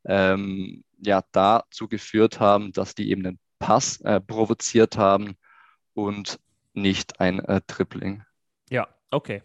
ähm, 0.04 0.84
ja, 0.98 1.22
dazu 1.32 1.88
geführt 1.88 2.40
haben, 2.40 2.72
dass 2.72 2.94
die 2.94 3.10
eben 3.10 3.22
den 3.22 3.38
Pass 3.58 4.00
äh, 4.02 4.20
provoziert 4.20 4.96
haben 4.96 5.36
und 5.94 6.38
nicht 6.74 7.20
ein 7.20 7.40
äh, 7.40 7.60
Tripling. 7.66 8.22
Ja, 8.70 8.88
okay. 9.10 9.42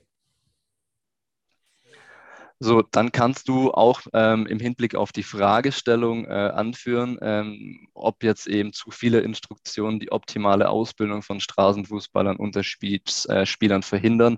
So, 2.64 2.82
dann 2.82 3.12
kannst 3.12 3.50
du 3.50 3.72
auch 3.74 4.00
ähm, 4.14 4.48
im 4.48 4.58
Hinblick 4.58 4.96
auf 4.96 5.12
die 5.12 5.24
Fragestellung 5.24 6.24
äh, 6.24 6.30
anführen, 6.30 7.18
ähm, 7.22 7.90
ob 7.94 8.24
jetzt 8.24 8.48
eben 8.48 8.72
zu 8.72 8.90
viele 8.90 9.20
Instruktionen 9.20 10.00
die 10.00 10.14
optimale 10.14 10.70
Ausbildung 10.70 11.24
von 11.24 11.42
Straßenfußballern 11.42 12.38
unter 12.38 12.62
äh, 12.62 13.46
Spielern 13.46 13.84
verhindern. 13.84 14.38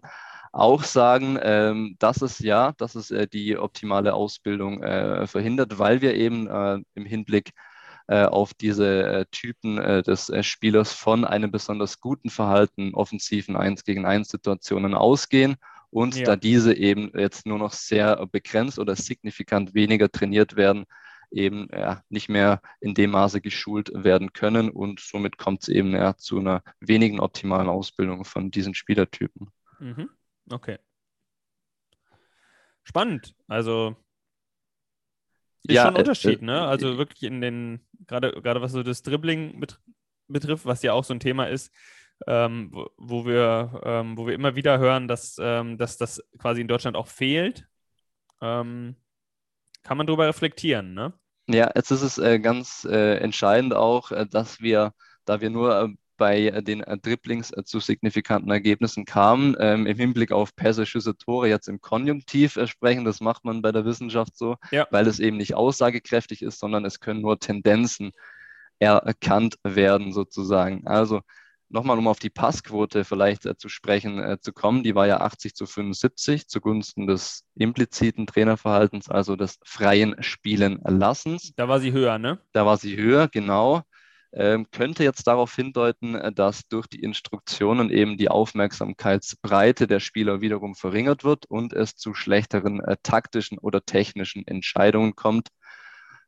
Auch 0.51 0.84
sagen, 0.84 1.38
ähm, 1.39 1.97
dass 1.99 2.23
es 2.23 2.39
ja, 2.39 2.71
dass 2.80 2.95
es 2.95 3.11
äh, 3.11 3.28
die 3.28 3.59
optimale 3.59 4.15
Ausbildung 4.15 4.82
äh, 4.82 5.28
verhindert, 5.28 5.78
weil 5.78 6.01
wir 6.01 6.15
eben 6.15 6.47
äh, 6.47 6.80
im 6.95 7.05
Hinblick 7.05 7.51
äh, 8.07 8.23
auf 8.26 8.55
diese 8.55 9.28
Typen 9.30 9.76
des 9.76 10.32
Spielers 10.41 10.93
von 10.93 11.26
einem 11.26 11.51
besonders 11.51 11.99
guten 11.99 12.32
Verhalten 12.32 12.95
offensiven 12.95 13.55
1 13.55 13.84
gegen 13.84 14.07
1 14.07 14.30
Situationen 14.30 14.95
ausgehen. 14.95 15.57
Und 15.96 16.18
ja. 16.18 16.26
da 16.26 16.36
diese 16.36 16.76
eben 16.76 17.10
jetzt 17.18 17.46
nur 17.46 17.58
noch 17.58 17.72
sehr 17.72 18.28
begrenzt 18.28 18.80
oder 18.80 18.98
signifikant 18.98 19.74
weniger 19.74 20.12
trainiert 20.12 20.58
werden, 20.58 20.88
eben 21.32 21.70
ja, 21.72 22.04
nicht 22.10 22.28
mehr 22.28 22.62
in 22.82 22.93
dem 22.93 23.12
Maße 23.12 23.39
geschult 23.39 23.91
werden 23.93 24.34
können 24.34 24.70
und 24.70 25.00
somit 25.00 25.38
kommt 25.38 25.62
es 25.62 25.70
eben 25.70 25.96
ja, 25.96 26.18
zu 26.18 26.39
einer 26.39 26.64
wenigen 26.82 27.22
optimalen 27.22 27.70
Ausbildung 27.70 28.26
von 28.26 28.52
diesen 28.52 28.74
Spielertypen. 28.74 29.48
Mhm. 29.80 30.10
Okay. 30.50 30.80
Spannend. 32.84 33.34
Also 33.48 33.96
ist 35.64 35.76
ja, 35.76 35.84
schon 35.84 35.91
ein 35.91 35.96
äh, 35.96 36.00
Unterschied, 36.00 36.41
äh, 36.41 36.46
ne? 36.46 36.62
Also 36.68 36.98
wirklich 36.98 37.24
in 37.24 37.39
den, 37.39 37.88
gerade 38.06 38.34
gerade 38.41 38.62
was 38.62 38.74
so 38.74 38.84
das 38.84 39.02
Dribbling 39.02 39.62
bet 39.62 39.80
betrifft, 40.28 40.66
was 40.66 40.84
ja 40.84 40.91
auch 40.91 41.06
so 41.06 41.14
ein 41.14 41.22
Thema 41.22 41.46
ist, 41.46 41.72
ähm, 42.28 42.70
wo, 42.72 42.89
wo, 42.97 43.26
wir, 43.26 43.82
ähm, 43.84 44.18
wo 44.18 44.28
wir 44.28 44.34
immer 44.34 44.55
wieder 44.55 44.80
hören, 44.80 45.07
dass, 45.07 45.38
ähm, 45.39 45.78
dass 45.78 45.97
das 45.97 46.24
quasi 46.39 46.61
in 46.61 46.68
Deutschland 46.68 46.97
auch 46.97 47.07
fehlt. 47.07 47.68
Ähm, 48.41 48.95
kann 49.84 49.97
man 49.97 50.07
darüber 50.07 50.28
reflektieren, 50.28 50.93
ne? 50.93 51.13
Ja, 51.47 51.72
jetzt 51.76 51.91
ist 51.91 52.01
es 52.01 52.18
äh, 52.18 52.39
ganz 52.39 52.88
äh, 52.89 53.18
entscheidend 53.18 53.74
auch, 53.76 54.11
äh, 54.11 54.26
dass 54.26 54.61
wir, 54.61 54.93
da 55.26 55.41
wir 55.41 55.51
nur 55.51 55.80
äh, 55.80 55.88
bei 56.18 56.47
äh, 56.47 56.63
den 56.63 56.82
äh, 56.82 56.97
Dribblings 56.97 57.51
zu 57.66 57.80
signifikanten 57.80 58.49
Ergebnissen 58.49 59.05
kamen, 59.05 59.55
ähm, 59.59 59.86
im 59.86 59.97
Hinblick 59.97 60.32
auf 60.32 60.55
Pässe, 60.55 60.88
Schüsse, 60.88 61.16
Tore 61.16 61.47
jetzt 61.47 61.68
im 61.68 61.82
Konjunktiv 61.82 62.57
sprechen. 62.66 63.05
Das 63.05 63.22
macht 63.22 63.45
man 63.45 63.61
bei 63.61 63.72
der 63.72 63.86
Wissenschaft 63.86 64.36
so, 64.36 64.55
ja. 64.72 64.88
weil 64.89 65.07
es 65.07 65.20
eben 65.20 65.38
nicht 65.38 65.53
aussagekräftig 65.53 66.41
ist, 66.41 66.59
sondern 66.59 66.84
es 66.86 66.99
können 66.99 67.22
nur 67.22 67.39
Tendenzen 67.39 68.11
erkannt 68.80 69.55
werden 69.63 70.11
sozusagen. 70.11 70.86
Also 70.86 71.22
Nochmal, 71.70 71.97
um 71.97 72.07
auf 72.07 72.20
die 72.20 72.30
Passquote 72.30 73.03
vielleicht 73.03 73.45
äh, 73.45 73.57
zu 73.57 73.70
sprechen 73.70 74.20
äh, 74.20 74.39
zu 74.39 74.53
kommen, 74.53 74.84
die 74.84 74.93
war 74.93 75.07
ja 75.07 75.22
80 75.22 75.55
zu 75.55 75.66
75 75.66 76.47
zugunsten 76.47 77.07
des 77.07 77.43
impliziten 77.55 78.28
Trainerverhaltens, 78.28 79.09
also 79.09 79.36
des 79.36 79.57
freien 79.66 80.16
Spielen 80.22 80.80
Lassens. 80.84 81.53
Da 81.55 81.68
war 81.68 81.80
sie 81.80 81.91
höher, 81.91 82.20
ne? 82.20 82.39
Da 82.53 82.66
war 82.66 82.78
sie 82.78 82.95
höher, 82.97 83.28
genau. 83.28 83.82
Ähm, 84.32 84.68
könnte 84.70 85.03
jetzt 85.03 85.26
darauf 85.28 85.55
hindeuten, 85.55 86.13
äh, 86.13 86.32
dass 86.32 86.68
durch 86.68 86.88
die 86.88 87.01
Instruktionen 87.01 87.89
eben 87.89 88.18
die 88.18 88.30
Aufmerksamkeitsbreite 88.30 89.88
der 89.88 89.99
Spieler 89.99 90.41
wiederum 90.41 90.76
verringert 90.76 91.24
wird 91.24 91.45
und 91.47 91.74
es 91.74 91.95
zu 91.95 92.13
schlechteren 92.13 92.80
äh, 92.82 92.97
taktischen 93.01 93.57
oder 93.57 93.84
technischen 93.84 94.45
Entscheidungen 94.45 95.16
kommt. 95.16 95.47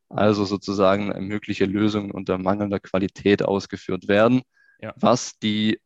Also 0.09 0.45
sozusagen 0.45 1.11
äh, 1.11 1.21
mögliche 1.21 1.65
Lösungen 1.65 2.11
unter 2.11 2.37
mangelnder 2.37 2.79
Qualität 2.79 3.43
ausgeführt 3.43 4.07
werden 4.07 4.41
ja. 4.81 4.93
was 4.97 5.39
die 5.39 5.79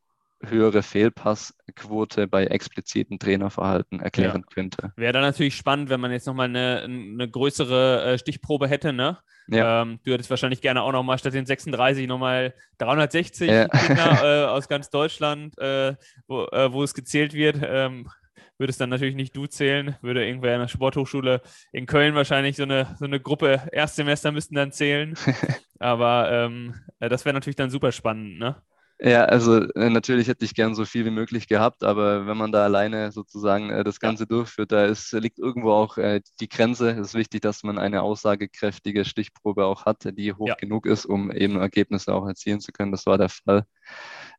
höhere 0.44 0.82
Fehlpassquote 0.82 2.28
bei 2.28 2.46
expliziten 2.46 3.20
Trainerverhalten 3.20 4.00
erklären 4.00 4.44
ja. 4.48 4.54
könnte. 4.54 4.94
Wäre 4.96 5.14
dann 5.14 5.22
natürlich 5.22 5.56
spannend, 5.56 5.90
wenn 5.90 6.00
man 6.00 6.12
jetzt 6.12 6.26
nochmal 6.26 6.48
eine, 6.48 6.82
eine 6.82 7.30
größere 7.30 8.14
äh, 8.14 8.18
Stichprobe 8.18 8.68
hätte, 8.68 8.94
ne? 8.94 9.20
Ja. 9.48 9.82
Ähm, 9.82 10.00
du 10.04 10.14
hättest 10.14 10.30
wahrscheinlich 10.30 10.62
gerne 10.62 10.82
auch 10.84 10.92
nochmal 10.92 11.18
statt 11.18 11.34
den 11.34 11.46
36 11.46 12.08
nochmal 12.08 12.54
360 12.78 13.50
ja. 13.50 13.68
Kinder 13.68 14.24
äh, 14.46 14.48
aus 14.48 14.68
ganz 14.68 14.90
Deutschland, 14.90 15.58
äh, 15.58 15.96
wo, 16.28 16.46
äh, 16.46 16.72
wo, 16.72 16.84
es 16.84 16.94
gezählt 16.94 17.34
wird. 17.34 17.60
Ähm, 17.64 18.10
würde 18.58 18.72
es 18.72 18.78
dann 18.78 18.90
natürlich 18.90 19.16
nicht 19.16 19.36
du 19.36 19.48
zählen, 19.48 19.96
würde 20.02 20.26
irgendwer 20.26 20.54
in 20.54 20.62
der 20.62 20.68
Sporthochschule 20.68 21.42
in 21.72 21.88
Köln 21.88 22.14
wahrscheinlich 22.14 22.56
so 22.56 22.64
eine, 22.64 22.96
so 23.00 23.06
eine 23.06 23.20
Gruppe 23.20 23.60
Erstsemester 23.72 24.32
müssten 24.32 24.54
dann 24.54 24.72
zählen. 24.72 25.16
Aber 25.80 26.32
ähm, 26.32 26.76
äh, 27.00 27.10
das 27.10 27.26
wäre 27.26 27.34
natürlich 27.34 27.56
dann 27.56 27.72
super 27.72 27.92
spannend, 27.92 28.38
ne? 28.38 28.62
Ja, 29.04 29.26
also 29.26 29.64
äh, 29.74 29.90
natürlich 29.90 30.28
hätte 30.28 30.46
ich 30.46 30.54
gern 30.54 30.76
so 30.76 30.86
viel 30.86 31.06
wie 31.06 31.10
möglich 31.10 31.48
gehabt, 31.48 31.84
aber 31.84 32.28
wenn 32.28 32.38
man 32.38 32.52
da 32.52 32.64
alleine 32.66 33.12
sozusagen 33.12 33.72
äh, 33.72 33.84
das 33.84 34.00
Ganze 34.00 34.28
durchführt, 34.28 34.72
da 34.72 34.86
ist, 34.86 35.12
liegt 35.14 35.40
irgendwo 35.40 35.72
auch 35.72 35.98
äh, 35.98 36.22
die 36.40 36.48
Grenze. 36.48 36.92
Es 36.92 37.08
ist 37.08 37.14
wichtig, 37.16 37.42
dass 37.42 37.64
man 37.64 37.80
eine 37.80 38.04
aussagekräftige 38.04 39.04
Stichprobe 39.04 39.66
auch 39.66 39.86
hat, 39.88 40.04
die 40.16 40.34
hoch 40.34 40.50
ja. 40.50 40.54
genug 40.54 40.86
ist, 40.86 41.08
um 41.08 41.32
eben 41.32 41.60
Ergebnisse 41.60 42.14
auch 42.14 42.28
erzielen 42.28 42.60
zu 42.62 42.72
können. 42.72 42.92
Das 42.92 43.08
war 43.08 43.18
der 43.18 43.30
Fall. 43.30 43.66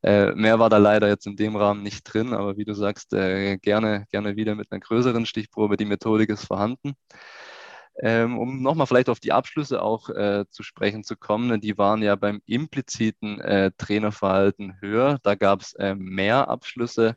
Mehr 0.05 0.59
war 0.59 0.69
da 0.69 0.79
leider 0.79 1.07
jetzt 1.07 1.27
in 1.29 1.37
dem 1.37 1.55
Rahmen 1.55 1.83
nicht 1.83 2.03
drin, 2.03 2.33
aber 2.35 2.57
wie 2.57 2.65
du 2.65 2.75
sagst, 2.75 3.11
gerne, 3.11 4.07
gerne 4.11 4.37
wieder 4.37 4.57
mit 4.57 4.73
einer 4.73 4.81
größeren 4.81 5.27
Stichprobe. 5.27 5.77
Die 5.77 5.85
Methodik 5.85 6.29
ist 6.31 6.45
vorhanden. 6.45 6.95
Ähm, 7.99 8.39
um 8.39 8.63
nochmal 8.63 8.87
vielleicht 8.87 9.11
auf 9.11 9.21
die 9.21 9.33
Abschlüsse 9.33 9.83
auch 9.83 10.09
äh, 10.09 10.47
zu 10.49 10.63
sprechen 10.63 11.05
zu 11.05 11.17
kommen, 11.17 11.61
die 11.61 11.77
waren 11.77 12.03
ja 12.03 12.17
beim 12.17 12.41
impliziten 12.47 13.39
äh, 13.41 13.71
Trainerverhalten 13.77 14.81
höher. 14.81 15.19
Da 15.23 15.35
gab 15.35 15.61
es 15.61 15.75
äh, 15.75 15.95
mehr 15.95 16.49
Abschlüsse. 16.49 17.17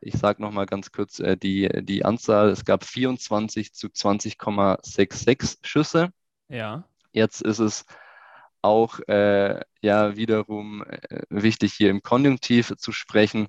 Ich 0.00 0.14
sage 0.14 0.40
nochmal 0.40 0.66
ganz 0.66 0.92
kurz 0.92 1.18
äh, 1.18 1.36
die, 1.36 1.68
die 1.82 2.04
Anzahl. 2.04 2.50
Es 2.50 2.64
gab 2.64 2.84
24 2.84 3.72
zu 3.72 3.88
20,66 3.88 5.58
Schüsse. 5.62 6.10
Ja. 6.48 6.84
Jetzt 7.12 7.42
ist 7.42 7.58
es 7.58 7.84
auch 8.62 9.00
äh, 9.08 9.60
ja 9.80 10.16
wiederum 10.16 10.84
äh, 10.84 11.22
wichtig, 11.30 11.74
hier 11.74 11.90
im 11.90 12.02
Konjunktiv 12.02 12.74
zu 12.76 12.92
sprechen. 12.92 13.48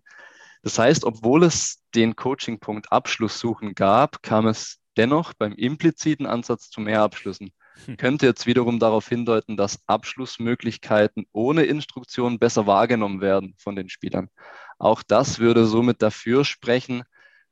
Das 0.63 0.79
heißt, 0.79 1.05
obwohl 1.05 1.43
es 1.43 1.83
den 1.93 2.15
Coachingpunkt 2.15 2.91
Abschluss 2.91 3.39
suchen 3.39 3.75
gab, 3.75 4.23
kam 4.23 4.47
es 4.47 4.79
Dennoch 4.97 5.33
beim 5.33 5.53
impliziten 5.53 6.25
Ansatz 6.25 6.69
zu 6.69 6.81
mehr 6.81 7.01
Abschlüssen 7.01 7.51
hm. 7.85 7.97
könnte 7.97 8.25
jetzt 8.25 8.45
wiederum 8.45 8.79
darauf 8.79 9.07
hindeuten, 9.07 9.57
dass 9.57 9.79
Abschlussmöglichkeiten 9.87 11.25
ohne 11.31 11.63
Instruktion 11.63 12.39
besser 12.39 12.67
wahrgenommen 12.67 13.21
werden 13.21 13.55
von 13.57 13.75
den 13.75 13.89
Spielern. 13.89 14.29
Auch 14.77 15.03
das 15.03 15.39
würde 15.39 15.65
somit 15.65 16.01
dafür 16.01 16.45
sprechen, 16.45 17.03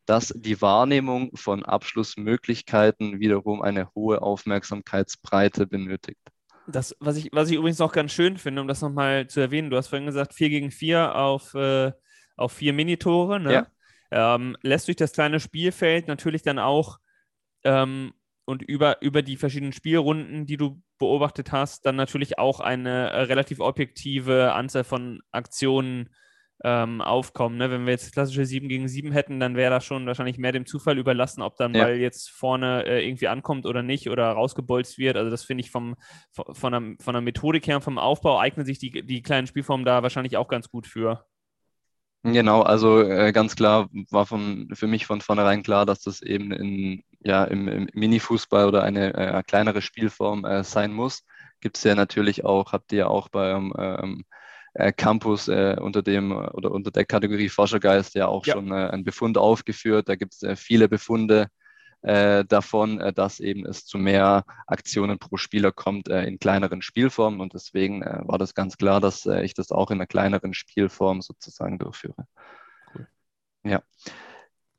dass 0.05 0.33
die 0.35 0.61
Wahrnehmung 0.61 1.35
von 1.35 1.63
Abschlussmöglichkeiten 1.63 3.19
wiederum 3.19 3.61
eine 3.61 3.93
hohe 3.95 4.21
Aufmerksamkeitsbreite 4.21 5.67
benötigt. 5.67 6.19
Das, 6.67 6.95
was 6.99 7.17
ich, 7.17 7.29
was 7.31 7.49
ich 7.49 7.57
übrigens 7.57 7.79
noch 7.79 7.91
ganz 7.91 8.11
schön 8.11 8.37
finde, 8.37 8.61
um 8.61 8.67
das 8.67 8.81
nochmal 8.81 9.27
zu 9.27 9.39
erwähnen, 9.39 9.69
du 9.69 9.77
hast 9.77 9.87
vorhin 9.87 10.05
gesagt, 10.05 10.33
4 10.33 10.49
gegen 10.49 10.71
4 10.71 11.15
auf, 11.15 11.53
äh, 11.55 11.91
auf 12.37 12.53
vier 12.53 12.73
Minitore. 12.73 13.39
Ne? 13.39 13.53
Ja. 13.53 14.35
Ähm, 14.35 14.57
lässt 14.61 14.87
durch 14.87 14.97
das 14.97 15.13
kleine 15.13 15.39
Spielfeld 15.39 16.07
natürlich 16.07 16.41
dann 16.41 16.59
auch 16.59 16.99
ähm, 17.63 18.13
und 18.45 18.61
über, 18.63 19.01
über 19.01 19.21
die 19.21 19.37
verschiedenen 19.37 19.73
Spielrunden, 19.73 20.45
die 20.45 20.57
du 20.57 20.81
beobachtet 20.97 21.51
hast, 21.51 21.85
dann 21.85 21.95
natürlich 21.95 22.37
auch 22.37 22.59
eine 22.59 23.09
äh, 23.09 23.21
relativ 23.21 23.59
objektive 23.59 24.53
Anzahl 24.53 24.83
von 24.83 25.21
Aktionen 25.31 26.09
ähm, 26.63 27.01
aufkommen. 27.01 27.57
Ne? 27.57 27.71
Wenn 27.71 27.85
wir 27.85 27.91
jetzt 27.91 28.13
klassische 28.13 28.45
7 28.45 28.69
gegen 28.69 28.87
7 28.87 29.11
hätten, 29.11 29.39
dann 29.39 29.55
wäre 29.55 29.71
das 29.71 29.85
schon 29.85 30.05
wahrscheinlich 30.05 30.37
mehr 30.37 30.51
dem 30.51 30.65
Zufall 30.65 30.97
überlassen, 30.97 31.41
ob 31.41 31.57
dann 31.57 31.73
ja. 31.73 31.85
Ball 31.85 31.95
jetzt 31.95 32.29
vorne 32.29 32.85
äh, 32.85 33.05
irgendwie 33.05 33.27
ankommt 33.27 33.65
oder 33.65 33.81
nicht 33.83 34.09
oder 34.09 34.31
rausgebolzt 34.31 34.97
wird. 34.97 35.17
Also 35.17 35.31
das 35.31 35.43
finde 35.43 35.63
ich 35.63 35.71
vom, 35.71 35.95
von, 36.31 36.71
der, 36.71 36.81
von 36.99 37.13
der 37.13 37.21
Methodik 37.21 37.67
her, 37.67 37.81
vom 37.81 37.97
Aufbau 37.97 38.39
eignen 38.39 38.65
sich 38.65 38.77
die, 38.77 39.05
die 39.05 39.21
kleinen 39.21 39.47
Spielformen 39.47 39.85
da 39.85 40.03
wahrscheinlich 40.03 40.37
auch 40.37 40.47
ganz 40.47 40.69
gut 40.69 40.85
für. 40.85 41.25
Genau, 42.23 42.61
also 42.61 43.01
äh, 43.01 43.31
ganz 43.31 43.55
klar 43.55 43.89
war 44.11 44.27
von, 44.27 44.69
für 44.73 44.85
mich 44.85 45.07
von 45.07 45.21
vornherein 45.21 45.63
klar, 45.63 45.87
dass 45.87 46.01
das 46.01 46.21
eben 46.21 46.51
in, 46.51 47.03
ja, 47.23 47.43
im, 47.43 47.67
im 47.67 47.87
Mini-Fußball 47.93 48.67
oder 48.67 48.83
eine 48.83 49.13
äh, 49.13 49.43
kleinere 49.43 49.81
Spielform 49.81 50.45
äh, 50.45 50.63
sein 50.63 50.91
muss. 50.93 51.25
Gibt 51.59 51.77
es 51.77 51.83
ja 51.83 51.95
natürlich 51.95 52.43
auch, 52.45 52.73
habt 52.73 52.91
ihr 52.91 52.99
ja 52.99 53.07
auch 53.07 53.29
beim 53.29 53.73
ähm, 53.77 54.25
äh, 54.73 54.91
Campus 54.91 55.47
äh, 55.47 55.77
unter 55.79 56.01
dem 56.01 56.31
oder 56.31 56.71
unter 56.71 56.91
der 56.91 57.05
Kategorie 57.05 57.49
Forschergeist 57.49 58.15
ja 58.15 58.27
auch 58.27 58.45
ja. 58.45 58.53
schon 58.53 58.71
äh, 58.71 58.89
einen 58.89 59.03
Befund 59.03 59.37
aufgeführt. 59.37 60.09
Da 60.09 60.15
gibt 60.15 60.33
es 60.33 60.59
viele 60.59 60.89
Befunde 60.89 61.47
äh, 62.01 62.45
davon, 62.45 62.99
äh, 62.99 63.13
dass 63.13 63.39
eben 63.39 63.65
es 63.65 63.85
zu 63.85 63.97
mehr 63.97 64.45
Aktionen 64.65 65.19
pro 65.19 65.37
Spieler 65.37 65.71
kommt 65.71 66.09
äh, 66.09 66.23
in 66.23 66.39
kleineren 66.39 66.81
Spielformen. 66.81 67.39
Und 67.41 67.53
deswegen 67.53 68.01
äh, 68.01 68.21
war 68.23 68.37
das 68.37 68.55
ganz 68.55 68.77
klar, 68.77 68.99
dass 68.99 69.25
äh, 69.25 69.43
ich 69.43 69.53
das 69.53 69.71
auch 69.71 69.91
in 69.91 69.97
einer 69.97 70.07
kleineren 70.07 70.53
Spielform 70.53 71.21
sozusagen 71.21 71.77
durchführe. 71.77 72.25
Cool. 72.95 73.07
Ja. 73.63 73.83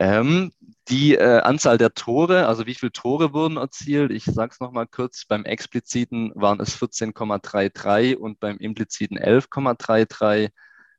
Ähm, 0.03 0.51
die 0.89 1.15
äh, 1.15 1.39
Anzahl 1.43 1.79
der 1.79 1.95
Tore, 1.95 2.49
also 2.49 2.67
wie 2.67 2.75
viele 2.75 2.91
Tore 2.91 3.33
wurden 3.33 3.57
erzielt, 3.57 4.11
ich 4.11 4.25
sage 4.25 4.51
es 4.53 4.59
nochmal 4.59 4.89
kurz, 4.89 5.25
beim 5.27 5.45
expliziten 5.45 6.33
waren 6.35 6.59
es 6.59 6.77
14,33 6.77 8.17
und 8.17 8.41
beim 8.41 8.59
impliziten 8.59 9.17
11,33. 9.17 10.51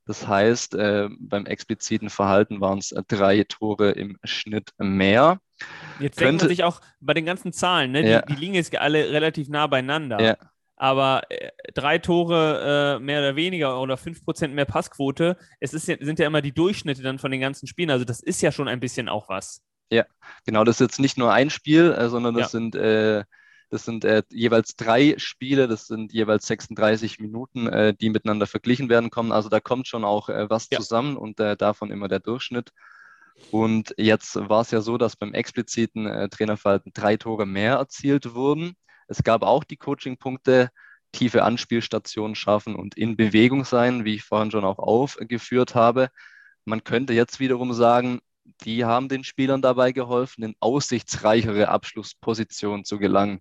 Das 0.06 0.26
heißt, 0.26 0.74
äh, 0.76 1.10
beim 1.18 1.44
expliziten 1.44 2.08
Verhalten 2.08 2.62
waren 2.62 2.78
es 2.78 2.94
drei 3.08 3.44
Tore 3.44 3.90
im 3.90 4.18
Schnitt 4.24 4.70
mehr. 4.78 5.38
Jetzt 6.00 6.18
denkt 6.18 6.40
man 6.40 6.48
sich 6.48 6.64
auch 6.64 6.80
bei 7.00 7.12
den 7.12 7.26
ganzen 7.26 7.52
Zahlen, 7.52 7.92
ne, 7.92 8.08
ja. 8.08 8.22
die, 8.22 8.34
die, 8.34 8.40
liegen 8.40 8.54
jetzt 8.54 8.74
alle 8.74 9.10
relativ 9.10 9.48
nah 9.50 9.66
beieinander. 9.66 10.18
Ja. 10.20 10.36
Aber 10.76 11.22
äh, 11.30 11.50
drei 11.72 11.98
Tore 11.98 12.96
äh, 12.96 13.02
mehr 13.02 13.20
oder 13.20 13.36
weniger 13.36 13.80
oder 13.80 13.96
fünf 13.96 14.24
Prozent 14.24 14.54
mehr 14.54 14.64
Passquote, 14.64 15.36
es 15.60 15.72
ist, 15.72 15.86
sind 15.86 16.18
ja 16.18 16.26
immer 16.26 16.42
die 16.42 16.52
Durchschnitte 16.52 17.02
dann 17.02 17.18
von 17.18 17.30
den 17.30 17.40
ganzen 17.40 17.66
Spielen. 17.66 17.90
Also 17.90 18.04
das 18.04 18.20
ist 18.20 18.42
ja 18.42 18.50
schon 18.50 18.68
ein 18.68 18.80
bisschen 18.80 19.08
auch 19.08 19.28
was. 19.28 19.62
Ja, 19.90 20.04
genau. 20.44 20.64
Das 20.64 20.76
ist 20.76 20.80
jetzt 20.80 21.00
nicht 21.00 21.18
nur 21.18 21.32
ein 21.32 21.50
Spiel, 21.50 21.92
äh, 21.92 22.08
sondern 22.08 22.34
das 22.34 22.52
ja. 22.52 22.58
sind 22.58 22.74
äh, 22.74 23.24
Das 23.70 23.84
sind 23.84 24.04
äh, 24.04 24.22
jeweils 24.30 24.76
drei 24.76 25.14
Spiele, 25.18 25.68
das 25.68 25.86
sind 25.86 26.12
jeweils 26.12 26.46
36 26.46 27.20
Minuten, 27.20 27.68
äh, 27.68 27.94
die 27.94 28.10
miteinander 28.10 28.46
verglichen 28.46 28.88
werden 28.88 29.10
kommen. 29.10 29.32
Also 29.32 29.48
da 29.48 29.60
kommt 29.60 29.86
schon 29.86 30.04
auch 30.04 30.28
was 30.28 30.68
ja. 30.70 30.78
zusammen 30.78 31.16
und 31.16 31.38
davon 31.38 31.90
immer 31.90 32.08
der 32.08 32.20
Durchschnitt. 32.20 32.70
Und 33.50 33.94
jetzt 33.98 34.36
war 34.36 34.60
es 34.60 34.70
ja 34.70 34.80
so, 34.80 34.96
dass 34.96 35.16
beim 35.16 35.34
expliziten 35.34 36.30
Trainerverhalten 36.30 36.92
drei 36.94 37.16
Tore 37.16 37.46
mehr 37.46 37.74
erzielt 37.74 38.32
wurden. 38.34 38.76
Es 39.08 39.22
gab 39.22 39.42
auch 39.42 39.64
die 39.64 39.76
Coaching-Punkte, 39.76 40.70
tiefe 41.12 41.44
Anspielstationen 41.44 42.34
schaffen 42.34 42.74
und 42.74 42.96
in 42.96 43.16
Bewegung 43.16 43.64
sein, 43.64 44.04
wie 44.04 44.14
ich 44.14 44.24
vorhin 44.24 44.50
schon 44.50 44.64
auch 44.64 44.78
aufgeführt 44.78 45.74
habe. 45.74 46.10
Man 46.64 46.82
könnte 46.84 47.12
jetzt 47.12 47.40
wiederum 47.40 47.72
sagen, 47.72 48.20
die 48.62 48.84
haben 48.84 49.08
den 49.08 49.24
Spielern 49.24 49.62
dabei 49.62 49.92
geholfen, 49.92 50.44
in 50.44 50.54
aussichtsreichere 50.60 51.68
Abschlusspositionen 51.68 52.84
zu 52.84 52.98
gelangen. 52.98 53.40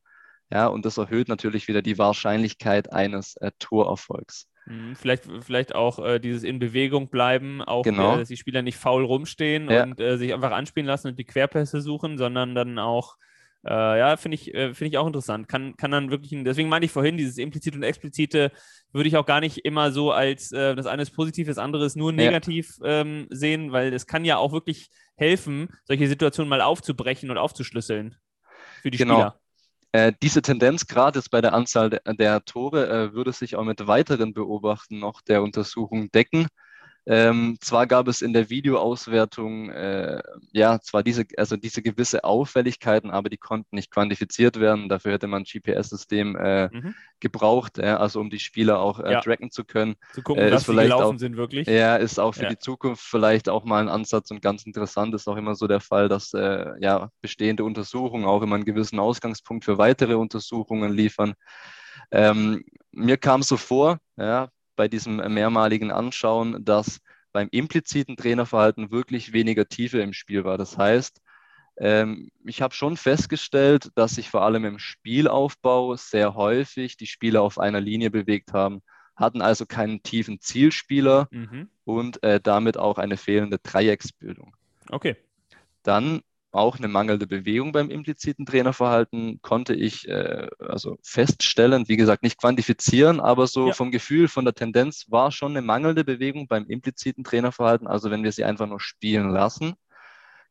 Ja, 0.51 0.67
und 0.67 0.85
das 0.85 0.97
erhöht 0.97 1.29
natürlich 1.29 1.67
wieder 1.67 1.81
die 1.81 1.97
Wahrscheinlichkeit 1.97 2.91
eines 2.93 3.35
äh, 3.37 3.51
Torerfolgs. 3.59 4.47
Mhm, 4.65 4.95
vielleicht, 4.95 5.27
vielleicht 5.41 5.75
auch 5.75 5.99
äh, 5.99 6.19
dieses 6.19 6.43
in 6.43 6.59
Bewegung 6.59 7.09
bleiben, 7.09 7.61
auch 7.61 7.83
genau. 7.83 8.15
äh, 8.15 8.19
dass 8.19 8.27
die 8.29 8.37
Spieler 8.37 8.61
nicht 8.61 8.77
faul 8.77 9.03
rumstehen 9.03 9.69
ja. 9.69 9.83
und 9.83 9.99
äh, 9.99 10.17
sich 10.17 10.33
einfach 10.33 10.51
anspielen 10.51 10.87
lassen 10.87 11.07
und 11.07 11.19
die 11.19 11.25
Querpässe 11.25 11.81
suchen, 11.81 12.17
sondern 12.17 12.55
dann 12.55 12.79
auch, 12.79 13.17
äh, 13.65 13.99
ja, 13.99 14.17
finde 14.17 14.35
ich, 14.35 14.53
äh, 14.53 14.73
finde 14.73 14.89
ich 14.89 14.97
auch 14.97 15.07
interessant. 15.07 15.47
Kann, 15.47 15.75
kann 15.77 15.91
dann 15.91 16.11
wirklich, 16.11 16.31
deswegen 16.43 16.69
meine 16.69 16.85
ich 16.85 16.91
vorhin, 16.91 17.17
dieses 17.17 17.37
implizite 17.37 17.77
und 17.77 17.83
explizite 17.83 18.51
würde 18.91 19.07
ich 19.07 19.15
auch 19.15 19.25
gar 19.25 19.39
nicht 19.39 19.59
immer 19.59 19.91
so 19.91 20.11
als 20.11 20.51
äh, 20.51 20.75
das 20.75 20.85
eine 20.85 21.01
ist 21.01 21.11
positiv, 21.11 21.47
das 21.47 21.57
andere 21.57 21.85
ist 21.85 21.95
nur 21.95 22.11
negativ 22.11 22.77
ja. 22.81 23.01
ähm, 23.01 23.27
sehen, 23.29 23.71
weil 23.71 23.93
es 23.93 24.05
kann 24.05 24.25
ja 24.25 24.37
auch 24.37 24.51
wirklich 24.51 24.89
helfen, 25.15 25.69
solche 25.85 26.07
Situationen 26.07 26.49
mal 26.49 26.61
aufzubrechen 26.61 27.29
und 27.31 27.37
aufzuschlüsseln 27.37 28.15
für 28.81 28.91
die 28.91 28.97
genau. 28.97 29.15
Spieler. 29.15 29.39
Äh, 29.93 30.13
diese 30.23 30.41
Tendenz, 30.41 30.87
gerade 30.87 31.21
bei 31.29 31.39
der 31.39 31.53
Anzahl 31.53 31.91
der, 31.91 32.01
der 32.05 32.43
Tore, 32.45 32.89
äh, 32.89 33.13
würde 33.13 33.31
sich 33.31 33.55
auch 33.55 33.63
mit 33.63 33.85
weiteren 33.85 34.33
Beobachten 34.33 34.99
noch 34.99 35.21
der 35.21 35.43
Untersuchung 35.43 36.11
decken. 36.11 36.47
Ähm, 37.05 37.57
zwar 37.59 37.85
gab 37.85 38.07
es 38.07 38.21
in 38.21 38.31
der 38.31 38.49
Videoauswertung 38.49 39.69
äh, 39.69 40.21
ja 40.53 40.79
zwar 40.79 41.03
diese, 41.03 41.25
also 41.35 41.57
diese 41.57 41.81
gewisse 41.81 42.23
Auffälligkeiten, 42.23 43.11
aber 43.11 43.29
die 43.29 43.37
konnten 43.37 43.75
nicht 43.75 43.91
quantifiziert 43.91 44.57
werden. 44.59 44.87
Dafür 44.87 45.11
hätte 45.11 45.27
man 45.27 45.41
ein 45.41 45.45
GPS-System 45.45 46.37
äh, 46.37 46.69
mhm. 46.69 46.95
gebraucht, 47.19 47.77
äh, 47.77 47.87
also 47.87 48.21
um 48.21 48.29
die 48.29 48.39
Spieler 48.39 48.79
auch 48.79 49.01
äh, 49.01 49.11
ja. 49.11 49.21
tracken 49.21 49.51
zu 49.51 49.65
können. 49.65 49.95
Zu 50.13 50.21
gucken, 50.21 50.49
was 50.49 50.65
sie 50.65 50.73
gelaufen 50.73 51.15
auch, 51.15 51.19
sind 51.19 51.35
wirklich. 51.35 51.67
Ja, 51.67 51.97
ist 51.97 52.19
auch 52.19 52.33
für 52.35 52.43
ja. 52.43 52.49
die 52.49 52.59
Zukunft 52.59 53.03
vielleicht 53.03 53.49
auch 53.49 53.65
mal 53.65 53.81
ein 53.81 53.89
Ansatz 53.89 54.31
und 54.31 54.41
ganz 54.41 54.65
interessant 54.65 55.13
ist 55.13 55.27
auch 55.27 55.35
immer 55.35 55.55
so 55.55 55.67
der 55.67 55.81
Fall, 55.81 56.07
dass 56.07 56.33
äh, 56.33 56.71
ja 56.79 57.09
bestehende 57.21 57.65
Untersuchungen 57.65 58.25
auch 58.25 58.41
immer 58.41 58.55
einen 58.55 58.65
gewissen 58.65 58.99
Ausgangspunkt 58.99 59.65
für 59.65 59.77
weitere 59.77 60.13
Untersuchungen 60.15 60.93
liefern. 60.93 61.33
Ähm, 62.11 62.63
mir 62.91 63.17
kam 63.17 63.43
so 63.43 63.57
vor, 63.57 63.97
ja, 64.15 64.49
bei 64.83 64.89
diesem 64.89 65.15
mehrmaligen 65.33 65.93
Anschauen, 65.93 66.65
dass 66.65 66.99
beim 67.31 67.47
impliziten 67.51 68.17
Trainerverhalten 68.17 68.91
wirklich 68.91 69.31
weniger 69.31 69.69
Tiefe 69.69 70.01
im 70.01 70.11
Spiel 70.11 70.43
war. 70.43 70.57
Das 70.57 70.77
heißt, 70.77 71.21
ähm, 71.77 72.31
ich 72.43 72.61
habe 72.61 72.73
schon 72.73 72.97
festgestellt, 72.97 73.91
dass 73.95 74.15
sich 74.15 74.29
vor 74.29 74.41
allem 74.41 74.65
im 74.65 74.79
Spielaufbau 74.79 75.95
sehr 75.95 76.35
häufig 76.35 76.97
die 76.97 77.07
Spieler 77.07 77.43
auf 77.43 77.59
einer 77.59 77.79
Linie 77.79 78.11
bewegt 78.11 78.51
haben, 78.51 78.81
hatten 79.15 79.41
also 79.41 79.65
keinen 79.65 80.03
tiefen 80.03 80.41
Zielspieler 80.41 81.29
mhm. 81.31 81.69
und 81.85 82.21
äh, 82.21 82.41
damit 82.41 82.75
auch 82.75 82.97
eine 82.97 83.15
fehlende 83.15 83.59
Dreiecksbildung. 83.59 84.53
Okay. 84.89 85.15
Dann 85.83 86.23
auch 86.53 86.77
eine 86.77 86.87
mangelnde 86.87 87.27
Bewegung 87.27 87.71
beim 87.71 87.89
impliziten 87.89 88.45
Trainerverhalten 88.45 89.41
konnte 89.41 89.73
ich 89.73 90.07
äh, 90.07 90.47
also 90.59 90.97
feststellen, 91.01 91.87
wie 91.87 91.97
gesagt, 91.97 92.23
nicht 92.23 92.37
quantifizieren, 92.37 93.19
aber 93.19 93.47
so 93.47 93.67
ja. 93.67 93.73
vom 93.73 93.91
Gefühl, 93.91 94.27
von 94.27 94.45
der 94.45 94.53
Tendenz 94.53 95.07
war 95.09 95.31
schon 95.31 95.51
eine 95.51 95.61
mangelnde 95.61 96.03
Bewegung 96.03 96.47
beim 96.47 96.65
impliziten 96.67 97.23
Trainerverhalten. 97.23 97.87
Also 97.87 98.11
wenn 98.11 98.23
wir 98.23 98.31
sie 98.31 98.43
einfach 98.43 98.67
nur 98.67 98.79
spielen 98.79 99.31
lassen, 99.31 99.73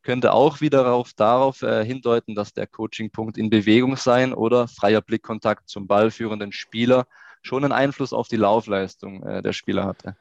könnte 0.03 0.33
auch 0.33 0.61
wieder 0.61 0.83
darauf, 0.83 1.13
darauf 1.15 1.63
äh, 1.63 1.85
hindeuten, 1.85 2.35
dass 2.35 2.53
der 2.53 2.67
Coachingpunkt 2.67 3.39
in 3.39 3.51
Bewegung 3.51 3.97
sein 3.97 4.35
oder 4.35 4.67
freier 4.67 5.01
Blickkontakt 5.01 5.69
zum 5.69 5.87
ballführenden 5.87 6.51
Spieler 6.51 7.07
schon 7.43 7.65
einen 7.65 7.73
Einfluss 7.73 8.13
auf 8.13 8.27
die 8.27 8.37
Laufleistung 8.37 9.23
äh, 9.23 9.43
der 9.43 9.53
Spieler 9.53 9.85
hatte. 9.85 10.17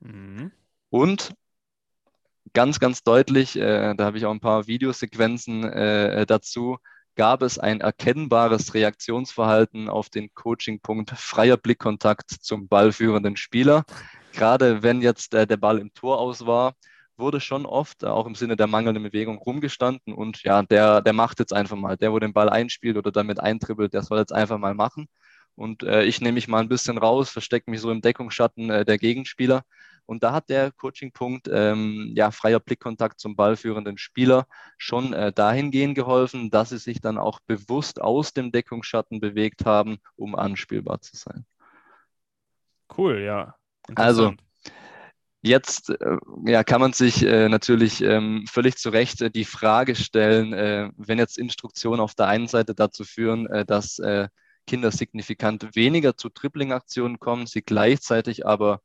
Mhm. 0.00 0.50
Und 0.90 1.34
ganz, 2.52 2.80
ganz 2.80 3.02
deutlich, 3.02 3.56
äh, 3.56 3.94
da 3.94 4.04
habe 4.04 4.18
ich 4.18 4.26
auch 4.26 4.30
ein 4.30 4.40
paar 4.40 4.66
Videosequenzen 4.66 5.64
äh, 5.64 6.26
dazu, 6.26 6.78
gab 7.14 7.42
es 7.42 7.58
ein 7.58 7.80
erkennbares 7.80 8.74
Reaktionsverhalten 8.74 9.88
auf 9.88 10.08
den 10.08 10.32
Coachingpunkt 10.34 11.10
freier 11.10 11.56
Blickkontakt 11.56 12.30
zum 12.30 12.68
ballführenden 12.68 13.36
Spieler. 13.36 13.84
Gerade 14.32 14.82
wenn 14.82 15.02
jetzt 15.02 15.34
äh, 15.34 15.46
der 15.46 15.58
Ball 15.58 15.78
im 15.78 15.92
Tor 15.92 16.18
aus 16.18 16.46
war, 16.46 16.74
wurde 17.16 17.40
schon 17.40 17.66
oft, 17.66 18.02
äh, 18.02 18.06
auch 18.06 18.26
im 18.26 18.34
Sinne 18.34 18.56
der 18.56 18.66
mangelnden 18.66 19.02
Bewegung, 19.02 19.38
rumgestanden 19.38 20.14
und 20.14 20.42
ja, 20.42 20.62
der, 20.62 21.02
der 21.02 21.12
macht 21.12 21.38
jetzt 21.38 21.52
einfach 21.52 21.76
mal. 21.76 21.96
Der, 21.96 22.12
wo 22.12 22.18
den 22.18 22.32
Ball 22.32 22.48
einspielt 22.48 22.96
oder 22.96 23.12
damit 23.12 23.40
eintribbelt, 23.40 23.92
der 23.92 24.02
soll 24.02 24.18
jetzt 24.18 24.32
einfach 24.32 24.58
mal 24.58 24.74
machen. 24.74 25.08
Und 25.54 25.82
äh, 25.82 26.04
ich 26.04 26.20
nehme 26.20 26.34
mich 26.34 26.48
mal 26.48 26.60
ein 26.60 26.68
bisschen 26.68 26.96
raus, 26.98 27.30
verstecke 27.30 27.70
mich 27.70 27.80
so 27.80 27.90
im 27.90 28.00
Deckungsschatten 28.00 28.70
äh, 28.70 28.84
der 28.84 28.98
Gegenspieler. 28.98 29.64
Und 30.12 30.22
da 30.22 30.32
hat 30.32 30.50
der 30.50 30.70
Coaching-Punkt, 30.72 31.48
ähm, 31.50 32.12
ja, 32.14 32.30
freier 32.30 32.60
Blickkontakt 32.60 33.18
zum 33.18 33.34
ballführenden 33.34 33.96
Spieler 33.96 34.46
schon 34.76 35.14
äh, 35.14 35.32
dahingehend 35.32 35.94
geholfen, 35.94 36.50
dass 36.50 36.68
sie 36.68 36.78
sich 36.78 37.00
dann 37.00 37.16
auch 37.16 37.40
bewusst 37.40 38.00
aus 38.00 38.34
dem 38.34 38.52
Deckungsschatten 38.52 39.20
bewegt 39.20 39.64
haben, 39.64 39.96
um 40.14 40.34
anspielbar 40.34 41.00
zu 41.00 41.16
sein. 41.16 41.46
Cool, 42.96 43.20
ja. 43.20 43.56
Also, 43.94 44.34
Jetzt 45.44 45.90
äh, 45.90 46.18
ja, 46.46 46.62
kann 46.62 46.80
man 46.80 46.92
sich 46.92 47.24
äh, 47.24 47.48
natürlich 47.48 48.00
ähm, 48.00 48.44
völlig 48.48 48.76
zu 48.76 48.90
Recht 48.90 49.22
äh, 49.22 49.30
die 49.30 49.44
Frage 49.44 49.96
stellen, 49.96 50.52
äh, 50.52 50.90
wenn 50.96 51.18
jetzt 51.18 51.36
Instruktionen 51.36 52.00
auf 52.00 52.14
der 52.14 52.28
einen 52.28 52.46
Seite 52.46 52.76
dazu 52.76 53.02
führen, 53.02 53.48
äh, 53.48 53.64
dass 53.64 53.98
äh, 53.98 54.28
Kinder 54.68 54.92
signifikant 54.92 55.74
weniger 55.74 56.16
zu 56.16 56.28
Tripling-Aktionen 56.28 57.18
kommen, 57.18 57.46
sie 57.46 57.62
gleichzeitig 57.62 58.46
aber 58.46 58.82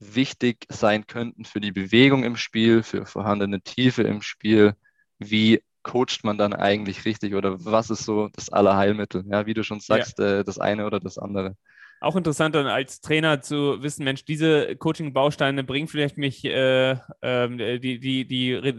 wichtig 0.00 0.66
sein 0.68 1.06
könnten 1.06 1.44
für 1.44 1.60
die 1.60 1.72
Bewegung 1.72 2.24
im 2.24 2.36
Spiel, 2.36 2.82
für 2.82 3.06
vorhandene 3.06 3.60
Tiefe 3.60 4.02
im 4.02 4.22
Spiel. 4.22 4.74
Wie 5.18 5.62
coacht 5.82 6.24
man 6.24 6.38
dann 6.38 6.52
eigentlich 6.52 7.04
richtig 7.04 7.34
oder 7.34 7.64
was 7.64 7.90
ist 7.90 8.04
so 8.04 8.28
das 8.28 8.48
Allerheilmittel? 8.48 9.24
Ja, 9.30 9.46
wie 9.46 9.54
du 9.54 9.62
schon 9.62 9.80
sagst, 9.80 10.18
ja. 10.18 10.40
äh, 10.40 10.44
das 10.44 10.58
eine 10.58 10.86
oder 10.86 11.00
das 11.00 11.18
andere. 11.18 11.54
Auch 12.00 12.16
interessant 12.16 12.54
dann 12.54 12.66
als 12.66 13.02
Trainer 13.02 13.42
zu 13.42 13.82
wissen, 13.82 14.04
Mensch, 14.04 14.24
diese 14.24 14.74
Coaching-Bausteine 14.76 15.64
bringen 15.64 15.86
vielleicht 15.86 16.16
mich, 16.16 16.46
äh, 16.46 16.92
äh, 17.20 17.78
die, 17.78 18.00
die, 18.00 18.26
die, 18.26 18.74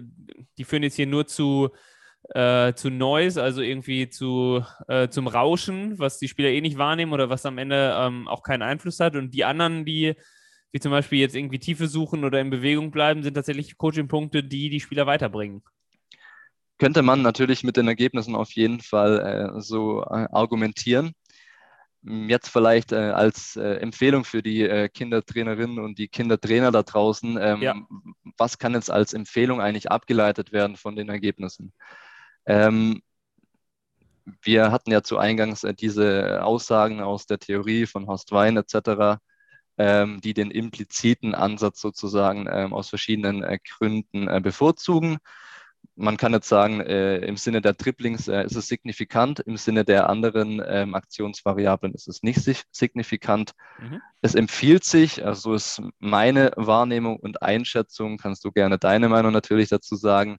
die 0.58 0.64
führen 0.64 0.82
jetzt 0.82 0.96
hier 0.96 1.06
nur 1.06 1.28
zu, 1.28 1.70
äh, 2.34 2.74
zu 2.74 2.90
Noise, 2.90 3.42
also 3.42 3.62
irgendwie 3.62 4.10
zu, 4.10 4.66
äh, 4.88 5.08
zum 5.10 5.28
Rauschen, 5.28 6.00
was 6.00 6.18
die 6.18 6.28
Spieler 6.28 6.50
eh 6.50 6.62
nicht 6.62 6.80
wahrnehmen 6.80 7.14
oder 7.14 7.30
was 7.30 7.46
am 7.46 7.60
Ende 7.60 7.96
ähm, 7.96 8.28
auch 8.28 8.42
keinen 8.42 8.64
Einfluss 8.64 9.00
hat. 9.00 9.16
Und 9.16 9.36
die 9.36 9.46
anderen, 9.46 9.86
die 9.86 10.16
wie 10.72 10.80
zum 10.80 10.92
Beispiel 10.92 11.20
jetzt 11.20 11.36
irgendwie 11.36 11.60
Tiefe 11.60 11.88
suchen 11.88 12.24
oder 12.24 12.40
in 12.40 12.50
Bewegung 12.50 12.92
bleiben, 12.92 13.24
sind 13.24 13.34
tatsächlich 13.34 13.78
Coaching-Punkte, 13.78 14.44
die 14.44 14.70
die 14.70 14.80
Spieler 14.80 15.06
weiterbringen. 15.06 15.64
Könnte 16.78 17.02
man 17.04 17.22
natürlich 17.22 17.64
mit 17.64 17.78
den 17.78 17.88
Ergebnissen 17.88 18.36
auf 18.36 18.52
jeden 18.54 18.80
Fall 18.80 19.20
äh, 19.56 19.62
so 19.62 20.02
äh, 20.04 20.28
argumentieren. 20.32 21.12
Jetzt 22.04 22.48
vielleicht 22.48 22.94
äh, 22.94 23.12
als 23.12 23.56
äh, 23.56 23.76
Empfehlung 23.76 24.24
für 24.24 24.42
die 24.42 24.64
äh, 24.64 24.90
Kindertrainerinnen 24.90 25.78
und 25.78 26.00
die 26.00 26.08
Kindertrainer 26.08 26.72
da 26.72 26.82
draußen, 26.82 27.38
ähm, 27.40 27.62
ja. 27.62 27.76
was 28.38 28.58
kann 28.58 28.74
jetzt 28.74 28.90
als 28.90 29.14
Empfehlung 29.14 29.62
eigentlich 29.62 29.92
abgeleitet 29.92 30.52
werden 30.52 30.78
von 30.78 30.96
den 30.96 31.10
Ergebnissen? 31.10 31.74
Ähm, 32.48 33.04
wir 34.42 34.72
hatten 34.72 34.92
ja 34.92 35.04
zu 35.04 35.20
Eingangs 35.20 35.64
äh, 35.64 35.76
diese 35.76 36.44
Aussagen 36.44 37.02
aus 37.02 37.28
der 37.28 37.38
Theorie 37.38 37.86
von 37.86 38.08
Horst 38.08 38.32
Wein 38.32 38.58
etc., 38.58 39.22
ähm, 39.82 40.22
die 40.22 40.36
den 40.36 40.52
impliziten 40.52 41.34
Ansatz 41.34 41.82
sozusagen 41.82 42.48
ähm, 42.52 42.72
aus 42.72 42.90
verschiedenen 42.90 43.42
äh, 43.42 43.58
Gründen 43.68 44.28
äh, 44.28 44.40
bevorzugen. 44.40 45.18
Man 45.96 46.18
kann 46.18 46.34
jetzt 46.34 46.48
sagen, 46.48 46.82
äh, 46.82 47.18
im 47.18 47.36
Sinne 47.36 47.62
der 47.62 47.76
Triplings 47.76 48.28
äh, 48.28 48.46
ist 48.46 48.56
es 48.56 48.68
signifikant, 48.68 49.40
im 49.40 49.58
Sinne 49.58 49.84
der 49.84 50.08
anderen 50.08 50.62
ähm, 50.64 50.94
Aktionsvariablen 50.94 51.96
ist 51.96 52.08
es 52.08 52.22
nicht 52.22 52.42
signifikant. 52.72 53.54
Mhm. 53.80 54.02
Es 54.22 54.36
empfiehlt 54.36 54.84
sich, 54.84 55.26
also 55.26 55.56
ist 55.56 55.82
meine 55.98 56.52
Wahrnehmung 56.58 57.18
und 57.18 57.42
Einschätzung, 57.42 58.18
kannst 58.18 58.46
du 58.46 58.52
gerne 58.52 58.78
deine 58.78 59.10
Meinung 59.10 59.34
natürlich 59.34 59.70
dazu 59.70 59.96
sagen, 59.96 60.38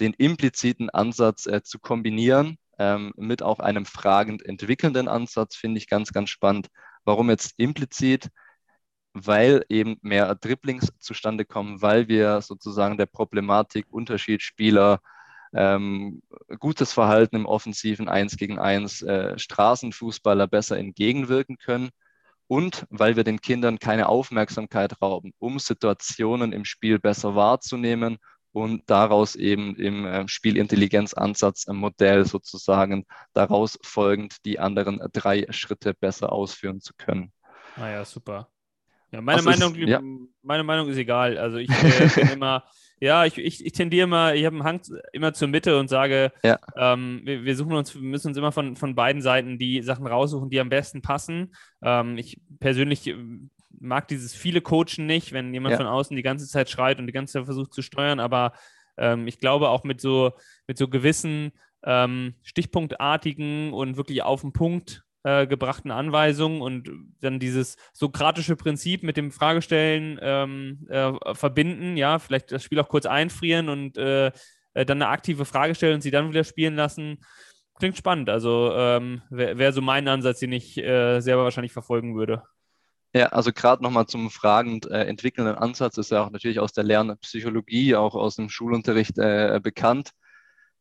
den 0.00 0.14
impliziten 0.14 0.88
Ansatz 0.88 1.46
äh, 1.46 1.62
zu 1.64 1.80
kombinieren 1.80 2.58
ähm, 2.78 3.12
mit 3.16 3.42
auch 3.42 3.58
einem 3.58 3.86
fragend 3.86 4.46
entwickelnden 4.46 5.08
Ansatz, 5.08 5.56
finde 5.56 5.78
ich 5.78 5.88
ganz, 5.88 6.12
ganz 6.12 6.30
spannend. 6.30 6.68
Warum 7.04 7.28
jetzt 7.28 7.54
implizit? 7.56 8.30
Weil 9.14 9.64
eben 9.68 9.96
mehr 10.02 10.34
Dribblings 10.34 10.92
zustande 10.98 11.44
kommen, 11.44 11.80
weil 11.80 12.08
wir 12.08 12.42
sozusagen 12.42 12.98
der 12.98 13.06
Problematik 13.06 13.86
Unterschiedsspieler 13.90 15.00
ähm, 15.54 16.20
gutes 16.58 16.92
Verhalten 16.92 17.36
im 17.36 17.46
offensiven 17.46 18.08
1 18.08 18.36
gegen 18.36 18.58
1 18.58 19.02
äh, 19.02 19.38
Straßenfußballer 19.38 20.48
besser 20.48 20.76
entgegenwirken 20.76 21.58
können 21.58 21.90
und 22.48 22.86
weil 22.90 23.16
wir 23.16 23.24
den 23.24 23.40
Kindern 23.40 23.78
keine 23.78 24.08
Aufmerksamkeit 24.08 25.00
rauben, 25.00 25.32
um 25.38 25.60
Situationen 25.60 26.52
im 26.52 26.64
Spiel 26.64 26.98
besser 26.98 27.36
wahrzunehmen 27.36 28.18
und 28.52 28.82
daraus 28.86 29.36
eben 29.36 29.76
im 29.76 30.04
äh, 30.06 30.28
Spielintelligenzansatz 30.28 31.64
im 31.64 31.76
Modell 31.76 32.24
sozusagen 32.26 33.06
daraus 33.32 33.78
folgend 33.82 34.44
die 34.44 34.58
anderen 34.58 35.00
drei 35.12 35.46
Schritte 35.50 35.94
besser 35.94 36.32
ausführen 36.32 36.80
zu 36.80 36.94
können. 36.96 37.32
Ah 37.76 37.90
ja, 37.90 38.04
super. 38.04 38.48
Ja, 39.10 39.20
meine, 39.20 39.42
Meinung, 39.42 39.74
ist, 39.74 39.88
ja. 39.88 40.00
meine 40.42 40.64
Meinung 40.64 40.88
ist 40.88 40.96
egal. 40.96 41.38
Also 41.38 41.58
ich 41.58 41.70
äh, 41.70 42.08
bin 42.14 42.28
immer, 42.30 42.64
ja, 43.00 43.24
ich, 43.24 43.38
ich, 43.38 43.64
ich 43.64 43.72
tendiere 43.72 44.04
immer, 44.04 44.34
ich 44.34 44.44
habe 44.44 44.56
einen 44.56 44.64
Hang 44.64 44.80
immer 45.12 45.32
zur 45.32 45.48
Mitte 45.48 45.78
und 45.78 45.88
sage, 45.88 46.32
ja. 46.42 46.58
ähm, 46.76 47.20
wir, 47.24 47.44
wir, 47.44 47.56
suchen 47.56 47.74
uns, 47.74 47.94
wir 47.94 48.02
müssen 48.02 48.28
uns 48.28 48.36
immer 48.36 48.52
von, 48.52 48.76
von 48.76 48.94
beiden 48.94 49.22
Seiten 49.22 49.58
die 49.58 49.82
Sachen 49.82 50.06
raussuchen, 50.06 50.50
die 50.50 50.60
am 50.60 50.68
besten 50.68 51.02
passen. 51.02 51.54
Ähm, 51.82 52.18
ich 52.18 52.40
persönlich 52.58 53.06
äh, 53.06 53.16
mag 53.78 54.08
dieses 54.08 54.34
viele 54.34 54.60
Coachen 54.60 55.06
nicht, 55.06 55.32
wenn 55.32 55.52
jemand 55.52 55.72
ja. 55.72 55.76
von 55.78 55.86
außen 55.86 56.16
die 56.16 56.22
ganze 56.22 56.48
Zeit 56.48 56.70
schreit 56.70 56.98
und 56.98 57.06
die 57.06 57.12
ganze 57.12 57.34
Zeit 57.34 57.44
versucht 57.44 57.72
zu 57.72 57.82
steuern, 57.82 58.20
aber 58.20 58.52
ähm, 58.96 59.26
ich 59.26 59.38
glaube 59.38 59.68
auch 59.68 59.84
mit 59.84 60.00
so, 60.00 60.32
mit 60.66 60.78
so 60.78 60.88
gewissen 60.88 61.52
ähm, 61.84 62.34
stichpunktartigen 62.42 63.72
und 63.72 63.96
wirklich 63.96 64.22
auf 64.22 64.40
den 64.40 64.52
Punkt 64.52 65.03
äh, 65.24 65.46
gebrachten 65.46 65.90
Anweisungen 65.90 66.60
und 66.60 66.90
dann 67.20 67.40
dieses 67.40 67.76
sokratische 67.92 68.56
Prinzip 68.56 69.02
mit 69.02 69.16
dem 69.16 69.32
Fragestellen 69.32 70.18
ähm, 70.22 70.86
äh, 70.88 71.34
verbinden, 71.34 71.96
ja, 71.96 72.18
vielleicht 72.18 72.52
das 72.52 72.62
Spiel 72.62 72.78
auch 72.78 72.88
kurz 72.88 73.06
einfrieren 73.06 73.68
und 73.68 73.96
äh, 73.96 74.26
äh, 74.74 74.84
dann 74.84 75.00
eine 75.00 75.08
aktive 75.08 75.44
Frage 75.44 75.74
stellen 75.74 75.94
und 75.94 76.00
sie 76.02 76.10
dann 76.10 76.30
wieder 76.30 76.44
spielen 76.44 76.76
lassen. 76.76 77.24
Klingt 77.78 77.96
spannend. 77.96 78.28
Also 78.28 78.72
ähm, 78.74 79.22
wäre 79.30 79.58
wär 79.58 79.72
so 79.72 79.80
mein 79.80 80.06
Ansatz, 80.06 80.40
den 80.40 80.52
ich 80.52 80.78
äh, 80.78 81.20
selber 81.20 81.44
wahrscheinlich 81.44 81.72
verfolgen 81.72 82.14
würde. 82.14 82.42
Ja, 83.14 83.26
also 83.26 83.52
gerade 83.52 83.82
nochmal 83.82 84.06
zum 84.06 84.30
fragend 84.30 84.90
äh, 84.90 85.04
entwickelnden 85.04 85.54
Ansatz 85.54 85.98
ist 85.98 86.10
ja 86.10 86.24
auch 86.24 86.30
natürlich 86.30 86.58
aus 86.60 86.72
der 86.72 86.84
Lernpsychologie, 86.84 87.94
auch 87.94 88.14
aus 88.14 88.36
dem 88.36 88.48
Schulunterricht 88.48 89.18
äh, 89.18 89.60
bekannt 89.62 90.10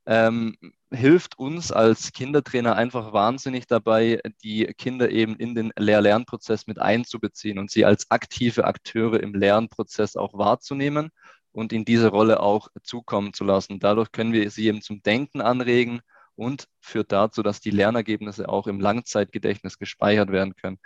ähm, 0.06 0.56
hilft 0.92 1.40
uns 1.40 1.72
als 1.72 2.12
Kindertrainer 2.14 2.76
einfach 2.76 3.14
wahnsinnig 3.14 3.68
dabei, 3.68 4.22
die 4.44 4.66
Kinder 4.78 5.10
eben 5.10 5.36
in 5.38 5.56
den 5.56 5.72
Lehr-Lernprozess 5.78 6.68
mit 6.68 6.80
einzubeziehen 6.80 7.58
und 7.58 7.72
sie 7.72 7.86
als 7.86 8.12
aktive 8.12 8.66
Akteure 8.66 9.22
im 9.22 9.34
Lernprozess 9.34 10.16
auch 10.16 10.34
wahrzunehmen 10.38 11.10
und 11.52 11.74
in 11.74 11.86
diese 11.86 12.10
Rolle 12.10 12.42
auch 12.42 12.68
zukommen 12.84 13.34
zu 13.34 13.44
lassen. 13.44 13.80
Dadurch 13.80 14.12
können 14.12 14.34
wir 14.34 14.50
sie 14.52 14.68
eben 14.68 14.82
zum 14.82 15.02
Denken 15.04 15.42
anregen 15.42 16.02
und 16.36 16.68
führt 16.82 17.12
dazu, 17.12 17.44
dass 17.44 17.62
die 17.62 17.72
Lernergebnisse 17.72 18.50
auch 18.50 18.68
im 18.68 18.80
Langzeitgedächtnis 18.80 19.78
gespeichert 19.78 20.32
werden 20.32 20.56
können. 20.56 20.80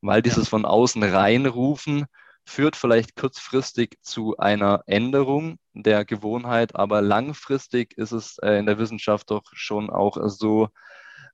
Weil 0.00 0.22
dieses 0.22 0.48
von 0.48 0.64
außen 0.64 1.02
reinrufen 1.02 2.06
führt 2.44 2.76
vielleicht 2.76 3.14
kurzfristig 3.16 3.98
zu 4.02 4.36
einer 4.38 4.82
Änderung 4.86 5.58
der 5.82 6.04
Gewohnheit, 6.04 6.74
aber 6.76 7.02
langfristig 7.02 7.96
ist 7.96 8.12
es 8.12 8.38
äh, 8.38 8.58
in 8.58 8.66
der 8.66 8.78
Wissenschaft 8.78 9.30
doch 9.30 9.44
schon 9.52 9.90
auch 9.90 10.16
so 10.28 10.68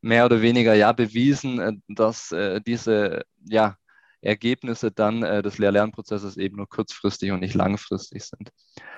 mehr 0.01 0.27
oder 0.27 0.43
weniger 0.43 0.75
ja 0.75 0.93
bewiesen, 0.93 1.61
äh, 1.61 1.73
dass 1.89 2.33
äh, 2.33 2.61
diese 2.61 3.23
ja, 3.45 3.77
Ergebnisse 4.21 4.91
dann 4.91 5.21
des 5.21 5.59
Lehr-Lernprozesses 5.59 6.39
eben 6.39 6.57
nur 6.57 6.67
kurzfristig 6.67 7.31
und 7.31 7.41
nicht 7.41 7.55
langfristig 7.55 8.25
sind. 8.25 8.51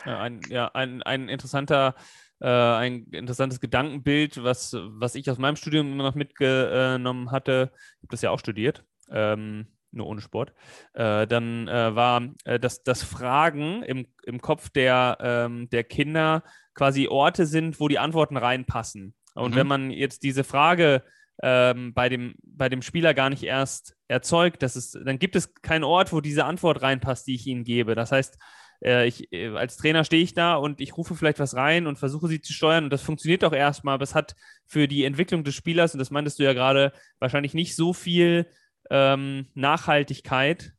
Ja, 0.04 0.20
ein, 0.20 0.40
ja, 0.48 0.70
ein, 0.72 1.02
ein 1.02 1.28
interessanter 1.28 1.96
äh, 2.40 2.48
ein 2.48 3.06
interessantes 3.12 3.60
Gedankenbild, 3.60 4.42
was, 4.42 4.76
was 4.78 5.14
ich 5.14 5.30
aus 5.30 5.38
meinem 5.38 5.56
Studium 5.56 5.90
immer 5.90 6.04
noch 6.04 6.14
mitgenommen 6.14 7.30
hatte. 7.30 7.72
Ich 7.72 8.02
habe 8.02 8.10
das 8.10 8.22
ja 8.22 8.30
auch 8.30 8.38
studiert. 8.38 8.84
Ähm, 9.10 9.66
nur 9.92 10.06
ohne 10.06 10.20
Sport, 10.20 10.52
äh, 10.94 11.26
dann 11.26 11.68
äh, 11.68 11.94
war 11.94 12.22
äh, 12.44 12.58
das, 12.58 12.82
das 12.82 13.02
Fragen 13.02 13.82
im, 13.82 14.06
im 14.24 14.40
Kopf 14.40 14.68
der, 14.68 15.18
ähm, 15.20 15.68
der 15.70 15.84
Kinder 15.84 16.42
quasi 16.74 17.08
Orte 17.08 17.46
sind, 17.46 17.80
wo 17.80 17.88
die 17.88 17.98
Antworten 17.98 18.36
reinpassen. 18.36 19.14
Und 19.34 19.52
mhm. 19.52 19.56
wenn 19.56 19.66
man 19.66 19.90
jetzt 19.90 20.22
diese 20.22 20.44
Frage 20.44 21.02
ähm, 21.42 21.92
bei, 21.94 22.08
dem, 22.08 22.34
bei 22.42 22.68
dem 22.68 22.82
Spieler 22.82 23.14
gar 23.14 23.30
nicht 23.30 23.42
erst 23.42 23.96
erzeugt, 24.08 24.62
das 24.62 24.76
ist, 24.76 24.98
dann 25.04 25.18
gibt 25.18 25.36
es 25.36 25.54
keinen 25.54 25.84
Ort, 25.84 26.12
wo 26.12 26.20
diese 26.20 26.44
Antwort 26.44 26.82
reinpasst, 26.82 27.26
die 27.26 27.34
ich 27.34 27.46
ihnen 27.46 27.64
gebe. 27.64 27.94
Das 27.94 28.12
heißt, 28.12 28.38
äh, 28.84 29.06
ich, 29.06 29.32
äh, 29.32 29.48
als 29.48 29.76
Trainer 29.76 30.04
stehe 30.04 30.22
ich 30.22 30.34
da 30.34 30.56
und 30.56 30.80
ich 30.80 30.96
rufe 30.96 31.14
vielleicht 31.14 31.38
was 31.38 31.54
rein 31.54 31.86
und 31.86 31.98
versuche 31.98 32.28
sie 32.28 32.40
zu 32.40 32.52
steuern 32.52 32.84
und 32.84 32.90
das 32.90 33.02
funktioniert 33.02 33.44
auch 33.44 33.52
erstmal, 33.52 33.94
aber 33.94 34.04
es 34.04 34.14
hat 34.14 34.34
für 34.66 34.88
die 34.88 35.04
Entwicklung 35.04 35.44
des 35.44 35.54
Spielers, 35.54 35.94
und 35.94 35.98
das 35.98 36.10
meintest 36.10 36.38
du 36.38 36.44
ja 36.44 36.52
gerade, 36.52 36.92
wahrscheinlich 37.18 37.54
nicht 37.54 37.76
so 37.76 37.92
viel 37.92 38.46
ähm, 38.90 39.46
Nachhaltigkeit, 39.54 40.72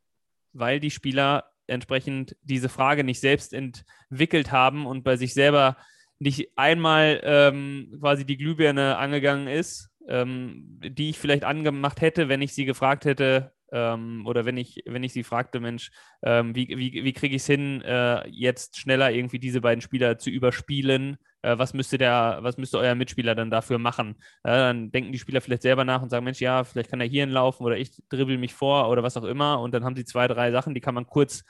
weil 0.54 0.80
die 0.80 0.92
Spieler 0.92 1.52
entsprechend 1.68 2.36
diese 2.42 2.70
Frage 2.70 3.04
nicht 3.04 3.20
selbst 3.20 3.54
entwickelt 3.54 4.52
haben 4.52 4.86
und 4.86 5.04
bei 5.04 5.18
sich 5.18 5.34
selber 5.34 5.78
nicht 6.20 6.52
einmal 6.56 7.22
ähm, 7.24 7.98
quasi 8.00 8.26
die 8.26 8.38
Glühbirne 8.38 8.98
angegangen 8.98 9.48
ist, 9.48 9.90
ähm, 10.08 10.80
die 10.82 11.10
ich 11.10 11.20
vielleicht 11.20 11.44
angemacht 11.44 12.02
hätte, 12.02 12.30
wenn 12.30 12.42
ich 12.42 12.54
sie 12.54 12.66
gefragt 12.66 13.06
hätte, 13.06 13.54
ähm, 13.72 14.26
oder 14.26 14.46
wenn 14.46 14.58
ich, 14.58 14.84
wenn 14.86 15.04
ich 15.04 15.14
sie 15.14 15.24
fragte, 15.24 15.60
Mensch, 15.60 15.92
ähm, 16.24 16.56
wie, 16.56 16.68
wie, 16.70 17.04
wie 17.04 17.14
kriege 17.14 17.36
ich 17.36 17.42
es 17.42 17.48
hin, 17.48 17.82
äh, 17.82 18.28
jetzt 18.30 18.78
schneller 18.78 19.12
irgendwie 19.12 19.40
diese 19.40 19.62
beiden 19.62 19.82
Spieler 19.82 20.18
zu 20.18 20.30
überspielen? 20.30 21.18
Äh, 21.42 21.58
was 21.58 21.74
müsste 21.74 21.98
der, 21.98 22.40
was 22.42 22.58
müsste 22.58 22.78
euer 22.78 22.96
Mitspieler 22.96 23.36
dann 23.36 23.52
dafür 23.52 23.78
machen? 23.78 24.16
Äh, 24.44 24.52
dann 24.52 24.92
denken 24.92 25.12
die 25.12 25.20
Spieler 25.20 25.42
vielleicht 25.42 25.64
selber 25.64 25.86
nach 25.86 26.02
und 26.02 26.10
sagen, 26.10 26.26
Mensch, 26.26 26.40
ja, 26.40 26.64
vielleicht 26.64 26.90
kann 26.90 27.02
er 27.02 27.08
hierhin 27.08 27.32
laufen 27.32 27.64
oder 27.64 27.78
ich 27.78 27.92
dribbel 28.10 28.38
mich 28.38 28.54
vor 28.54 28.90
oder 28.90 29.04
was 29.04 29.18
auch 29.18 29.24
immer. 29.24 29.60
Und 29.60 29.74
dann 29.74 29.84
haben 29.84 29.96
sie 29.96 30.06
zwei, 30.06 30.28
drei 30.28 30.52
Sachen, 30.52 30.74
die 30.74 30.82
kann 30.82 30.96
man 30.96 31.08
kurz 31.08 31.44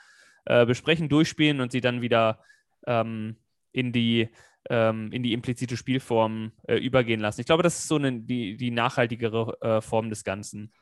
äh, 0.46 0.66
besprechen, 0.66 1.08
durchspielen 1.08 1.60
und 1.60 1.72
sie 1.72 1.80
dann 1.80 2.00
wieder 2.00 2.40
ähm, 2.86 3.36
in 3.72 3.92
die 3.92 4.28
ähm, 4.70 5.10
in 5.12 5.22
die 5.22 5.32
implizite 5.32 5.76
Spielform 5.76 6.52
äh, 6.66 6.76
übergehen 6.76 7.20
lassen. 7.20 7.40
Ich 7.40 7.46
glaube, 7.46 7.62
das 7.62 7.78
ist 7.78 7.88
so 7.88 7.96
eine, 7.96 8.20
die, 8.20 8.56
die 8.56 8.70
nachhaltigere 8.70 9.56
äh, 9.60 9.80
Form 9.80 10.10
des 10.10 10.24
Ganzen. 10.24 10.72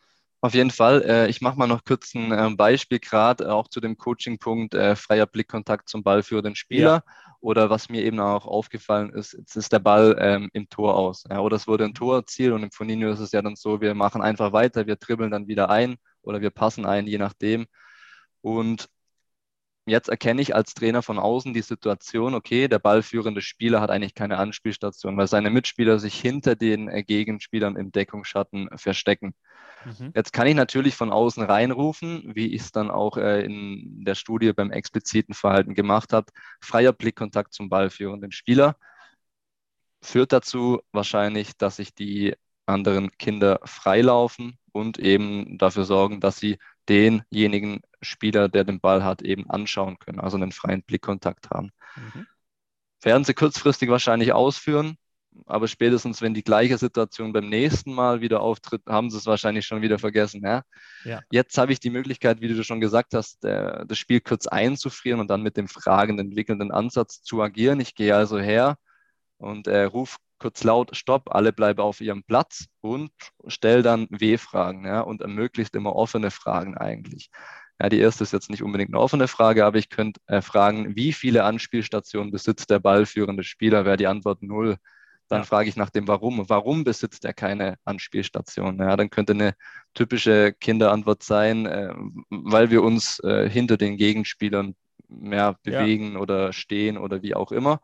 Auf 0.41 0.55
jeden 0.55 0.71
Fall. 0.71 1.03
Äh, 1.03 1.29
ich 1.29 1.41
mache 1.41 1.59
mal 1.59 1.67
noch 1.67 1.85
kurz 1.85 2.15
ein 2.15 2.31
äh, 2.31 2.55
Beispiel, 2.55 2.99
gerade 2.99 3.45
äh, 3.45 3.49
auch 3.49 3.69
zu 3.69 3.81
dem 3.81 3.97
Coaching-Punkt 3.97 4.75
freier 4.75 5.27
Blickkontakt 5.27 5.89
zum 5.89 6.03
Ball 6.03 6.23
für 6.23 6.43
den 6.43 6.55
Spieler. 6.55 7.03
Ja. 7.07 7.13
Oder 7.41 7.71
was 7.71 7.89
mir 7.89 8.03
eben 8.03 8.19
auch 8.19 8.47
aufgefallen 8.47 9.11
ist, 9.11 9.35
jetzt 9.35 9.57
ist 9.57 9.73
der 9.73 9.79
Ball 9.79 10.17
ähm, 10.19 10.51
im 10.53 10.69
Tor 10.69 10.97
aus. 10.97 11.25
Ja, 11.31 11.41
oder 11.41 11.57
es 11.57 11.69
wurde 11.69 11.85
ein 11.85 11.95
Tor 11.95 12.17
erzielt 12.17 12.53
und 12.53 12.63
im 12.63 12.71
Foninho 12.71 13.11
ist 13.11 13.21
es 13.21 13.33
ja 13.33 13.43
dann 13.43 13.57
so, 13.57 13.81
wir 13.81 13.95
machen 13.95 14.23
einfach 14.23 14.53
weiter, 14.53 14.87
wir 14.87 14.97
dribbeln 14.97 15.31
dann 15.31 15.47
wieder 15.47 15.71
ein 15.71 15.97
oder 16.23 16.41
wir 16.41 16.51
passen 16.51 16.87
ein, 16.87 17.07
je 17.07 17.19
nachdem. 17.19 17.67
Und 18.41 18.89
jetzt 19.87 20.09
erkenne 20.09 20.43
ich 20.43 20.55
als 20.55 20.75
Trainer 20.75 21.03
von 21.03 21.19
außen 21.19 21.55
die 21.55 21.63
Situation, 21.63 22.35
okay, 22.35 22.69
der 22.69 22.79
ballführende 22.79 23.41
Spieler 23.41 23.81
hat 23.81 23.91
eigentlich 23.91 24.15
keine 24.15 24.39
Anspielstation, 24.39 25.17
weil 25.17 25.29
seine 25.29 25.51
Mitspieler 25.51 25.99
sich 25.99 26.21
hinter 26.21 26.57
den 26.57 26.89
Gegenspielern 27.07 27.77
im 27.77 27.93
Deckungsschatten 27.93 28.69
verstecken. 28.77 29.35
Mhm. 29.85 30.13
Jetzt 30.15 30.33
kann 30.33 30.49
ich 30.49 30.57
natürlich 30.57 30.97
von 30.97 31.13
außen 31.13 31.45
reinrufen, 31.45 32.35
wie 32.35 32.55
ich 32.55 32.63
es 32.63 32.73
dann 32.73 32.91
auch 32.91 33.17
äh, 33.17 33.45
in 33.45 34.05
der 34.05 34.17
Studie 34.17 34.53
beim 34.53 34.73
expliziten 34.73 35.35
Verhalten 35.35 35.75
gemacht 35.75 36.13
habe. 36.13 36.27
Freier 36.61 36.93
Blickkontakt 36.93 37.55
zum 37.55 37.69
ballführenden 37.69 38.33
Spieler 38.33 38.77
führt 40.03 40.33
dazu 40.33 40.81
wahrscheinlich, 40.93 41.57
dass 41.57 41.77
sich 41.77 41.95
die 41.95 42.35
anderen 42.67 43.17
Kinder 43.19 43.61
freilaufen 43.65 44.59
und 44.73 44.99
eben 44.99 45.59
dafür 45.59 45.85
sorgen, 45.85 46.21
dass 46.21 46.39
sie 46.39 46.59
denjenigen 46.89 47.83
Spieler, 48.01 48.49
der 48.49 48.65
den 48.65 48.81
Ball 48.81 49.05
hat, 49.05 49.23
eben 49.23 49.49
anschauen 49.51 49.99
können, 49.99 50.21
also 50.21 50.37
einen 50.37 50.53
freien 50.53 50.83
Blickkontakt 50.83 51.51
haben. 51.51 51.71
Mhm. 51.97 52.27
Werden 53.03 53.25
sie 53.25 53.35
kurzfristig 53.35 53.89
wahrscheinlich 53.89 54.33
ausführen, 54.33 54.97
aber 55.45 55.69
spätestens, 55.69 56.23
wenn 56.23 56.35
die 56.35 56.43
gleiche 56.43 56.79
Situation 56.79 57.33
beim 57.33 57.49
nächsten 57.49 57.93
Mal 57.93 58.21
wieder 58.21 58.41
auftritt, 58.41 58.83
haben 58.89 59.11
sie 59.11 59.19
es 59.19 59.27
wahrscheinlich 59.27 59.67
schon 59.67 59.83
wieder 59.83 59.99
vergessen. 59.99 60.41
Ja? 60.43 60.63
ja. 61.05 61.21
Jetzt 61.31 61.59
habe 61.59 61.73
ich 61.73 61.81
die 61.81 61.91
Möglichkeit, 61.91 62.41
wie 62.41 62.49
du 62.49 62.65
schon 62.65 62.81
gesagt 62.81 63.13
hast, 63.15 63.45
der, 63.45 63.85
das 63.85 63.99
Spiel 63.99 64.21
kurz 64.21 64.47
einzufrieren 64.47 65.21
und 65.21 65.29
dann 65.29 65.43
mit 65.43 65.57
dem 65.57 65.69
fragenden, 65.69 66.29
entwickelnden 66.29 66.71
Ansatz 66.71 67.23
zu 67.23 67.43
agieren. 67.43 67.81
Ich 67.81 67.95
gehe 67.95 68.17
also 68.17 68.39
her 68.39 68.79
und 69.37 69.67
äh, 69.67 69.85
rufe 69.85 70.17
kurz 70.39 70.65
laut 70.65 70.97
Stopp, 70.97 71.35
alle 71.35 71.53
bleiben 71.53 71.81
auf 71.81 72.01
ihrem 72.01 72.23
Platz 72.23 72.67
und 72.81 73.11
stelle 73.47 73.83
dann 73.83 74.07
W-Fragen 74.11 74.87
ja, 74.87 75.01
und 75.01 75.23
ermöglicht 75.23 75.75
immer 75.75 75.95
offene 75.95 76.31
Fragen 76.31 76.77
eigentlich. 76.77 77.31
Ja, 77.81 77.89
die 77.91 77.99
erste 77.99 78.25
ist 78.25 78.33
jetzt 78.33 78.51
nicht 78.51 78.63
unbedingt 78.63 78.91
eine 78.91 79.01
offene 79.01 79.29
Frage, 79.29 79.65
aber 79.67 79.79
ich 79.79 79.91
könnte 79.91 80.21
äh, 80.27 80.41
fragen, 80.41 80.97
wie 80.97 81.13
viele 81.13 81.45
Anspielstationen 81.45 82.33
besitzt 82.33 82.71
der 82.71 82.79
ballführende 82.79 83.45
Spieler? 83.45 83.85
Wäre 83.85 83.99
die 83.99 84.07
Antwort 84.07 84.43
null. 84.43 84.79
Dann 85.29 85.41
ja. 85.41 85.45
frage 85.45 85.69
ich 85.69 85.77
nach 85.77 85.91
dem 85.91 86.09
Warum. 86.09 86.49
Warum 86.49 86.85
besitzt 86.85 87.25
er 87.25 87.35
keine 87.35 87.77
Anspielstation? 87.85 88.79
Ja, 88.79 88.97
dann 88.97 89.11
könnte 89.11 89.33
eine 89.33 89.55
typische 89.93 90.53
Kinderantwort 90.53 91.23
sein, 91.23 91.67
äh, 91.67 91.93
weil 92.31 92.71
wir 92.71 92.83
uns 92.83 93.19
äh, 93.21 93.49
hinter 93.51 93.77
den 93.77 93.97
Gegenspielern 93.97 94.75
mehr 95.09 95.57
bewegen 95.63 96.15
ja. 96.15 96.21
oder 96.21 96.53
stehen 96.53 96.97
oder 96.97 97.23
wie 97.23 97.35
auch 97.35 97.53
immer. 97.53 97.81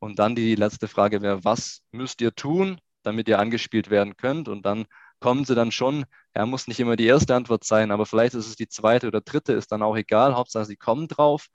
Und 0.00 0.18
dann 0.18 0.34
die 0.34 0.54
letzte 0.56 0.88
Frage 0.88 1.22
wäre, 1.22 1.44
was 1.44 1.82
müsst 1.92 2.20
ihr 2.20 2.34
tun, 2.34 2.80
damit 3.02 3.28
ihr 3.28 3.38
angespielt 3.38 3.90
werden 3.90 4.16
könnt? 4.16 4.48
Und 4.48 4.66
dann 4.66 4.86
kommen 5.20 5.44
sie 5.44 5.54
dann 5.54 5.70
schon, 5.70 6.06
ja, 6.34 6.46
muss 6.46 6.66
nicht 6.66 6.80
immer 6.80 6.96
die 6.96 7.06
erste 7.06 7.34
Antwort 7.34 7.64
sein, 7.64 7.90
aber 7.90 8.06
vielleicht 8.06 8.34
ist 8.34 8.48
es 8.48 8.56
die 8.56 8.68
zweite 8.68 9.06
oder 9.06 9.20
dritte, 9.20 9.52
ist 9.52 9.70
dann 9.70 9.82
auch 9.82 9.96
egal, 9.96 10.34
Hauptsache 10.34 10.64
sie 10.64 10.76
kommen 10.76 11.06
drauf. 11.06 11.48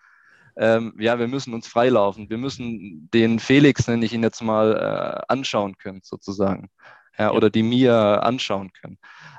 Ähm, 0.57 0.93
ja, 0.99 1.19
wir 1.19 1.27
müssen 1.27 1.53
uns 1.53 1.67
freilaufen, 1.67 2.29
wir 2.29 2.37
müssen 2.37 3.09
den 3.11 3.39
Felix, 3.39 3.87
nenne 3.87 4.05
ich 4.05 4.13
ihn 4.13 4.23
jetzt 4.23 4.41
mal, 4.41 4.75
äh, 4.77 5.25
anschauen 5.27 5.77
können, 5.77 6.01
sozusagen. 6.03 6.69
Ja, 7.17 7.25
ja. 7.25 7.31
Oder 7.31 7.49
die 7.49 7.63
Mia 7.63 8.19
anschauen 8.19 8.71
können. 8.73 8.97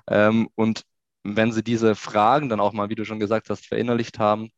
Ähm, 0.09 0.49
und 0.57 0.83
wenn 1.23 1.53
sie 1.53 1.63
diese 1.63 1.95
Fragen 1.95 2.49
dann 2.49 2.61
auch 2.61 2.73
mal, 2.73 2.89
wie 2.91 2.95
du 2.95 3.05
schon 3.05 3.21
gesagt 3.21 3.51
hast, 3.51 3.67
verinnerlicht 3.67 4.19
haben, 4.19 4.51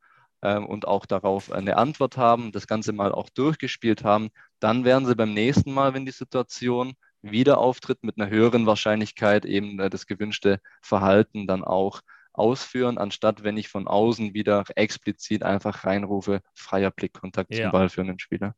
ähm, 0.42 0.66
und 0.66 0.86
auch 0.86 1.06
darauf 1.06 1.52
eine 1.52 1.76
Antwort 1.76 2.16
haben, 2.16 2.52
das 2.52 2.66
Ganze 2.66 2.92
mal 2.92 3.12
auch 3.12 3.28
durchgespielt 3.30 4.04
haben, 4.04 4.30
dann 4.60 4.84
werden 4.84 5.06
sie 5.06 5.14
beim 5.14 5.34
nächsten 5.34 5.72
Mal, 5.72 5.94
wenn 5.94 6.06
die 6.06 6.12
Situation 6.12 6.94
wieder 7.22 7.58
auftritt, 7.58 8.04
mit 8.04 8.18
einer 8.18 8.30
höheren 8.30 8.66
Wahrscheinlichkeit 8.66 9.44
eben 9.44 9.78
äh, 9.80 9.90
das 9.90 10.06
gewünschte 10.06 10.60
Verhalten 10.82 11.46
dann 11.46 11.64
auch 11.64 12.00
ausführen, 12.32 12.98
anstatt 12.98 13.42
wenn 13.42 13.56
ich 13.56 13.68
von 13.68 13.88
außen 13.88 14.32
wieder 14.32 14.64
explizit 14.76 15.42
einfach 15.42 15.84
reinrufe, 15.84 16.40
freier 16.54 16.90
Blickkontakt 16.90 17.52
ja. 17.52 17.64
zum 17.64 17.72
ballführenden 17.72 18.18
Spieler. 18.18 18.54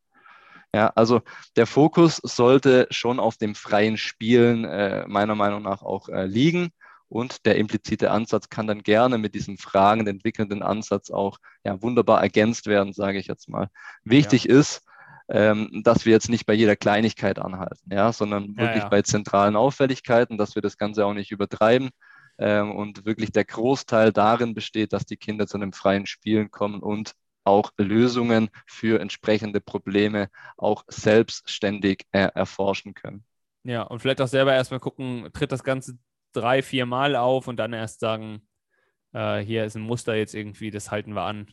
Ja, 0.73 0.93
also 0.95 1.23
der 1.57 1.67
Fokus 1.67 2.17
sollte 2.23 2.87
schon 2.91 3.19
auf 3.19 3.37
dem 3.37 3.55
freien 3.55 3.97
Spielen 3.97 4.65
äh, 4.65 5.05
meiner 5.09 5.35
Meinung 5.35 5.63
nach 5.63 5.83
auch 5.83 6.09
äh, 6.09 6.27
liegen. 6.27 6.71
Und 7.11 7.45
der 7.45 7.57
implizite 7.57 8.13
Ansatz 8.13 8.49
kann 8.49 8.69
dann 8.69 8.83
gerne 8.83 9.19
mit 9.19 9.35
diesem 9.35 9.59
fragend 9.59 10.09
entwickelnden 10.09 10.63
Ansatz 10.63 11.11
auch 11.11 11.39
ja, 11.65 11.83
wunderbar 11.83 12.23
ergänzt 12.23 12.67
werden, 12.67 12.93
sage 12.93 13.19
ich 13.19 13.27
jetzt 13.27 13.49
mal. 13.49 13.69
Wichtig 14.05 14.45
ja. 14.45 14.59
ist, 14.59 14.87
ähm, 15.29 15.83
dass 15.85 16.07
wir 16.07 16.13
jetzt 16.13 16.29
nicht 16.29 16.47
bei 16.47 16.55
jeder 16.55 16.77
Kleinigkeit 16.77 17.41
anhalten, 17.41 17.93
ja, 17.93 18.13
sondern 18.13 18.57
wirklich 18.57 18.77
ja, 18.77 18.85
ja. 18.85 18.89
bei 18.89 19.03
zentralen 19.03 19.57
Auffälligkeiten, 19.57 20.39
dass 20.39 20.55
wir 20.55 20.63
das 20.63 20.79
Ganze 20.79 21.05
auch 21.05 21.13
nicht 21.13 21.33
übertreiben 21.33 21.91
ähm, 22.39 22.71
und 22.75 23.05
wirklich 23.05 23.33
der 23.33 23.45
Großteil 23.45 24.13
darin 24.13 24.55
besteht, 24.55 24.93
dass 24.93 25.05
die 25.05 25.17
Kinder 25.17 25.49
zu 25.49 25.57
einem 25.57 25.73
freien 25.73 26.07
Spielen 26.07 26.53
kommen 26.53 26.81
und 26.81 27.13
auch 27.43 27.73
Lösungen 27.77 28.51
für 28.67 29.01
entsprechende 29.01 29.61
Probleme 29.61 30.29
auch 30.57 30.85
selbstständig 30.87 32.07
äh, 32.13 32.29
erforschen 32.35 32.95
können. 32.95 33.25
Ja, 33.65 33.83
und 33.83 34.01
vielleicht 34.01 34.21
auch 34.21 34.29
selber 34.29 34.55
erstmal 34.55 34.81
gucken, 34.81 35.29
tritt 35.33 35.53
das 35.53 35.65
Ganze 35.65 35.99
drei, 36.33 36.63
vier 36.63 36.87
Mal 36.87 37.17
auf 37.17 37.49
und 37.49 37.57
dann 37.57 37.73
erst 37.73 38.01
sagen, 38.01 38.43
äh, 39.13 39.39
hier 39.39 39.65
ist 39.65 39.77
ein 39.77 39.83
Muster 39.83 40.15
jetzt 40.15 40.35
irgendwie, 40.35 40.71
das 40.71 40.91
halten 40.91 41.15
wir 41.15 41.23
an. 41.23 41.49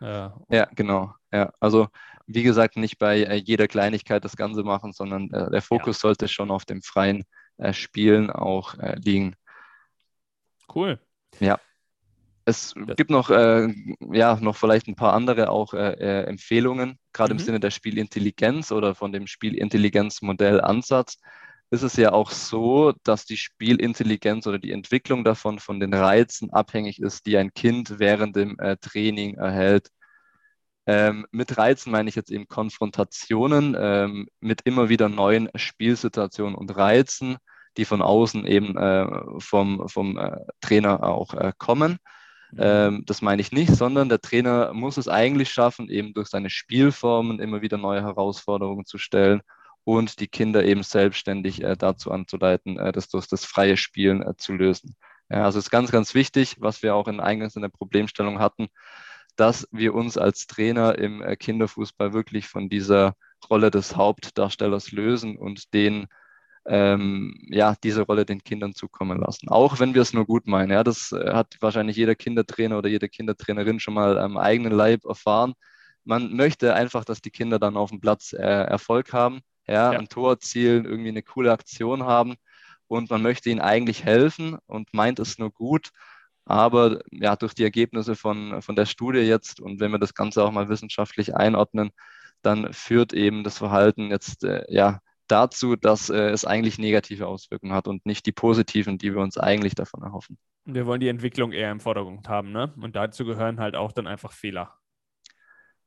Äh, 0.00 0.30
ja, 0.48 0.68
genau. 0.74 1.14
Ja, 1.32 1.52
also 1.60 1.88
wie 2.26 2.42
gesagt, 2.42 2.76
nicht 2.76 2.98
bei 2.98 3.22
äh, 3.22 3.36
jeder 3.36 3.68
Kleinigkeit 3.68 4.24
das 4.24 4.36
Ganze 4.36 4.62
machen, 4.62 4.92
sondern 4.92 5.30
äh, 5.32 5.50
der 5.50 5.62
Fokus 5.62 5.98
ja. 5.98 6.08
sollte 6.08 6.28
schon 6.28 6.50
auf 6.50 6.64
dem 6.64 6.82
freien 6.82 7.24
äh, 7.58 7.72
Spielen 7.72 8.30
auch 8.30 8.78
äh, 8.78 8.96
liegen. 8.96 9.36
Cool. 10.74 10.98
Ja. 11.40 11.58
Es 12.46 12.74
das 12.86 12.96
gibt 12.96 13.10
noch, 13.10 13.30
ja, 13.30 14.36
noch 14.38 14.56
vielleicht 14.56 14.86
ein 14.86 14.96
paar 14.96 15.14
andere 15.14 15.48
auch 15.48 15.72
Empfehlungen, 15.72 16.98
gerade 17.14 17.32
mhm. 17.32 17.40
im 17.40 17.44
Sinne 17.46 17.60
der 17.60 17.70
Spielintelligenz 17.70 18.70
oder 18.70 18.94
von 18.94 19.12
dem 19.12 19.26
Spielintelligenzmodell 19.26 20.60
Ansatz 20.60 21.16
ist 21.74 21.82
es 21.82 21.96
ja 21.96 22.12
auch 22.12 22.30
so, 22.30 22.92
dass 23.02 23.26
die 23.26 23.36
Spielintelligenz 23.36 24.46
oder 24.46 24.58
die 24.58 24.70
Entwicklung 24.70 25.24
davon 25.24 25.58
von 25.58 25.80
den 25.80 25.92
Reizen 25.92 26.50
abhängig 26.50 27.00
ist, 27.00 27.26
die 27.26 27.36
ein 27.36 27.52
Kind 27.52 27.98
während 27.98 28.36
dem 28.36 28.58
äh, 28.60 28.76
Training 28.76 29.34
erhält. 29.34 29.90
Ähm, 30.86 31.26
mit 31.32 31.58
Reizen 31.58 31.90
meine 31.90 32.08
ich 32.08 32.14
jetzt 32.14 32.30
eben 32.30 32.46
Konfrontationen 32.46 33.76
ähm, 33.76 34.28
mit 34.40 34.62
immer 34.64 34.88
wieder 34.88 35.08
neuen 35.08 35.48
Spielsituationen 35.54 36.54
und 36.54 36.76
Reizen, 36.76 37.38
die 37.76 37.84
von 37.84 38.02
außen 38.02 38.46
eben 38.46 38.76
äh, 38.76 39.06
vom, 39.40 39.88
vom 39.88 40.16
äh, 40.16 40.36
Trainer 40.60 41.02
auch 41.02 41.34
äh, 41.34 41.52
kommen. 41.58 41.98
Mhm. 42.52 42.58
Ähm, 42.60 43.02
das 43.06 43.20
meine 43.20 43.42
ich 43.42 43.50
nicht, 43.50 43.74
sondern 43.74 44.08
der 44.08 44.20
Trainer 44.20 44.72
muss 44.74 44.96
es 44.96 45.08
eigentlich 45.08 45.50
schaffen, 45.50 45.88
eben 45.88 46.14
durch 46.14 46.28
seine 46.28 46.50
Spielformen 46.50 47.40
immer 47.40 47.62
wieder 47.62 47.78
neue 47.78 48.02
Herausforderungen 48.02 48.84
zu 48.84 48.98
stellen 48.98 49.42
und 49.84 50.20
die 50.20 50.28
Kinder 50.28 50.64
eben 50.64 50.82
selbstständig 50.82 51.62
äh, 51.62 51.76
dazu 51.76 52.10
anzuleiten, 52.10 52.78
äh, 52.78 52.92
das 52.92 53.08
durch 53.08 53.28
das 53.28 53.44
freie 53.44 53.76
Spielen 53.76 54.22
äh, 54.22 54.34
zu 54.36 54.54
lösen. 54.54 54.96
Ja, 55.30 55.44
also 55.44 55.58
ist 55.58 55.70
ganz, 55.70 55.90
ganz 55.90 56.14
wichtig, 56.14 56.56
was 56.60 56.82
wir 56.82 56.94
auch 56.94 57.08
in 57.08 57.20
eingangs 57.20 57.56
in 57.56 57.62
der 57.62 57.68
Problemstellung 57.68 58.38
hatten, 58.38 58.68
dass 59.36 59.68
wir 59.72 59.94
uns 59.94 60.18
als 60.18 60.46
Trainer 60.46 60.98
im 60.98 61.22
äh, 61.22 61.36
Kinderfußball 61.36 62.12
wirklich 62.12 62.46
von 62.48 62.68
dieser 62.68 63.14
Rolle 63.50 63.70
des 63.70 63.96
Hauptdarstellers 63.96 64.92
lösen 64.92 65.36
und 65.36 65.74
den 65.74 66.06
ähm, 66.66 67.34
ja, 67.50 67.74
diese 67.82 68.02
Rolle 68.02 68.24
den 68.24 68.42
Kindern 68.42 68.74
zukommen 68.74 69.20
lassen. 69.20 69.48
Auch 69.48 69.80
wenn 69.80 69.94
wir 69.94 70.00
es 70.00 70.14
nur 70.14 70.24
gut 70.26 70.46
meinen. 70.46 70.70
Ja, 70.70 70.82
das 70.82 71.12
äh, 71.12 71.32
hat 71.32 71.56
wahrscheinlich 71.60 71.96
jeder 71.96 72.14
Kindertrainer 72.14 72.78
oder 72.78 72.88
jede 72.88 73.08
Kindertrainerin 73.08 73.80
schon 73.80 73.94
mal 73.94 74.18
am 74.18 74.38
eigenen 74.38 74.72
Leib 74.72 75.04
erfahren. 75.04 75.54
Man 76.04 76.34
möchte 76.34 76.74
einfach, 76.74 77.04
dass 77.04 77.20
die 77.20 77.30
Kinder 77.30 77.58
dann 77.58 77.76
auf 77.76 77.90
dem 77.90 78.00
Platz 78.00 78.32
äh, 78.32 78.38
Erfolg 78.38 79.12
haben 79.12 79.40
ja, 79.66 79.92
ja. 79.92 79.98
ein 79.98 80.08
Tor 80.08 80.32
erzielen, 80.32 80.84
irgendwie 80.84 81.10
eine 81.10 81.22
coole 81.22 81.52
Aktion 81.52 82.04
haben 82.04 82.34
und 82.86 83.10
man 83.10 83.22
möchte 83.22 83.50
ihnen 83.50 83.60
eigentlich 83.60 84.04
helfen 84.04 84.58
und 84.66 84.92
meint 84.92 85.18
es 85.18 85.38
nur 85.38 85.50
gut. 85.50 85.90
Aber 86.46 87.00
ja, 87.10 87.36
durch 87.36 87.54
die 87.54 87.64
Ergebnisse 87.64 88.16
von, 88.16 88.60
von 88.60 88.76
der 88.76 88.86
Studie 88.86 89.20
jetzt 89.20 89.60
und 89.60 89.80
wenn 89.80 89.92
wir 89.92 89.98
das 89.98 90.14
Ganze 90.14 90.44
auch 90.44 90.52
mal 90.52 90.68
wissenschaftlich 90.68 91.34
einordnen, 91.34 91.90
dann 92.42 92.72
führt 92.72 93.14
eben 93.14 93.44
das 93.44 93.58
Verhalten 93.58 94.10
jetzt 94.10 94.44
äh, 94.44 94.64
ja 94.68 95.00
dazu, 95.28 95.76
dass 95.76 96.10
äh, 96.10 96.30
es 96.30 96.44
eigentlich 96.44 96.78
negative 96.78 97.26
Auswirkungen 97.26 97.72
hat 97.72 97.88
und 97.88 98.04
nicht 98.04 98.26
die 98.26 98.32
positiven, 98.32 98.98
die 98.98 99.14
wir 99.14 99.22
uns 99.22 99.38
eigentlich 99.38 99.74
davon 99.74 100.02
erhoffen. 100.02 100.38
Wir 100.66 100.86
wollen 100.86 101.00
die 101.00 101.08
Entwicklung 101.08 101.52
eher 101.52 101.70
im 101.70 101.80
Vordergrund 101.80 102.28
haben, 102.28 102.52
ne? 102.52 102.72
Und 102.80 102.96
dazu 102.96 103.24
gehören 103.24 103.60
halt 103.60 103.76
auch 103.76 103.92
dann 103.92 104.06
einfach 104.06 104.32
Fehler. 104.32 104.74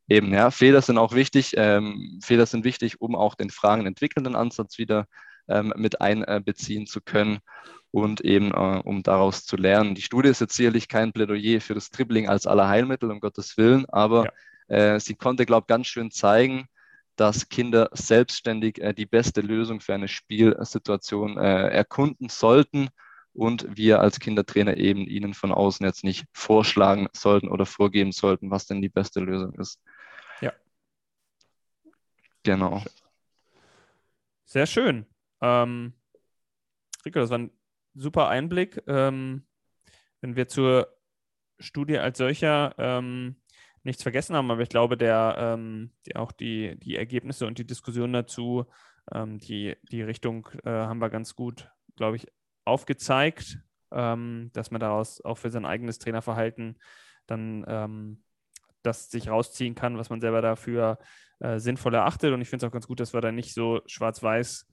Eben, 0.09 0.33
ja, 0.33 0.51
Fehler 0.51 0.81
sind 0.81 0.97
auch 0.97 1.13
wichtig. 1.13 1.53
Ähm, 1.57 2.19
Fehler 2.23 2.45
sind 2.45 2.63
wichtig, 2.63 3.01
um 3.01 3.15
auch 3.15 3.35
den 3.35 3.49
Fragen 3.49 3.85
entwickelnden 3.85 4.35
Ansatz 4.35 4.77
wieder 4.77 5.07
ähm, 5.47 5.73
mit 5.75 6.01
einbeziehen 6.01 6.87
zu 6.87 7.01
können 7.01 7.39
und 7.91 8.21
eben 8.21 8.51
äh, 8.51 8.81
um 8.83 9.03
daraus 9.03 9.45
zu 9.45 9.57
lernen. 9.57 9.95
Die 9.95 10.01
Studie 10.01 10.29
ist 10.29 10.41
jetzt 10.41 10.55
sicherlich 10.55 10.87
kein 10.87 11.13
Plädoyer 11.13 11.61
für 11.61 11.73
das 11.73 11.89
Dribbling 11.89 12.29
als 12.29 12.47
Allerheilmittel, 12.47 13.11
um 13.11 13.19
Gottes 13.19 13.57
Willen, 13.57 13.85
aber 13.89 14.31
ja. 14.69 14.95
äh, 14.95 14.99
sie 14.99 15.15
konnte, 15.15 15.45
glaube 15.45 15.65
ich, 15.65 15.67
ganz 15.67 15.87
schön 15.87 16.11
zeigen, 16.11 16.67
dass 17.15 17.49
Kinder 17.49 17.89
selbstständig 17.93 18.81
äh, 18.81 18.93
die 18.93 19.05
beste 19.05 19.41
Lösung 19.41 19.81
für 19.81 19.93
eine 19.93 20.07
Spielsituation 20.07 21.37
äh, 21.37 21.69
erkunden 21.69 22.29
sollten 22.29 22.89
und 23.33 23.67
wir 23.75 24.01
als 24.01 24.19
Kindertrainer 24.19 24.77
eben 24.77 25.01
ihnen 25.01 25.33
von 25.33 25.51
außen 25.51 25.85
jetzt 25.85 26.03
nicht 26.03 26.25
vorschlagen 26.33 27.07
sollten 27.13 27.49
oder 27.49 27.65
vorgeben 27.65 28.11
sollten, 28.11 28.51
was 28.51 28.67
denn 28.67 28.81
die 28.81 28.89
beste 28.89 29.19
Lösung 29.19 29.53
ist. 29.55 29.79
Genau. 32.47 32.81
Sehr 34.45 34.67
schön. 34.67 35.05
Ähm, 35.41 35.91
Rico, 37.05 37.19
das 37.19 37.29
war 37.29 37.39
ein 37.39 37.51
super 37.93 38.29
Einblick. 38.29 38.81
Ähm, 38.87 39.45
wenn 40.21 40.37
wir 40.37 40.47
zur 40.47 40.87
Studie 41.59 41.97
als 41.97 42.19
solcher 42.19 42.73
ähm, 42.77 43.35
nichts 43.83 44.01
vergessen 44.01 44.33
haben, 44.33 44.49
aber 44.49 44.61
ich 44.61 44.69
glaube, 44.69 44.95
der, 44.95 45.35
ähm, 45.37 45.91
die, 46.05 46.15
auch 46.15 46.31
die, 46.31 46.79
die 46.79 46.95
Ergebnisse 46.95 47.47
und 47.47 47.57
die 47.57 47.67
Diskussion 47.67 48.13
dazu, 48.13 48.65
ähm, 49.11 49.39
die, 49.39 49.75
die 49.91 50.01
Richtung 50.01 50.47
äh, 50.63 50.69
haben 50.69 50.99
wir 50.99 51.09
ganz 51.09 51.35
gut, 51.35 51.69
glaube 51.97 52.15
ich, 52.15 52.27
aufgezeigt, 52.63 53.59
ähm, 53.91 54.51
dass 54.53 54.71
man 54.71 54.79
daraus 54.79 55.19
auch 55.19 55.37
für 55.37 55.49
sein 55.49 55.65
eigenes 55.65 55.99
Trainerverhalten 55.99 56.79
dann 57.25 58.17
das 58.83 59.09
sich 59.09 59.29
rausziehen 59.29 59.75
kann, 59.75 59.97
was 59.97 60.09
man 60.09 60.21
selber 60.21 60.41
dafür 60.41 60.99
äh, 61.39 61.59
sinnvoll 61.59 61.93
erachtet. 61.93 62.33
Und 62.33 62.41
ich 62.41 62.49
finde 62.49 62.65
es 62.65 62.69
auch 62.69 62.73
ganz 62.73 62.87
gut, 62.87 62.99
dass 62.99 63.13
wir 63.13 63.21
da 63.21 63.31
nicht 63.31 63.53
so 63.53 63.81
schwarz-weiß 63.85 64.67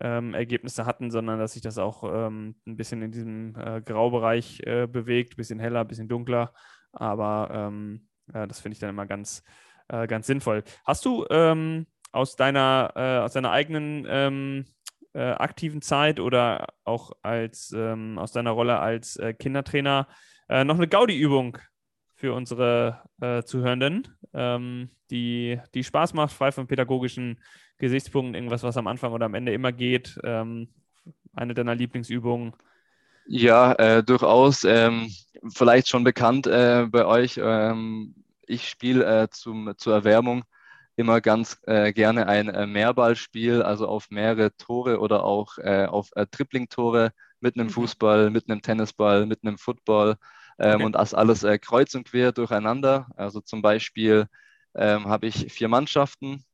ähm, 0.00 0.34
Ergebnisse 0.34 0.86
hatten, 0.86 1.10
sondern 1.10 1.38
dass 1.38 1.52
sich 1.52 1.62
das 1.62 1.78
auch 1.78 2.04
ähm, 2.04 2.56
ein 2.66 2.76
bisschen 2.76 3.02
in 3.02 3.12
diesem 3.12 3.54
äh, 3.56 3.80
Graubereich 3.80 4.60
äh, 4.64 4.86
bewegt, 4.86 5.34
ein 5.34 5.36
bisschen 5.36 5.58
heller, 5.58 5.80
ein 5.80 5.88
bisschen 5.88 6.08
dunkler. 6.08 6.52
Aber 6.92 7.50
ähm, 7.52 8.08
ja, 8.32 8.46
das 8.46 8.60
finde 8.60 8.74
ich 8.74 8.78
dann 8.78 8.90
immer 8.90 9.06
ganz, 9.06 9.42
äh, 9.88 10.06
ganz 10.06 10.26
sinnvoll. 10.26 10.64
Hast 10.84 11.04
du 11.04 11.26
ähm, 11.30 11.86
aus, 12.12 12.36
deiner, 12.36 12.92
äh, 12.94 13.18
aus 13.18 13.32
deiner 13.32 13.52
eigenen 13.52 14.06
ähm, 14.08 14.64
äh, 15.12 15.30
aktiven 15.32 15.82
Zeit 15.82 16.20
oder 16.20 16.66
auch 16.84 17.12
als, 17.22 17.72
ähm, 17.76 18.18
aus 18.18 18.32
deiner 18.32 18.50
Rolle 18.50 18.78
als 18.78 19.18
Kindertrainer 19.38 20.08
noch 20.48 20.76
eine 20.76 20.86
Gaudi-Übung 20.86 21.58
für 22.16 22.32
unsere 22.32 23.02
äh, 23.20 23.42
Zuhörenden, 23.42 24.08
ähm, 24.32 24.90
die, 25.10 25.60
die 25.74 25.84
Spaß 25.84 26.14
macht, 26.14 26.32
frei 26.32 26.50
von 26.50 26.66
pädagogischen 26.66 27.38
Gesichtspunkten, 27.78 28.34
irgendwas, 28.34 28.62
was 28.62 28.78
am 28.78 28.86
Anfang 28.86 29.12
oder 29.12 29.26
am 29.26 29.34
Ende 29.34 29.52
immer 29.52 29.70
geht. 29.70 30.18
Ähm, 30.24 30.68
eine 31.34 31.52
deiner 31.52 31.74
Lieblingsübungen. 31.74 32.54
Ja, 33.26 33.72
äh, 33.74 34.02
durchaus. 34.02 34.64
Ähm, 34.64 35.10
vielleicht 35.54 35.88
schon 35.88 36.04
bekannt 36.04 36.46
äh, 36.46 36.86
bei 36.88 37.04
euch. 37.04 37.38
Ähm, 37.42 38.14
ich 38.46 38.68
spiele 38.68 39.04
äh, 39.04 39.28
zur 39.28 39.94
Erwärmung 39.94 40.44
immer 40.96 41.20
ganz 41.20 41.60
äh, 41.66 41.92
gerne 41.92 42.26
ein 42.26 42.48
äh, 42.48 42.66
Mehrballspiel, 42.66 43.62
also 43.62 43.86
auf 43.86 44.10
mehrere 44.10 44.56
Tore 44.56 45.00
oder 45.00 45.24
auch 45.24 45.58
äh, 45.58 45.84
auf 45.84 46.08
äh, 46.14 46.26
Tripling-Tore 46.26 47.12
mit 47.40 47.56
einem 47.56 47.66
mhm. 47.66 47.72
Fußball, 47.72 48.30
mit 48.30 48.48
einem 48.48 48.62
Tennisball, 48.62 49.26
mit 49.26 49.40
einem 49.42 49.58
Football 49.58 50.16
ähm, 50.58 50.76
okay. 50.76 50.84
und 50.84 50.92
das 50.92 51.14
alles 51.14 51.42
äh, 51.42 51.58
kreuz 51.58 51.94
und 51.94 52.08
quer 52.08 52.32
durcheinander. 52.32 53.06
Also 53.16 53.40
zum 53.40 53.62
Beispiel 53.62 54.26
ähm, 54.74 55.08
habe 55.08 55.26
ich 55.26 55.52
vier 55.52 55.68
Mannschaften. 55.68 56.44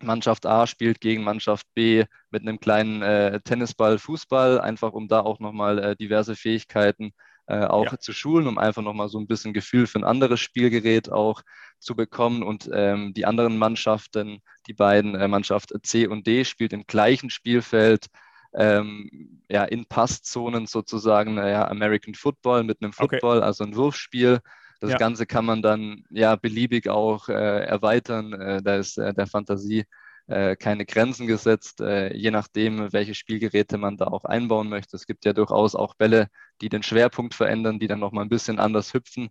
Mannschaft 0.00 0.46
A 0.46 0.66
spielt 0.66 1.00
gegen 1.00 1.22
Mannschaft 1.22 1.66
B 1.74 2.04
mit 2.30 2.42
einem 2.42 2.58
kleinen 2.58 3.02
äh, 3.02 3.40
Tennisball, 3.40 3.98
Fußball, 3.98 4.60
einfach 4.60 4.92
um 4.92 5.06
da 5.08 5.20
auch 5.20 5.38
nochmal 5.38 5.78
äh, 5.78 5.96
diverse 5.96 6.34
Fähigkeiten 6.34 7.12
äh, 7.46 7.64
auch 7.64 7.90
ja. 7.92 7.98
zu 7.98 8.12
schulen, 8.12 8.46
um 8.46 8.58
einfach 8.58 8.82
nochmal 8.82 9.08
so 9.08 9.18
ein 9.18 9.26
bisschen 9.26 9.52
Gefühl 9.52 9.86
für 9.86 9.98
ein 9.98 10.04
anderes 10.04 10.40
Spielgerät 10.40 11.10
auch 11.10 11.42
zu 11.78 11.94
bekommen. 11.94 12.42
Und 12.42 12.70
ähm, 12.72 13.14
die 13.14 13.26
anderen 13.26 13.58
Mannschaften, 13.58 14.40
die 14.66 14.74
beiden 14.74 15.14
äh, 15.14 15.28
Mannschaft 15.28 15.72
C 15.82 16.06
und 16.06 16.26
D, 16.26 16.44
spielt 16.44 16.72
im 16.72 16.86
gleichen 16.86 17.30
Spielfeld. 17.30 18.06
Ähm, 18.54 19.40
ja, 19.48 19.64
in 19.64 19.86
Passzonen 19.86 20.66
sozusagen, 20.66 21.36
ja, 21.36 21.68
American 21.68 22.14
Football 22.14 22.64
mit 22.64 22.82
einem 22.82 22.92
Football, 22.92 23.38
okay. 23.38 23.46
also 23.46 23.64
ein 23.64 23.76
Wurfspiel. 23.76 24.40
Das 24.80 24.90
ja. 24.90 24.96
Ganze 24.96 25.26
kann 25.26 25.44
man 25.44 25.62
dann 25.62 26.04
ja 26.10 26.36
beliebig 26.36 26.88
auch 26.88 27.28
äh, 27.28 27.64
erweitern. 27.64 28.32
Äh, 28.32 28.62
da 28.62 28.76
ist 28.76 28.98
äh, 28.98 29.14
der 29.14 29.26
Fantasie 29.26 29.84
äh, 30.26 30.56
keine 30.56 30.86
Grenzen 30.86 31.26
gesetzt, 31.26 31.80
äh, 31.80 32.14
je 32.14 32.30
nachdem, 32.30 32.92
welche 32.92 33.14
Spielgeräte 33.14 33.78
man 33.78 33.96
da 33.96 34.06
auch 34.06 34.24
einbauen 34.24 34.68
möchte. 34.68 34.96
Es 34.96 35.06
gibt 35.06 35.24
ja 35.24 35.32
durchaus 35.32 35.74
auch 35.74 35.94
Bälle, 35.94 36.28
die 36.60 36.68
den 36.68 36.82
Schwerpunkt 36.82 37.34
verändern, 37.34 37.78
die 37.78 37.88
dann 37.88 38.00
nochmal 38.00 38.24
ein 38.24 38.28
bisschen 38.30 38.58
anders 38.58 38.94
hüpfen. 38.94 39.30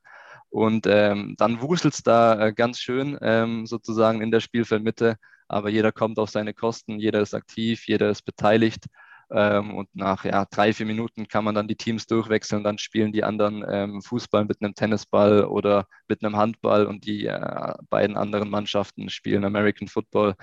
Und 0.49 0.86
ähm, 0.88 1.36
dann 1.38 1.61
wuselt 1.61 1.93
es 1.93 2.03
da 2.03 2.47
äh, 2.47 2.53
ganz 2.53 2.80
schön 2.80 3.17
ähm, 3.22 3.65
sozusagen 3.65 4.22
in 4.22 4.32
der 4.32 4.41
Spielfeldmitte, 4.41 5.15
aber 5.47 5.69
jeder 5.69 5.91
kommt 5.91 6.19
auf 6.19 6.30
seine 6.30 6.53
Kosten, 6.53 6.99
jeder 6.99 7.22
ist 7.22 7.34
aktiv, 7.34 7.88
jeder 7.88 8.09
ist 8.09 8.24
beteiligt. 8.24 8.86
Ähm, 9.34 9.75
und 9.75 9.89
nach 9.95 10.25
ja, 10.25 10.45
drei, 10.45 10.73
vier 10.73 10.86
Minuten 10.86 11.27
kann 11.27 11.43
man 11.43 11.55
dann 11.55 11.67
die 11.67 11.75
Teams 11.75 12.05
durchwechseln. 12.05 12.63
Dann 12.63 12.77
spielen 12.77 13.11
die 13.11 13.23
anderen 13.23 13.63
ähm, 13.67 14.01
Fußball 14.01 14.45
mit 14.45 14.61
einem 14.61 14.75
Tennisball 14.75 15.45
oder 15.45 15.88
mit 16.07 16.23
einem 16.23 16.36
Handball 16.36 16.86
und 16.86 17.05
die 17.05 17.25
äh, 17.25 17.73
beiden 17.89 18.17
anderen 18.17 18.49
Mannschaften 18.49 19.09
spielen 19.09 19.45
American 19.45 19.88
Football. 19.88 20.36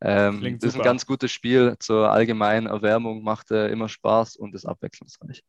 Ähm, 0.00 0.58
das 0.60 0.74
ist 0.74 0.76
ein 0.76 0.84
ganz 0.84 1.06
gutes 1.06 1.32
Spiel 1.32 1.76
zur 1.78 2.10
allgemeinen 2.10 2.66
Erwärmung, 2.66 3.22
macht 3.22 3.50
äh, 3.50 3.68
immer 3.68 3.88
Spaß 3.88 4.36
und 4.36 4.54
ist 4.54 4.66
abwechslungsreich. 4.66 5.42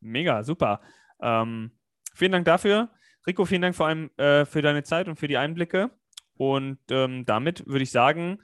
Mega, 0.00 0.42
super. 0.42 0.80
Ähm, 1.20 1.72
vielen 2.14 2.32
Dank 2.32 2.44
dafür. 2.46 2.90
Rico, 3.26 3.44
vielen 3.44 3.62
Dank 3.62 3.76
vor 3.76 3.86
allem 3.86 4.10
äh, 4.16 4.44
für 4.44 4.62
deine 4.62 4.82
Zeit 4.82 5.08
und 5.08 5.16
für 5.16 5.28
die 5.28 5.36
Einblicke. 5.36 5.90
Und 6.36 6.78
ähm, 6.90 7.24
damit 7.24 7.66
würde 7.66 7.84
ich 7.84 7.92
sagen, 7.92 8.38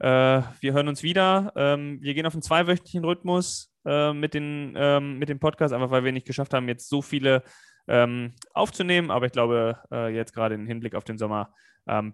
äh, 0.00 0.42
wir 0.60 0.72
hören 0.72 0.88
uns 0.88 1.02
wieder. 1.02 1.52
Ähm, 1.56 1.98
wir 2.00 2.14
gehen 2.14 2.26
auf 2.26 2.34
einen 2.34 2.42
zweiwöchentlichen 2.42 3.04
Rhythmus 3.04 3.72
äh, 3.84 4.12
mit, 4.12 4.34
den, 4.34 4.74
ähm, 4.76 5.18
mit 5.18 5.28
dem 5.28 5.38
Podcast, 5.38 5.72
einfach 5.72 5.90
weil 5.90 6.04
wir 6.04 6.12
nicht 6.12 6.26
geschafft 6.26 6.52
haben, 6.54 6.68
jetzt 6.68 6.88
so 6.88 7.02
viele 7.02 7.42
ähm, 7.86 8.34
aufzunehmen. 8.52 9.10
Aber 9.10 9.26
ich 9.26 9.32
glaube, 9.32 9.78
äh, 9.92 10.14
jetzt 10.14 10.34
gerade 10.34 10.54
im 10.54 10.66
Hinblick 10.66 10.94
auf 10.94 11.04
den 11.04 11.18
Sommer 11.18 11.54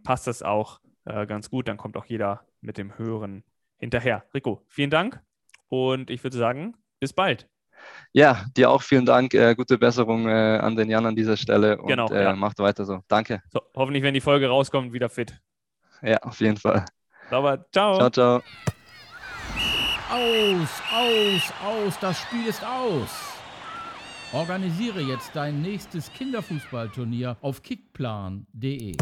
passt 0.05 0.27
das 0.27 0.43
auch 0.43 0.81
äh, 1.05 1.27
ganz 1.27 1.51
gut. 1.51 1.69
Dann 1.69 1.77
kommt 1.77 1.97
auch 1.97 2.07
jeder 2.07 2.47
mit 2.61 2.79
dem 2.79 2.97
Hören 2.97 3.45
hinterher. 3.79 4.25
Rico, 4.35 4.65
vielen 4.69 4.91
Dank 4.91 5.21
und 5.69 6.11
ich 6.11 6.23
würde 6.23 6.37
sagen, 6.37 6.75
bis 7.01 7.13
bald. 7.13 7.49
Ja, 8.13 8.45
dir 8.57 8.71
auch 8.71 8.83
vielen 8.83 9.07
Dank. 9.07 9.35
Äh, 9.35 9.55
gute 9.55 9.79
Besserung 9.79 10.29
äh, 10.29 10.59
an 10.59 10.77
den 10.77 10.89
Jan 10.89 11.07
an 11.07 11.17
dieser 11.17 11.37
Stelle 11.37 11.79
und 11.79 11.89
genau, 11.89 12.09
äh, 12.11 12.25
ja. 12.25 12.35
macht 12.35 12.59
weiter 12.59 12.85
so. 12.85 13.01
Danke. 13.09 13.43
So, 13.51 13.61
hoffentlich, 13.75 14.03
wenn 14.03 14.15
die 14.15 14.21
Folge 14.21 14.49
rauskommt, 14.49 14.93
wieder 14.93 15.09
fit. 15.09 15.39
Ja, 16.03 16.19
auf 16.23 16.41
jeden 16.41 16.57
Fall. 16.57 16.85
Aber 17.31 17.65
ciao. 17.73 17.97
Ciao, 17.99 18.11
ciao. 18.11 18.43
Aus, 20.09 20.69
aus, 20.93 21.53
aus, 21.65 21.99
das 22.01 22.19
Spiel 22.21 22.47
ist 22.47 22.65
aus. 22.65 23.11
Organisiere 24.33 25.01
jetzt 25.01 25.31
dein 25.35 25.63
nächstes 25.63 26.13
Kinderfußballturnier 26.13 27.37
auf 27.41 27.63
kickplan.de. 27.63 28.97